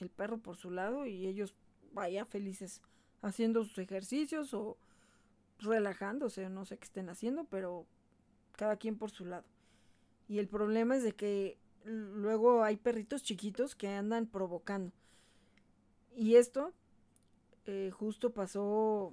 [0.00, 1.54] el perro por su lado y ellos
[1.92, 2.80] vaya felices
[3.20, 4.78] haciendo sus ejercicios o
[5.62, 7.86] relajándose, no sé qué estén haciendo, pero
[8.56, 9.44] cada quien por su lado.
[10.28, 14.92] Y el problema es de que luego hay perritos chiquitos que andan provocando.
[16.14, 16.72] Y esto
[17.66, 19.12] eh, justo pasó,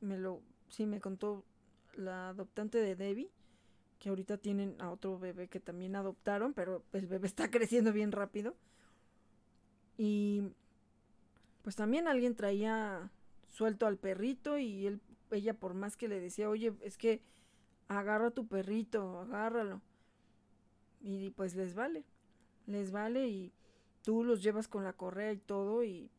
[0.00, 1.44] me lo, sí me contó
[1.96, 3.30] la adoptante de Debbie,
[3.98, 8.12] que ahorita tienen a otro bebé que también adoptaron, pero el bebé está creciendo bien
[8.12, 8.54] rápido.
[9.96, 10.42] Y
[11.62, 13.10] pues también alguien traía
[13.48, 15.00] suelto al perrito y él,
[15.34, 17.22] ella por más que le decía, oye, es que
[17.88, 19.80] agarra a tu perrito, agárralo.
[21.00, 22.04] Y pues les vale,
[22.66, 23.52] les vale y
[24.02, 26.10] tú los llevas con la correa y todo y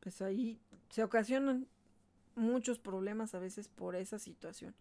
[0.00, 1.66] pues ahí se ocasionan
[2.34, 4.74] muchos problemas a veces por esa situación.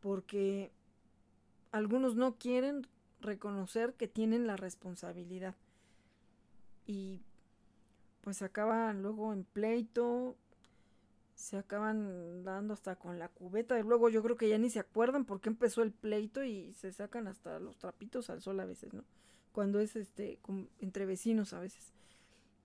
[0.00, 0.72] Porque
[1.72, 2.86] algunos no quieren
[3.20, 5.54] reconocer que tienen la responsabilidad.
[6.86, 7.22] Y
[8.20, 10.36] pues acaban luego en pleito,
[11.36, 13.78] se acaban dando hasta con la cubeta.
[13.78, 16.72] Y luego yo creo que ya ni se acuerdan por qué empezó el pleito y
[16.72, 19.04] se sacan hasta los trapitos al sol a veces, ¿no?
[19.52, 20.40] Cuando es este
[20.80, 21.92] entre vecinos a veces.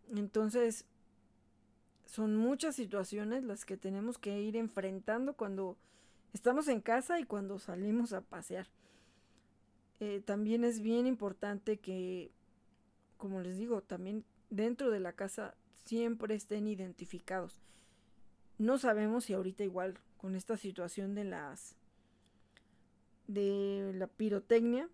[0.10, 0.86] Entonces,
[2.06, 5.78] son muchas situaciones las que tenemos que ir enfrentando cuando
[6.34, 8.68] estamos en casa y cuando salimos a pasear.
[10.00, 12.32] Eh, también es bien importante que,
[13.18, 17.62] como les digo, también dentro de la casa siempre estén identificados.
[18.62, 21.76] No sabemos si ahorita igual con esta situación de las
[23.26, 24.88] de la pirotecnia,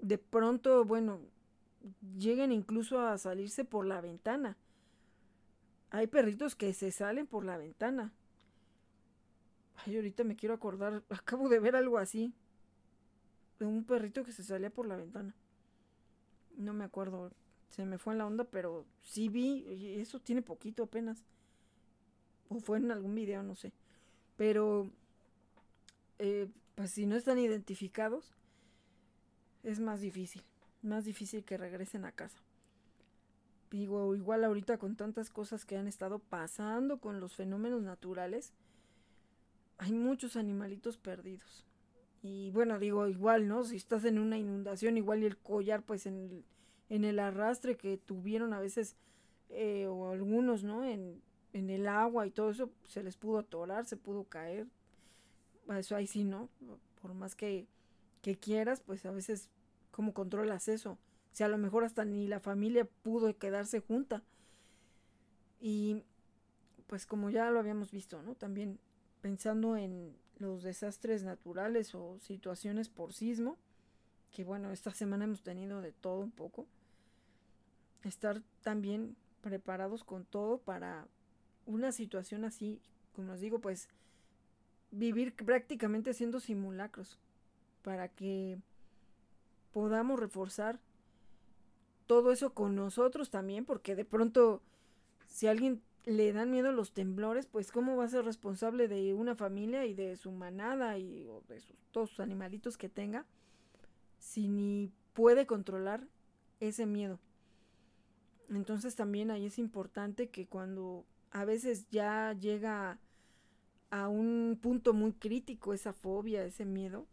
[0.00, 1.20] de pronto, bueno,
[2.16, 4.56] lleguen incluso a salirse por la ventana.
[5.90, 8.14] Hay perritos que se salen por la ventana.
[9.84, 12.32] Ay, ahorita me quiero acordar, acabo de ver algo así.
[13.58, 15.34] De un perrito que se salía por la ventana.
[16.56, 17.32] No me acuerdo,
[17.68, 19.66] se me fue en la onda, pero sí vi,
[20.00, 21.22] eso tiene poquito apenas.
[22.48, 23.72] O fue en algún video, no sé.
[24.36, 24.90] Pero,
[26.18, 28.34] eh, pues si no están identificados,
[29.62, 30.42] es más difícil.
[30.82, 32.38] Más difícil que regresen a casa.
[33.70, 38.54] Digo, igual ahorita con tantas cosas que han estado pasando con los fenómenos naturales,
[39.76, 41.66] hay muchos animalitos perdidos.
[42.22, 43.64] Y bueno, digo, igual, ¿no?
[43.64, 46.44] Si estás en una inundación, igual y el collar, pues en el,
[46.88, 48.96] en el arrastre que tuvieron a veces,
[49.50, 50.84] eh, o algunos, ¿no?
[50.84, 51.22] En,
[51.52, 54.66] en el agua y todo eso, se les pudo atorar, se pudo caer.
[55.76, 56.48] Eso ahí sí, ¿no?
[57.00, 57.66] Por más que,
[58.22, 59.50] que quieras, pues a veces,
[59.90, 60.98] ¿cómo controlas eso?
[61.32, 64.22] Si a lo mejor hasta ni la familia pudo quedarse junta.
[65.60, 66.02] Y
[66.86, 68.34] pues como ya lo habíamos visto, ¿no?
[68.34, 68.78] También
[69.20, 73.58] pensando en los desastres naturales o situaciones por sismo,
[74.30, 76.66] que bueno, esta semana hemos tenido de todo un poco.
[78.04, 81.06] Estar también preparados con todo para
[81.68, 82.80] una situación así,
[83.14, 83.88] como os digo, pues
[84.90, 87.18] vivir prácticamente haciendo simulacros
[87.82, 88.58] para que
[89.72, 90.80] podamos reforzar
[92.06, 94.62] todo eso con nosotros también, porque de pronto
[95.26, 99.12] si a alguien le dan miedo los temblores, pues cómo va a ser responsable de
[99.12, 103.26] una familia y de su manada y de sus, todos sus animalitos que tenga
[104.18, 106.08] si ni puede controlar
[106.60, 107.20] ese miedo.
[108.48, 112.98] Entonces también ahí es importante que cuando a veces ya llega
[113.90, 117.06] a un punto muy crítico esa fobia, ese miedo,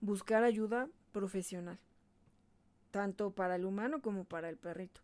[0.00, 1.78] buscar ayuda profesional,
[2.90, 5.00] tanto para el humano como para el perrito.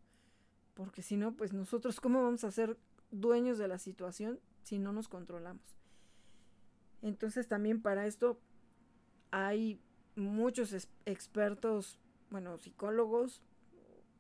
[0.75, 2.79] Porque si no, pues nosotros, ¿cómo vamos a ser
[3.11, 5.77] dueños de la situación si no nos controlamos?
[7.03, 8.39] Entonces también para esto
[9.31, 9.81] hay
[10.17, 11.99] muchos expertos,
[12.31, 13.43] bueno, psicólogos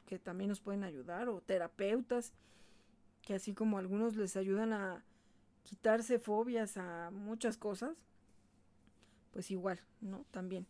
[0.07, 2.33] que también nos pueden ayudar o terapeutas
[3.31, 5.05] que así como algunos les ayudan a
[5.63, 7.97] quitarse fobias a muchas cosas,
[9.31, 10.25] pues igual, ¿no?
[10.33, 10.67] También.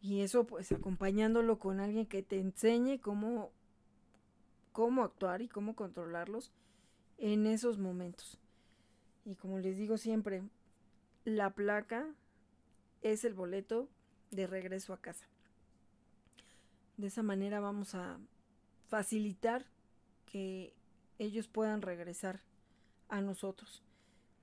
[0.00, 3.50] Y eso pues acompañándolo con alguien que te enseñe cómo,
[4.70, 6.52] cómo actuar y cómo controlarlos
[7.16, 8.38] en esos momentos.
[9.24, 10.44] Y como les digo siempre,
[11.24, 12.06] la placa
[13.02, 13.88] es el boleto
[14.30, 15.26] de regreso a casa.
[16.96, 18.20] De esa manera vamos a
[18.86, 19.66] facilitar
[20.26, 20.77] que
[21.18, 22.42] ellos puedan regresar
[23.08, 23.82] a nosotros.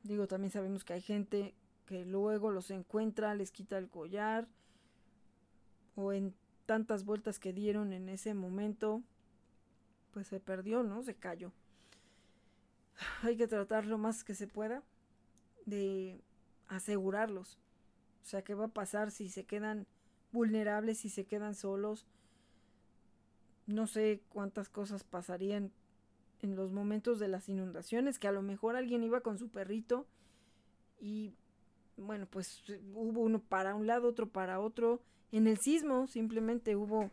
[0.04, 4.48] Digo, también sabemos que hay gente que luego los encuentra, les quita el collar,
[5.96, 6.36] o en
[6.66, 9.02] tantas vueltas que dieron en ese momento,
[10.12, 11.04] pues se perdió, ¿no?
[11.04, 11.52] Se cayó.
[13.24, 14.84] Hay que tratar lo más que se pueda
[15.66, 16.22] de
[16.68, 17.58] asegurarlos.
[18.24, 19.88] O sea, ¿qué va a pasar si se quedan
[20.32, 22.06] vulnerables, si se quedan solos?
[23.68, 25.72] No sé cuántas cosas pasarían
[26.42, 30.06] en los momentos de las inundaciones, que a lo mejor alguien iba con su perrito
[31.00, 31.34] y
[31.98, 32.64] bueno, pues
[32.94, 35.02] hubo uno para un lado, otro para otro.
[35.32, 37.10] En el sismo simplemente hubo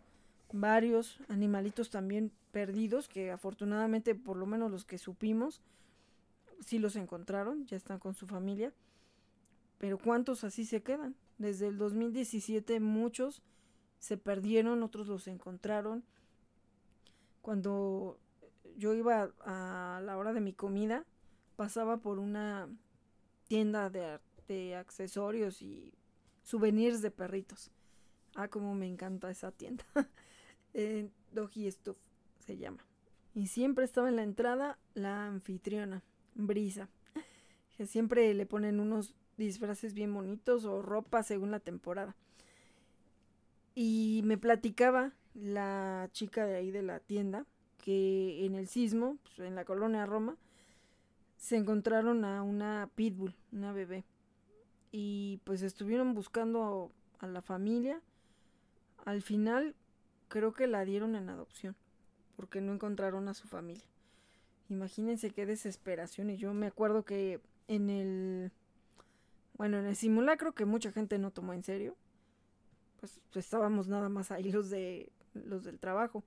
[0.53, 5.63] varios animalitos también perdidos que afortunadamente por lo menos los que supimos
[6.61, 8.73] sí los encontraron, ya están con su familia.
[9.79, 11.17] Pero ¿cuántos así se quedan?
[11.39, 13.43] Desde el 2017 muchos
[13.99, 16.05] se perdieron, otros los encontraron.
[17.41, 18.19] Cuando
[18.77, 21.05] yo iba a la hora de mi comida,
[21.57, 22.69] pasaba por una
[23.49, 24.19] tienda de,
[24.49, 25.93] de accesorios y
[26.43, 27.71] souvenirs de perritos.
[28.35, 29.85] Ah, como me encanta esa tienda.
[30.75, 31.97] eh, Doggy Stuff
[32.39, 32.85] se llama.
[33.35, 36.03] Y siempre estaba en la entrada la anfitriona,
[36.35, 36.89] Brisa,
[37.77, 42.15] que siempre le ponen unos disfraces bien bonitos o ropa según la temporada.
[43.75, 47.47] Y me platicaba la chica de ahí de la tienda
[47.83, 50.37] que en el sismo, pues, en la colonia Roma,
[51.37, 54.05] se encontraron a una pitbull, una bebé.
[54.93, 58.01] Y pues estuvieron buscando a la familia.
[59.05, 59.75] Al final
[60.29, 61.75] creo que la dieron en adopción,
[62.37, 63.85] porque no encontraron a su familia.
[64.69, 66.31] Imagínense qué desesperación.
[66.31, 68.53] Y yo me acuerdo que en el,
[69.55, 71.97] bueno, en el simulacro que mucha gente no tomó en serio,
[73.01, 76.23] pues estábamos nada más ahí los de los del trabajo.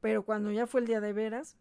[0.00, 1.56] Pero cuando ya fue el día de veras,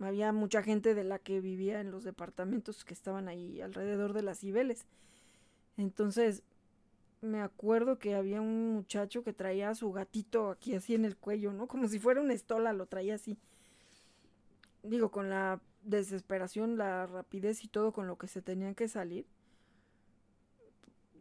[0.00, 4.22] había mucha gente de la que vivía en los departamentos que estaban ahí alrededor de
[4.22, 4.86] las Cibeles.
[5.76, 6.42] Entonces,
[7.20, 11.16] me acuerdo que había un muchacho que traía a su gatito aquí así en el
[11.16, 11.68] cuello, ¿no?
[11.68, 13.38] Como si fuera una estola, lo traía así.
[14.82, 19.26] Digo, con la desesperación, la rapidez y todo con lo que se tenían que salir.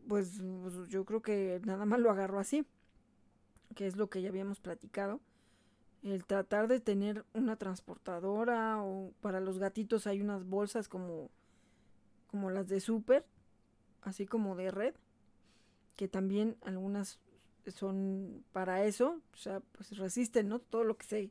[0.07, 2.65] Pues, pues yo creo que nada más lo agarró así,
[3.76, 5.22] que es lo que ya habíamos platicado
[6.03, 11.29] el tratar de tener una transportadora o para los gatitos hay unas bolsas como
[12.27, 13.25] como las de súper,
[14.01, 14.95] así como de red,
[15.97, 17.19] que también algunas
[17.67, 20.59] son para eso, o sea, pues resisten, ¿no?
[20.59, 21.29] Todo lo que se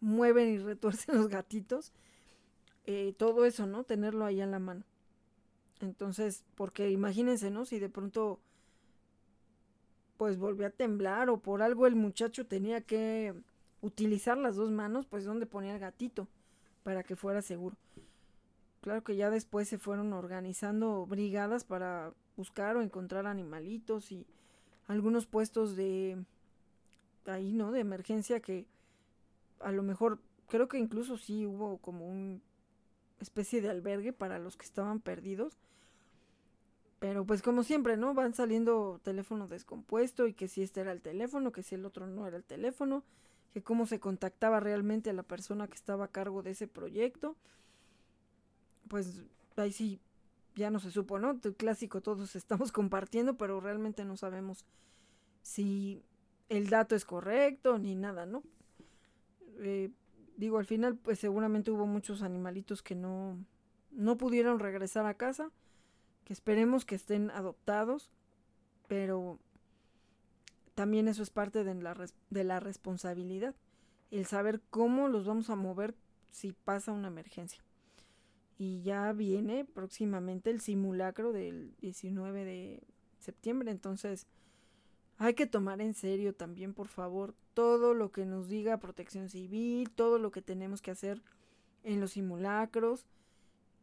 [0.00, 1.92] mueven y retuercen los gatitos,
[2.84, 3.84] eh, todo eso, ¿no?
[3.84, 4.84] Tenerlo ahí en la mano.
[5.80, 7.64] Entonces, porque imagínense, ¿no?
[7.64, 8.40] Si de pronto
[10.16, 13.34] pues volvió a temblar o por algo el muchacho tenía que
[13.84, 16.26] utilizar las dos manos, pues donde ponía el gatito
[16.82, 17.76] para que fuera seguro.
[18.80, 24.26] Claro que ya después se fueron organizando brigadas para buscar o encontrar animalitos y
[24.86, 26.18] algunos puestos de
[27.26, 27.72] ahí, ¿no?
[27.72, 28.66] De emergencia que
[29.60, 32.42] a lo mejor creo que incluso sí hubo como un
[33.20, 35.58] especie de albergue para los que estaban perdidos.
[37.00, 38.14] Pero pues como siempre, ¿no?
[38.14, 42.06] Van saliendo teléfono descompuesto y que si este era el teléfono, que si el otro
[42.06, 43.02] no era el teléfono
[43.54, 47.36] que cómo se contactaba realmente a la persona que estaba a cargo de ese proyecto.
[48.88, 49.22] Pues
[49.54, 50.00] ahí sí,
[50.56, 51.38] ya no se supo, ¿no?
[51.42, 54.64] El clásico todos estamos compartiendo, pero realmente no sabemos
[55.42, 56.02] si
[56.48, 58.42] el dato es correcto ni nada, ¿no?
[59.60, 59.92] Eh,
[60.36, 63.38] digo, al final, pues seguramente hubo muchos animalitos que no,
[63.92, 65.52] no pudieron regresar a casa,
[66.24, 68.10] que esperemos que estén adoptados,
[68.88, 69.38] pero
[70.74, 71.96] también eso es parte de la,
[72.30, 73.54] de la responsabilidad,
[74.10, 75.94] el saber cómo los vamos a mover
[76.30, 77.62] si pasa una emergencia.
[78.58, 82.82] Y ya viene próximamente el simulacro del 19 de
[83.18, 84.26] septiembre, entonces
[85.16, 89.90] hay que tomar en serio también, por favor, todo lo que nos diga protección civil,
[89.90, 91.22] todo lo que tenemos que hacer
[91.84, 93.06] en los simulacros,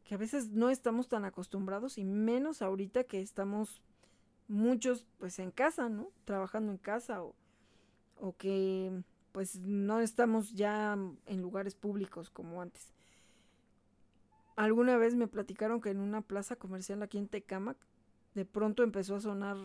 [0.03, 3.81] que a veces no estamos tan acostumbrados y menos ahorita que estamos
[4.47, 6.09] muchos pues en casa, ¿no?
[6.25, 7.35] Trabajando en casa o,
[8.19, 12.93] o que pues no estamos ya en lugares públicos como antes.
[14.55, 17.77] Alguna vez me platicaron que en una plaza comercial aquí en Tecamac
[18.35, 19.57] de pronto empezó a sonar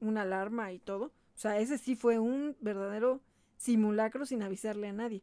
[0.00, 1.06] una alarma y todo.
[1.06, 3.20] O sea, ese sí fue un verdadero
[3.56, 5.22] simulacro sin avisarle a nadie.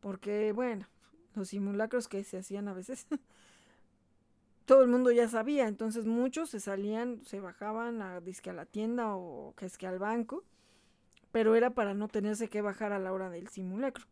[0.00, 0.86] Porque, bueno,
[1.34, 3.06] los simulacros que se hacían a veces
[4.66, 8.66] todo el mundo ya sabía, entonces muchos se salían, se bajaban a disque a la
[8.66, 10.44] tienda o que es que al banco,
[11.30, 14.04] pero era para no tenerse que bajar a la hora del simulacro,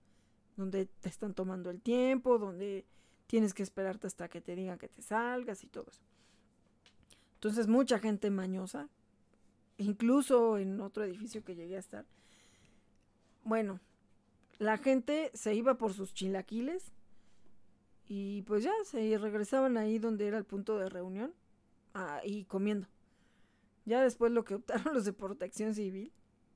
[0.56, 2.86] donde te están tomando el tiempo, donde
[3.26, 6.02] tienes que esperarte hasta que te digan que te salgas y todo eso.
[7.34, 8.88] Entonces mucha gente mañosa,
[9.76, 12.06] incluso en otro edificio que llegué a estar.
[13.42, 13.80] Bueno,
[14.58, 16.92] la gente se iba por sus chilaquiles
[18.08, 21.32] y pues ya se regresaban ahí donde era el punto de reunión
[22.24, 22.88] y comiendo.
[23.84, 26.12] Ya después lo que optaron los de protección civil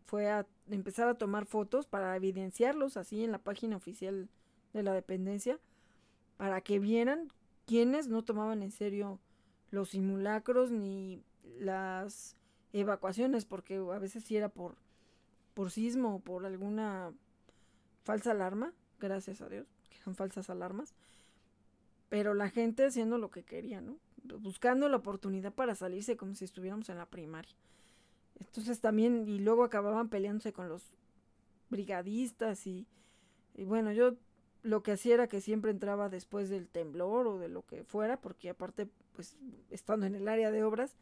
[0.06, 4.28] fue a empezar a tomar fotos para evidenciarlos así en la página oficial
[4.72, 5.58] de la dependencia
[6.36, 7.32] para que vieran
[7.66, 9.20] quienes no tomaban en serio
[9.70, 11.22] los simulacros ni
[11.58, 12.36] las
[12.72, 14.76] evacuaciones porque a veces sí era por
[15.58, 17.12] por sismo o por alguna
[18.04, 20.94] falsa alarma, gracias a Dios, que son falsas alarmas,
[22.08, 23.98] pero la gente haciendo lo que quería, ¿no?
[24.40, 27.54] Buscando la oportunidad para salirse como si estuviéramos en la primaria.
[28.40, 30.82] Entonces también, y luego acababan peleándose con los
[31.70, 32.86] brigadistas y,
[33.54, 34.16] y bueno, yo
[34.62, 38.20] lo que hacía era que siempre entraba después del temblor o de lo que fuera,
[38.20, 39.36] porque aparte, pues,
[39.70, 40.96] estando en el área de obras,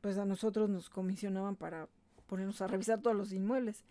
[0.00, 1.88] pues a nosotros nos comisionaban para
[2.26, 3.84] ponernos a revisar todos los inmuebles.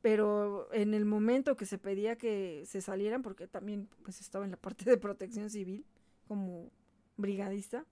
[0.00, 4.52] Pero en el momento que se pedía que se salieran, porque también pues estaba en
[4.52, 5.84] la parte de protección civil
[6.28, 6.70] como
[7.16, 7.84] brigadista,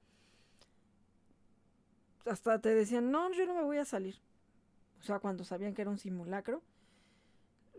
[2.27, 4.17] hasta te decían, no, yo no me voy a salir.
[5.01, 6.63] O sea, cuando sabían que era un simulacro,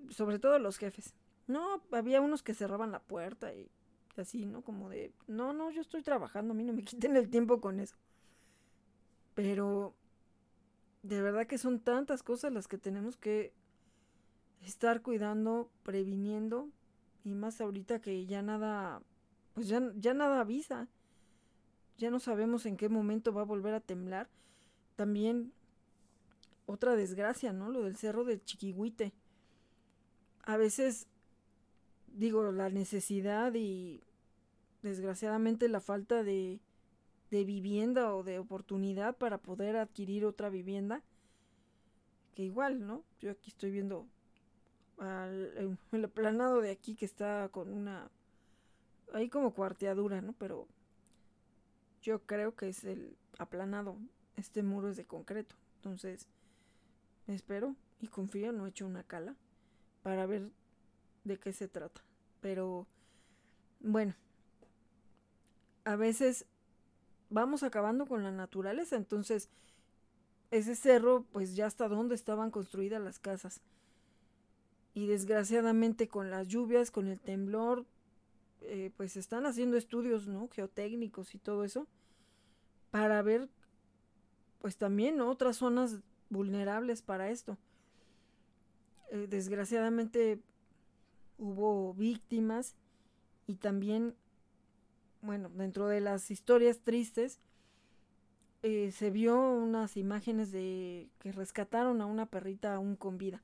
[0.09, 1.13] sobre todo los jefes.
[1.47, 3.69] No, había unos que cerraban la puerta y
[4.17, 4.61] así, ¿no?
[4.61, 7.79] Como de, no, no, yo estoy trabajando, a mí no me quiten el tiempo con
[7.79, 7.95] eso.
[9.35, 9.93] Pero
[11.03, 13.53] de verdad que son tantas cosas las que tenemos que
[14.61, 16.69] estar cuidando, previniendo,
[17.23, 19.01] y más ahorita que ya nada,
[19.53, 20.87] pues ya, ya nada avisa,
[21.97, 24.29] ya no sabemos en qué momento va a volver a temblar.
[24.95, 25.51] También
[26.65, 27.69] otra desgracia, ¿no?
[27.69, 29.13] Lo del cerro del Chiquihuite.
[30.43, 31.07] A veces,
[32.13, 34.03] digo, la necesidad y
[34.83, 36.59] desgraciadamente la falta de,
[37.31, 41.03] de vivienda o de oportunidad para poder adquirir otra vivienda.
[42.35, 43.03] Que igual, ¿no?
[43.19, 44.07] Yo aquí estoy viendo
[44.97, 48.09] al, el aplanado de aquí que está con una...
[49.13, 50.33] Ahí como cuarteadura, ¿no?
[50.33, 50.67] Pero
[52.01, 53.97] yo creo que es el aplanado.
[54.35, 55.55] Este muro es de concreto.
[55.77, 56.27] Entonces,
[57.27, 59.35] espero y confío, no he hecho una cala
[60.03, 60.49] para ver
[61.23, 62.01] de qué se trata.
[62.41, 62.85] Pero,
[63.79, 64.15] bueno,
[65.85, 66.45] a veces
[67.29, 68.95] vamos acabando con la naturaleza.
[68.95, 69.49] Entonces,
[70.51, 73.61] ese cerro, pues ya hasta donde estaban construidas las casas.
[74.97, 77.85] Y desgraciadamente con las lluvias, con el temblor,
[78.61, 80.47] eh, pues están haciendo estudios, ¿no?
[80.47, 81.85] Geotécnicos y todo eso.
[82.89, 83.47] Para ver,
[84.57, 85.99] pues también otras zonas
[86.31, 87.59] vulnerables para esto.
[89.11, 90.39] Eh, desgraciadamente
[91.37, 92.75] hubo víctimas
[93.45, 94.15] y también
[95.21, 97.39] bueno, dentro de las historias tristes,
[98.63, 103.43] eh, se vio unas imágenes de que rescataron a una perrita aún con vida,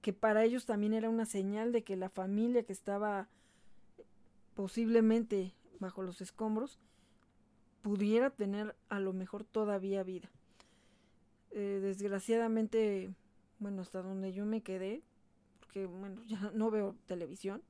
[0.00, 3.28] que para ellos también era una señal de que la familia que estaba
[4.54, 6.78] posiblemente bajo los escombros
[7.82, 10.30] pudiera tener a lo mejor todavía vida.
[11.50, 13.10] Eh, desgraciadamente,
[13.58, 15.02] bueno, hasta donde yo me quedé,
[15.60, 17.62] porque bueno, ya no veo televisión,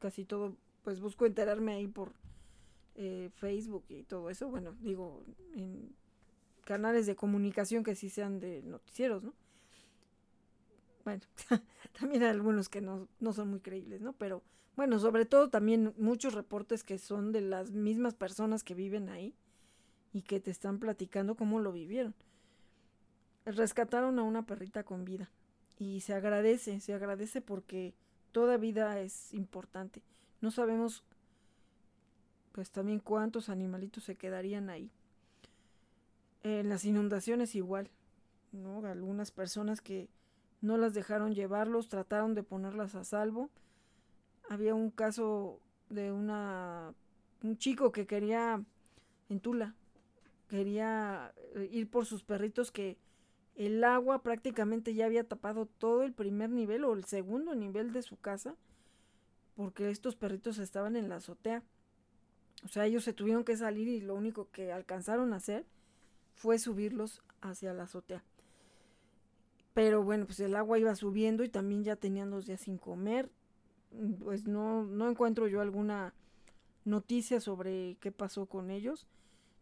[0.00, 2.12] casi todo, pues busco enterarme ahí por
[2.96, 5.22] eh, Facebook y todo eso, bueno, digo,
[5.54, 5.94] en
[6.64, 9.32] canales de comunicación que sí sean de noticieros, ¿no?
[11.08, 11.22] Bueno,
[11.98, 14.12] también hay algunos que no, no son muy creíbles, ¿no?
[14.12, 14.42] Pero
[14.76, 19.34] bueno, sobre todo también muchos reportes que son de las mismas personas que viven ahí
[20.12, 22.14] y que te están platicando cómo lo vivieron.
[23.46, 25.30] Rescataron a una perrita con vida
[25.78, 27.94] y se agradece, se agradece porque
[28.30, 30.02] toda vida es importante.
[30.42, 31.04] No sabemos
[32.52, 34.90] pues también cuántos animalitos se quedarían ahí.
[36.42, 37.88] En las inundaciones igual,
[38.52, 38.84] ¿no?
[38.84, 40.10] Algunas personas que
[40.60, 43.50] no las dejaron llevarlos, trataron de ponerlas a salvo.
[44.48, 46.94] Había un caso de una
[47.42, 48.62] un chico que quería
[49.28, 49.74] en Tula,
[50.48, 52.98] quería eh, ir por sus perritos que
[53.54, 58.02] el agua prácticamente ya había tapado todo el primer nivel o el segundo nivel de
[58.02, 58.56] su casa
[59.58, 61.64] porque estos perritos estaban en la azotea.
[62.64, 65.66] O sea, ellos se tuvieron que salir y lo único que alcanzaron a hacer
[66.36, 68.22] fue subirlos hacia la azotea.
[69.78, 73.30] Pero bueno, pues el agua iba subiendo y también ya tenían dos días sin comer.
[74.18, 76.14] Pues no, no encuentro yo alguna
[76.84, 79.06] noticia sobre qué pasó con ellos.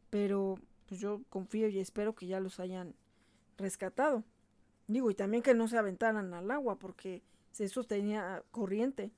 [0.09, 2.95] Pero pues yo confío y espero que ya los hayan
[3.59, 4.25] rescatado.
[4.87, 7.23] Digo, y también que no se aventaran al agua porque
[7.59, 9.11] eso tenía corriente.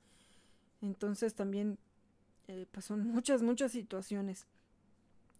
[0.81, 1.77] Entonces también
[2.49, 2.67] eh,
[2.97, 4.47] muchas, muchas situaciones.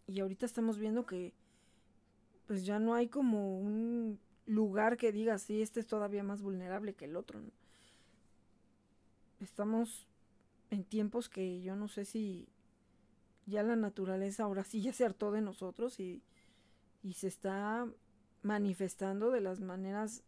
[0.06, 1.34] Y ahorita estamos viendo que
[2.46, 4.18] pues ya no hay como un
[4.50, 7.40] lugar que diga, sí, este es todavía más vulnerable que el otro.
[9.40, 10.06] Estamos
[10.70, 12.48] en tiempos que yo no sé si
[13.46, 16.22] ya la naturaleza ahora sí ya se hartó de nosotros y,
[17.02, 17.88] y se está
[18.42, 20.22] manifestando de las maneras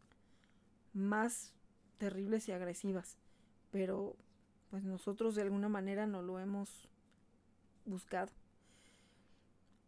[0.93, 1.53] más
[1.99, 3.17] terribles y agresivas.
[3.71, 4.17] Pero
[4.71, 6.89] pues nosotros de alguna manera no lo hemos
[7.85, 8.31] buscado.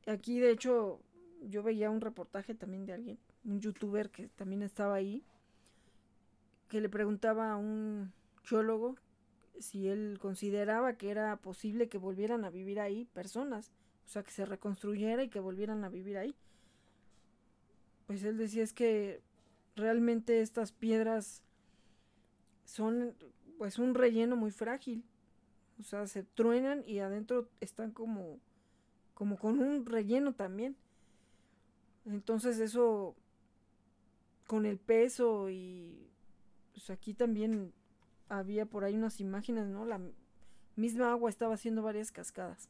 [0.07, 1.01] Aquí de hecho
[1.43, 5.25] yo veía un reportaje también de alguien, un youtuber que también estaba ahí,
[6.69, 8.13] que le preguntaba a un
[8.43, 8.97] geólogo
[9.59, 13.71] si él consideraba que era posible que volvieran a vivir ahí personas,
[14.07, 16.35] o sea, que se reconstruyera y que volvieran a vivir ahí.
[18.07, 19.23] Pues él decía es que
[19.77, 21.43] realmente estas piedras
[22.65, 23.15] son
[23.59, 25.05] pues un relleno muy frágil.
[25.79, 28.39] O sea, se truenan y adentro están como
[29.15, 30.77] como con un relleno también.
[32.05, 33.15] Entonces eso
[34.47, 36.11] con el peso y
[36.73, 37.73] pues aquí también
[38.29, 39.85] había por ahí unas imágenes, ¿no?
[39.85, 40.01] La
[40.77, 42.69] misma agua estaba haciendo varias cascadas.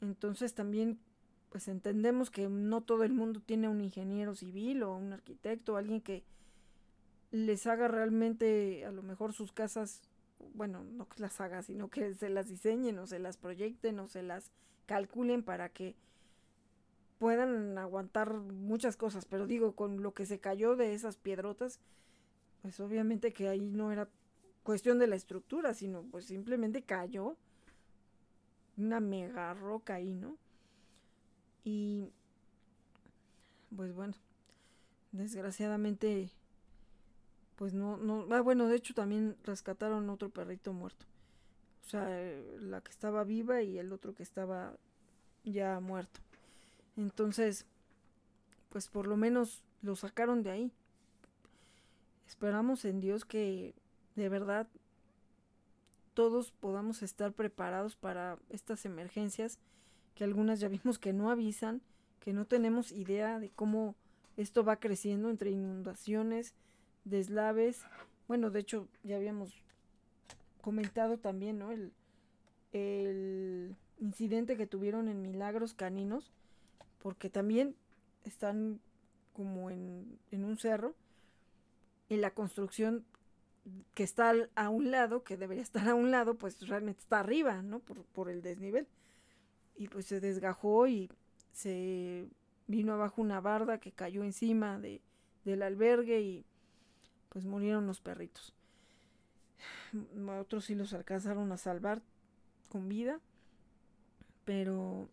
[0.00, 0.98] Entonces también
[1.50, 6.00] pues entendemos que no todo el mundo tiene un ingeniero civil o un arquitecto, alguien
[6.00, 6.22] que
[7.32, 10.02] les haga realmente a lo mejor sus casas,
[10.54, 14.06] bueno, no que las haga, sino que se las diseñen o se las proyecten o
[14.06, 14.52] se las
[14.86, 15.96] calculen para que
[17.20, 21.78] puedan aguantar muchas cosas, pero digo, con lo que se cayó de esas piedrotas,
[22.62, 24.08] pues obviamente que ahí no era
[24.62, 27.36] cuestión de la estructura, sino pues simplemente cayó
[28.78, 30.38] una mega roca ahí, ¿no?
[31.62, 32.08] Y
[33.76, 34.14] pues bueno,
[35.12, 36.30] desgraciadamente
[37.56, 41.04] pues no no ah, bueno, de hecho también rescataron otro perrito muerto.
[41.84, 42.08] O sea,
[42.60, 44.78] la que estaba viva y el otro que estaba
[45.44, 46.20] ya muerto.
[47.00, 47.64] Entonces,
[48.68, 50.72] pues por lo menos lo sacaron de ahí.
[52.28, 53.74] Esperamos en Dios que
[54.16, 54.68] de verdad
[56.12, 59.58] todos podamos estar preparados para estas emergencias,
[60.14, 61.80] que algunas ya vimos que no avisan,
[62.20, 63.94] que no tenemos idea de cómo
[64.36, 66.54] esto va creciendo entre inundaciones,
[67.04, 67.86] deslaves.
[68.28, 69.54] Bueno, de hecho ya habíamos
[70.60, 71.70] comentado también, ¿no?
[71.70, 71.92] El,
[72.72, 76.30] el incidente que tuvieron en Milagros Caninos,
[77.00, 77.74] porque también
[78.24, 78.80] están
[79.32, 80.94] como en, en un cerro
[82.08, 83.04] y la construcción
[83.94, 87.62] que está a un lado, que debería estar a un lado, pues realmente está arriba,
[87.62, 87.80] ¿no?
[87.80, 88.86] Por, por el desnivel.
[89.76, 91.10] Y pues se desgajó y
[91.52, 92.28] se
[92.66, 95.00] vino abajo una barda que cayó encima de,
[95.44, 96.44] del albergue y
[97.28, 98.54] pues murieron los perritos.
[100.40, 102.02] Otros sí los alcanzaron a salvar
[102.68, 103.20] con vida,
[104.44, 105.08] pero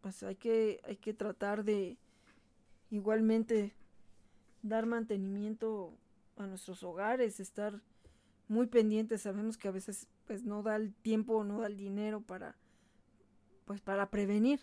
[0.00, 1.98] pues hay que, hay que tratar de
[2.90, 3.74] igualmente
[4.62, 5.92] dar mantenimiento
[6.36, 7.80] a nuestros hogares, estar
[8.48, 9.22] muy pendientes.
[9.22, 12.56] Sabemos que a veces pues no da el tiempo, no da el dinero para
[13.64, 14.60] pues para prevenir,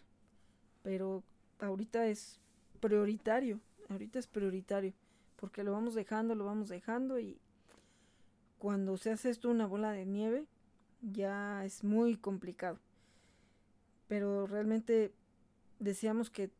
[0.83, 1.23] pero
[1.59, 2.41] ahorita es
[2.81, 4.93] prioritario, ahorita es prioritario,
[5.37, 7.39] porque lo vamos dejando, lo vamos dejando y
[8.57, 10.45] cuando se hace esto una bola de nieve
[11.01, 12.79] ya es muy complicado.
[14.07, 15.13] Pero realmente
[15.79, 16.51] deseamos que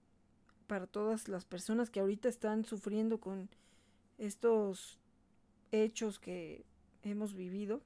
[0.68, 3.50] para todas las personas que ahorita están sufriendo con
[4.18, 5.00] estos
[5.72, 6.66] hechos que
[7.04, 7.82] hemos vivido,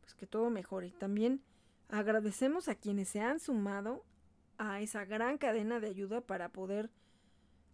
[0.00, 0.92] pues que todo mejore.
[0.92, 1.42] También
[1.88, 4.04] agradecemos a quienes se han sumado
[4.58, 6.90] a esa gran cadena de ayuda para poder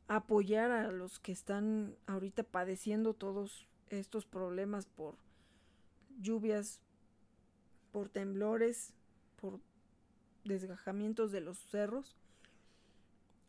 [0.08, 5.16] apoyar a los que están ahorita padeciendo todos estos problemas por
[6.20, 6.80] lluvias,
[7.92, 8.94] por temblores,
[9.40, 9.60] por
[10.44, 12.16] desgajamientos de los cerros.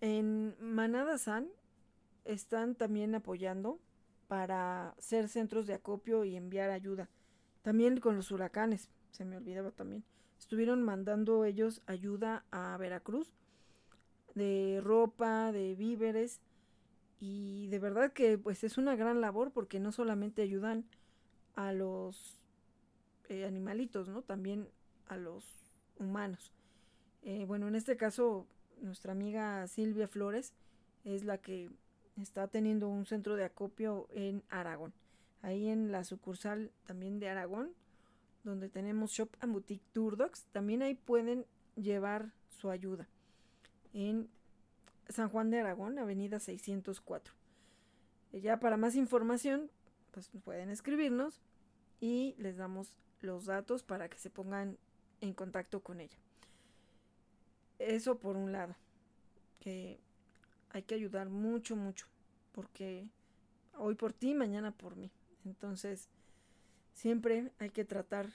[0.02, 1.48] En Manada San
[2.26, 3.80] están también apoyando
[4.28, 7.08] para ser centros de acopio y enviar ayuda.
[7.62, 10.04] También con los huracanes, se me olvidaba también.
[10.40, 13.36] Estuvieron mandando ellos ayuda a Veracruz
[14.34, 16.42] de ropa, de víveres
[17.20, 20.86] y de verdad que pues es una gran labor porque no solamente ayudan
[21.54, 22.42] a los
[23.30, 24.24] eh, animalitos, ¿no?
[24.24, 24.68] También
[25.08, 25.46] a los
[26.00, 26.52] humanos.
[27.22, 28.48] Eh, bueno, en este caso
[28.82, 30.54] nuestra amiga Silvia Flores
[31.04, 31.70] es la que
[32.20, 34.94] está teniendo un centro de acopio en Aragón.
[35.42, 37.72] Ahí en la sucursal también de Aragón,
[38.44, 41.46] donde tenemos Shop and Boutique Turdocs, también ahí pueden
[41.76, 43.08] llevar su ayuda.
[43.94, 44.30] En
[45.10, 47.34] San Juan de Aragón, Avenida 604.
[48.34, 49.70] Ya para más información,
[50.12, 51.42] pues pueden escribirnos
[52.00, 54.78] y les damos los datos para que se pongan
[55.22, 56.18] en contacto con ella.
[57.88, 58.76] Eso por un lado,
[59.60, 60.00] que
[60.70, 62.06] hay que ayudar mucho, mucho,
[62.52, 63.10] porque
[63.78, 65.12] hoy por ti, mañana por mí.
[65.46, 66.10] Entonces,
[66.94, 68.30] siempre hay que tratar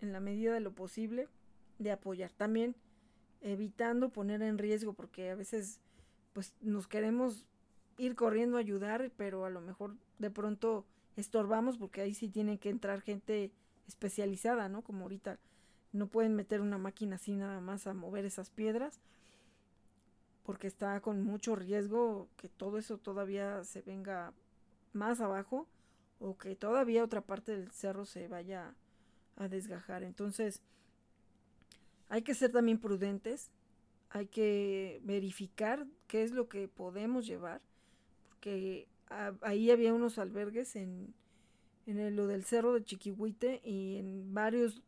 [0.00, 1.28] en la medida de lo posible
[1.78, 2.32] de apoyar.
[2.32, 2.74] También
[3.40, 5.80] evitando poner en riesgo, porque a veces
[6.32, 7.46] pues nos queremos
[7.98, 10.86] ir corriendo a ayudar, pero a lo mejor de pronto
[11.16, 13.52] estorbamos porque ahí sí tiene que entrar gente
[13.86, 14.82] especializada, ¿no?
[14.82, 15.38] Como ahorita
[15.92, 19.00] no pueden meter una máquina así nada más a mover esas piedras
[20.44, 24.32] porque está con mucho riesgo que todo eso todavía se venga
[24.92, 25.66] más abajo
[26.18, 28.74] o que todavía otra parte del cerro se vaya
[29.36, 30.02] a desgajar.
[30.02, 30.60] Entonces,
[32.08, 33.50] hay que ser también prudentes,
[34.10, 37.60] hay que verificar qué es lo que podemos llevar,
[38.28, 38.86] porque
[39.40, 41.14] ahí había unos albergues en,
[41.86, 44.82] en lo del cerro de Chiquihuite y en varios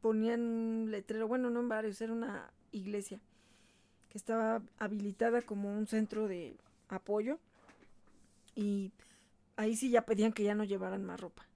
[0.00, 3.20] ponían un letrero, bueno, no en varios, era una iglesia
[4.10, 6.56] que estaba habilitada como un centro de
[6.88, 7.38] apoyo
[8.54, 8.92] y
[9.56, 11.46] ahí sí ya pedían que ya no llevaran más ropa,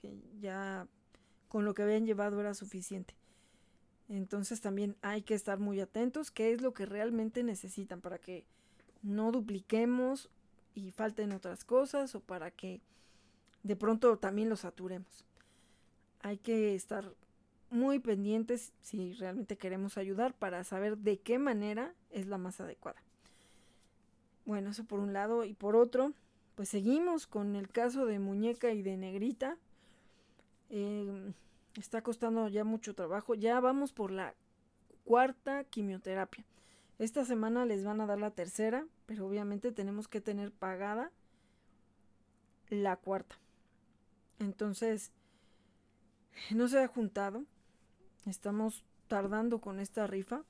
[0.00, 0.86] que ya
[1.48, 3.14] con lo que habían llevado era suficiente.
[4.08, 8.44] Entonces también hay que estar muy atentos qué es lo que realmente necesitan para que
[9.02, 10.28] no dupliquemos
[10.74, 12.80] y falten otras cosas o para que
[13.62, 15.24] de pronto también los saturemos.
[16.20, 17.10] Hay que estar
[17.74, 23.02] muy pendientes si realmente queremos ayudar para saber de qué manera es la más adecuada.
[24.46, 25.44] Bueno, eso por un lado.
[25.44, 26.12] Y por otro,
[26.54, 29.58] pues seguimos con el caso de Muñeca y de Negrita.
[30.70, 31.34] Em,
[31.76, 33.34] está costando ya mucho trabajo.
[33.34, 34.34] Ya vamos por la
[35.04, 36.44] cuarta quimioterapia.
[37.00, 41.10] Esta semana les van a dar la tercera, pero obviamente tenemos que tener pagada
[42.68, 43.36] la cuarta.
[44.38, 45.10] Entonces,
[46.50, 47.44] no se ha juntado.
[48.26, 50.44] Estamos tardando con esta rifa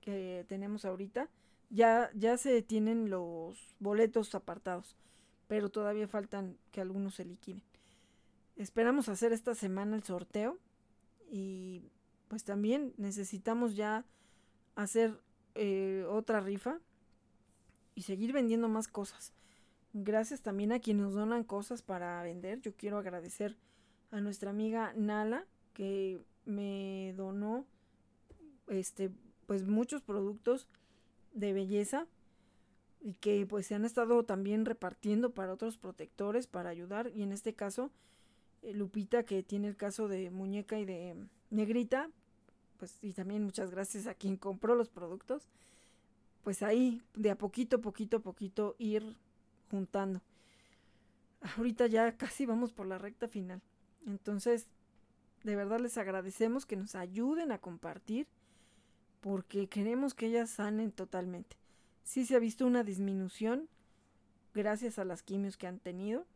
[0.00, 1.28] que tenemos ahorita.
[1.70, 4.96] Ya, ya se tienen los boletos apartados,
[5.48, 7.62] pero todavía faltan que algunos se liquiden.
[8.56, 10.58] Esperamos hacer esta semana el sorteo
[11.30, 11.90] y
[12.28, 14.04] pues también necesitamos ya
[14.76, 15.20] hacer
[15.54, 16.78] eh, otra rifa
[17.94, 19.32] y seguir vendiendo más cosas.
[19.92, 22.60] Gracias también a quienes nos donan cosas para vender.
[22.60, 23.56] Yo quiero agradecer
[24.10, 27.66] a nuestra amiga Nala que me donó
[28.68, 29.10] este
[29.46, 30.66] pues muchos productos
[31.32, 32.06] de belleza
[33.00, 37.10] y que pues se han estado también repartiendo para otros protectores para ayudar.
[37.14, 37.90] Y en este caso
[38.62, 41.14] eh, Lupita que tiene el caso de muñeca y de
[41.50, 42.10] negrita
[42.78, 45.48] pues y también muchas gracias a quien compró los productos
[46.42, 49.16] pues ahí de a poquito poquito poquito ir
[49.70, 50.22] juntando.
[51.56, 53.60] Ahorita ya casi vamos por la recta final.
[54.06, 54.68] Entonces
[55.44, 58.26] de verdad les agradecemos que nos ayuden a compartir
[59.20, 61.56] porque queremos que ellas sanen totalmente.
[62.02, 63.68] Sí se ha visto una disminución
[64.54, 66.26] gracias a las quimios que han tenido,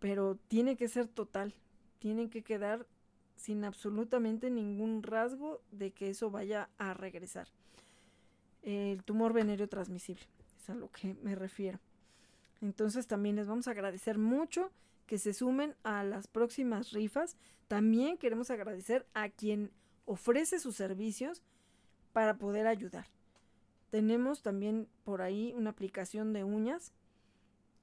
[0.00, 1.54] pero tiene que ser total,
[1.98, 2.86] tienen que quedar
[3.36, 7.48] sin absolutamente ningún rasgo de que eso vaya a regresar.
[8.62, 10.24] El tumor venéreo transmisible,
[10.60, 11.78] es a lo que me refiero.
[12.60, 14.70] Entonces también les vamos a agradecer mucho
[15.06, 17.36] que se sumen a las próximas rifas.
[17.68, 19.70] También queremos agradecer a quien
[20.06, 21.42] ofrece sus servicios
[22.12, 23.06] para poder ayudar.
[23.90, 26.92] Tenemos también por ahí una aplicación de uñas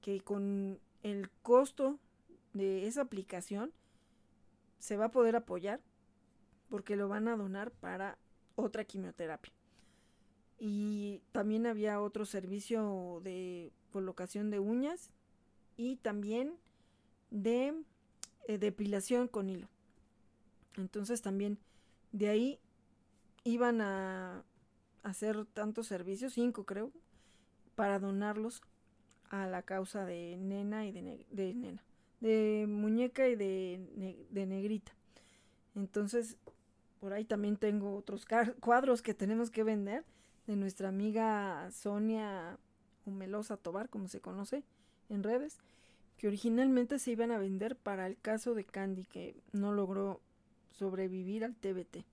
[0.02, 2.00] que con el costo
[2.54, 3.72] de esa aplicación
[4.80, 5.80] se va a poder apoyar
[6.70, 8.18] porque lo van a donar para
[8.56, 9.54] otra quimioterapia.
[10.60, 15.12] Y también había otro servicio de colocación de uñas
[15.76, 16.54] y también
[17.32, 17.74] de
[18.48, 19.68] eh, depilación con hilo.
[20.76, 21.58] Entonces también
[22.12, 22.60] de ahí
[23.44, 24.44] iban a
[25.04, 26.92] hacer tantos servicios, cinco creo,
[27.76, 28.62] para donarlos
[29.30, 31.84] a la causa de nena y de, nena,
[32.20, 34.92] de muñeca y de, de negrita.
[35.74, 36.38] Entonces,
[37.00, 38.26] por ahí también tengo otros
[38.60, 40.04] cuadros que tenemos que vender
[40.48, 42.58] de nuestra amiga Sonia
[43.06, 44.64] Humelosa Tobar, como se conoce
[45.10, 45.60] en redes
[46.22, 50.22] que originalmente se iban a vender para el caso de Candy, que no logró
[50.70, 52.06] sobrevivir al TBT.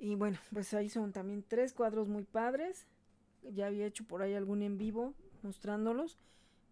[0.00, 2.88] Y bueno, pues ahí son también tres cuadros muy padres.
[3.54, 5.14] Ya había hecho por ahí algún en vivo
[5.44, 6.18] mostrándolos.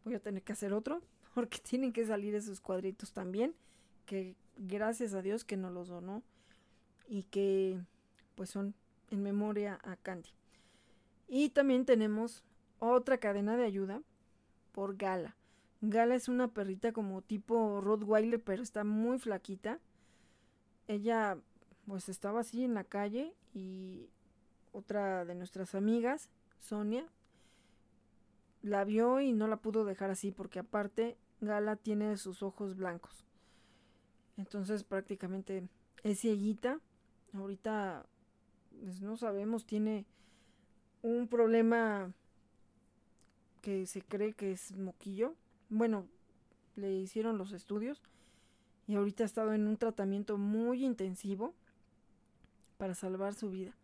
[0.04, 1.02] Voy a tener que hacer otro
[1.36, 3.54] porque tienen que salir esos cuadritos también.
[4.04, 6.24] Que gracias a Dios que nos los donó
[7.06, 7.78] y que
[8.34, 8.74] pues son
[9.12, 10.30] en memoria a Candy.
[11.28, 12.42] Y también tenemos
[12.80, 14.02] otra cadena de ayuda
[14.72, 15.37] por Gala.
[15.80, 19.78] Gala es una perrita como tipo Rottweiler, pero está muy flaquita.
[20.88, 21.38] Ella
[21.86, 24.08] pues estaba así en la calle y
[24.72, 27.06] otra de nuestras amigas, Sonia,
[28.62, 33.24] la vio y no la pudo dejar así porque aparte Gala tiene sus ojos blancos.
[34.36, 35.68] Entonces prácticamente
[36.02, 36.80] es cieguita.
[37.32, 38.06] Ahorita
[38.80, 40.06] pues, no sabemos, tiene
[41.02, 42.12] un problema
[43.60, 45.34] que se cree que es moquillo.
[45.70, 46.06] Bueno,
[46.76, 48.00] le hicieron los estudios
[48.86, 51.54] y ahorita ha estado en un tratamiento muy intensivo
[52.78, 53.76] para salvar su vida.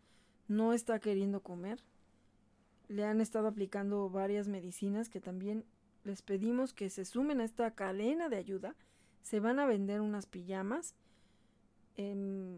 [0.49, 1.83] No está queriendo comer.
[2.89, 5.65] Le han estado aplicando varias medicinas que también
[6.05, 8.75] les pedimos que se sumen a esta cadena de ayuda.
[9.23, 10.95] Se van a vender unas pijamas.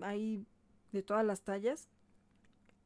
[0.02, 0.46] hay
[0.92, 1.88] de todas las tallas.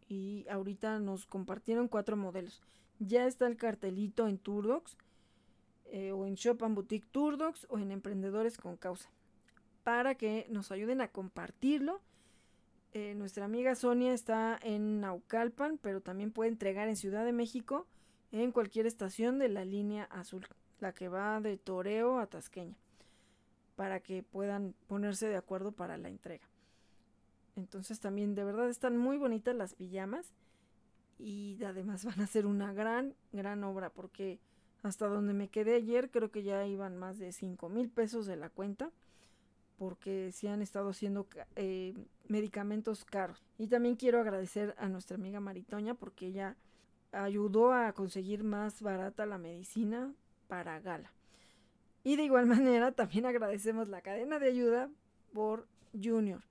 [0.08, 2.62] Y ahorita nos compartieron cuatro modelos.
[2.98, 4.96] Ya está el cartelito en Turdox.
[5.92, 9.10] Eh, o en Shop and Boutique Turdox o en Emprendedores con Causa.
[9.82, 12.00] Para que nos ayuden a compartirlo.
[12.92, 17.86] Eh, nuestra amiga Sonia está en Naucalpan, pero también puede entregar en Ciudad de México
[18.30, 20.46] en cualquier estación de la línea azul,
[20.78, 22.76] la que va de Toreo a Tasqueña,
[23.74, 26.46] para que puedan ponerse de acuerdo para la entrega.
[27.56, 30.32] Entonces también de verdad están muy bonitas las pijamas
[31.18, 34.38] y además van a ser una gran, gran obra porque
[34.82, 38.36] hasta donde me quedé ayer creo que ya iban más de 5 mil pesos de
[38.36, 38.90] la cuenta
[39.78, 41.26] porque se han estado haciendo
[41.56, 41.94] eh,
[42.28, 43.42] medicamentos caros.
[43.56, 46.56] Y también quiero agradecer a nuestra amiga Maritoña porque ella
[47.12, 50.12] ayudó a conseguir más barata la medicina
[50.48, 51.10] para Gala.
[52.04, 54.90] Y de igual manera también agradecemos la cadena de ayuda
[55.32, 56.42] por Junior.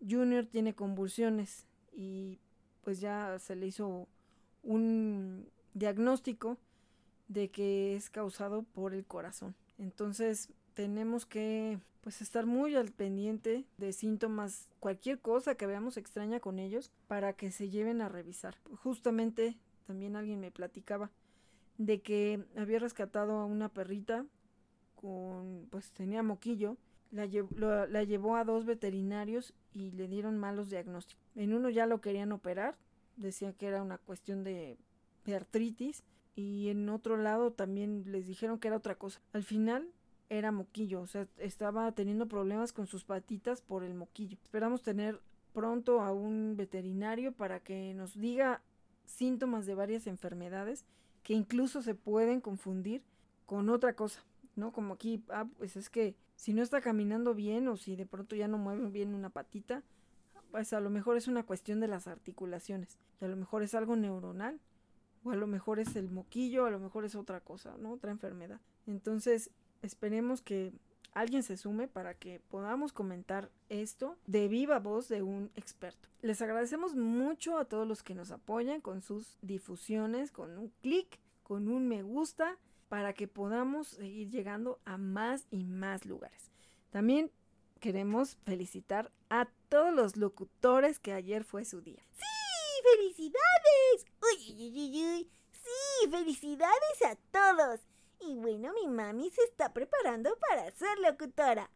[0.00, 2.38] Junior tiene convulsiones y
[2.82, 4.08] pues ya se le hizo
[4.62, 6.58] un diagnóstico
[7.28, 9.54] de que es causado por el corazón.
[9.78, 16.38] Entonces tenemos que pues estar muy al pendiente de síntomas, cualquier cosa que veamos extraña
[16.38, 18.56] con ellos para que se lleven a revisar.
[18.82, 19.56] Justamente
[19.86, 21.10] también alguien me platicaba
[21.78, 24.26] de que había rescatado a una perrita
[24.96, 26.76] con, pues tenía moquillo,
[27.10, 27.26] la,
[27.86, 31.24] la llevó a dos veterinarios y le dieron malos diagnósticos.
[31.36, 32.76] En uno ya lo querían operar,
[33.16, 34.76] decían que era una cuestión de,
[35.24, 36.02] de artritis
[36.34, 39.20] y en otro lado también les dijeron que era otra cosa.
[39.32, 39.88] Al final
[40.28, 44.38] era moquillo, o sea, estaba teniendo problemas con sus patitas por el moquillo.
[44.42, 45.20] Esperamos tener
[45.52, 48.62] pronto a un veterinario para que nos diga
[49.04, 50.84] síntomas de varias enfermedades
[51.22, 53.02] que incluso se pueden confundir
[53.46, 54.24] con otra cosa,
[54.56, 54.72] ¿no?
[54.72, 58.34] Como aquí, ah, pues es que si no está caminando bien o si de pronto
[58.34, 59.82] ya no mueve bien una patita,
[60.50, 63.74] pues a lo mejor es una cuestión de las articulaciones, y a lo mejor es
[63.74, 64.60] algo neuronal,
[65.24, 67.92] o a lo mejor es el moquillo, a lo mejor es otra cosa, ¿no?
[67.92, 68.60] Otra enfermedad.
[68.86, 69.50] Entonces,
[69.82, 70.72] esperemos que
[71.12, 76.08] alguien se sume para que podamos comentar esto de viva voz de un experto.
[76.22, 81.18] Les agradecemos mucho a todos los que nos apoyan con sus difusiones, con un clic,
[81.42, 86.50] con un me gusta, para que podamos seguir llegando a más y más lugares.
[86.90, 87.30] También
[87.80, 92.02] queremos felicitar a todos los locutores que ayer fue su día.
[92.12, 92.33] ¡Sí!
[92.92, 94.06] ¡Felicidades!
[94.22, 95.30] ¡Uy, uy, uy, uy!
[95.52, 97.80] sí ¡Felicidades a todos!
[98.20, 101.70] Y bueno, mi mami se está preparando para ser locutora.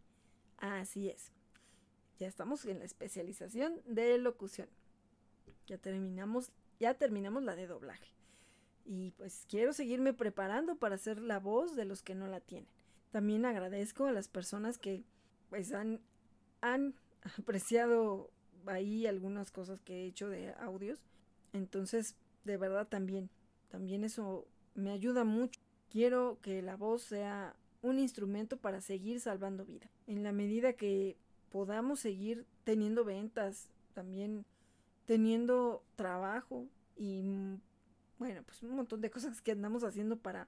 [0.59, 1.33] Así es.
[2.19, 4.69] Ya estamos en la especialización de locución.
[5.67, 8.13] Ya terminamos, ya terminamos la de doblaje.
[8.85, 12.69] Y pues quiero seguirme preparando para ser la voz de los que no la tienen.
[13.11, 15.05] También agradezco a las personas que
[15.49, 16.01] pues han,
[16.61, 16.95] han
[17.39, 18.31] apreciado
[18.71, 21.05] ahí algunas cosas que he hecho de audios.
[21.53, 23.31] Entonces, de verdad también,
[23.69, 29.65] también eso me ayuda mucho Quiero que la voz sea un instrumento para seguir salvando
[29.65, 29.89] vida.
[30.07, 31.17] En la medida que
[31.51, 34.45] podamos seguir teniendo ventas, también
[35.07, 37.61] teniendo trabajo y mm,
[38.19, 40.47] bueno, pues un montón de cosas que andamos haciendo para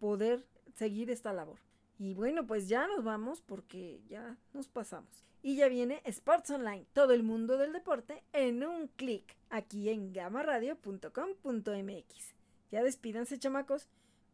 [0.00, 0.44] poder
[0.74, 1.60] seguir esta labor.
[1.98, 5.24] Y bueno, pues ya nos vamos porque ya nos pasamos.
[5.44, 10.12] Y ya viene Sports Online, todo el mundo del deporte en un clic, aquí en
[10.12, 12.34] gamaradio.com.mx.
[12.70, 13.88] Ya despídanse, chamacos.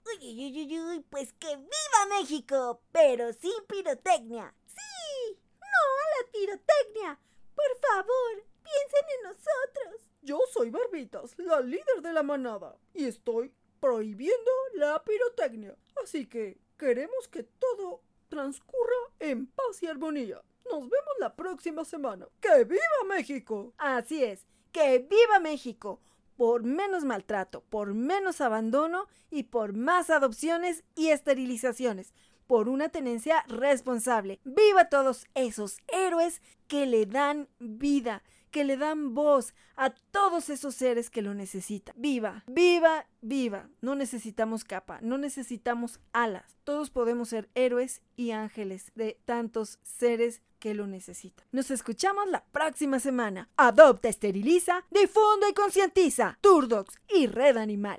[0.04, 4.54] Uy, uy, uy, uy, pues que viva México, pero sin pirotecnia.
[4.66, 7.18] Sí, no a la pirotecnia.
[7.54, 10.10] Por favor, piensen en nosotros.
[10.20, 15.74] Yo soy Barbitas, la líder de la manada, y estoy prohibiendo la pirotecnia.
[16.02, 20.42] Así que queremos que todo transcurra en paz y armonía.
[20.70, 22.26] Nos vemos la próxima semana.
[22.40, 23.72] ¡Que viva México!
[23.78, 26.00] Así es, que viva México
[26.36, 32.14] por menos maltrato, por menos abandono y por más adopciones y esterilizaciones,
[32.46, 34.40] por una tenencia responsable.
[34.44, 40.74] ¡Viva todos esos héroes que le dan vida, que le dan voz a todos esos
[40.74, 41.94] seres que lo necesitan.
[41.98, 43.68] Viva, viva, viva.
[43.80, 46.56] No necesitamos capa, no necesitamos alas.
[46.64, 51.46] Todos podemos ser héroes y ángeles de tantos seres que lo necesitan.
[51.52, 53.48] Nos escuchamos la próxima semana.
[53.56, 56.38] Adopta, esteriliza, difunde y concientiza.
[56.40, 57.96] Turdox y Red Animal.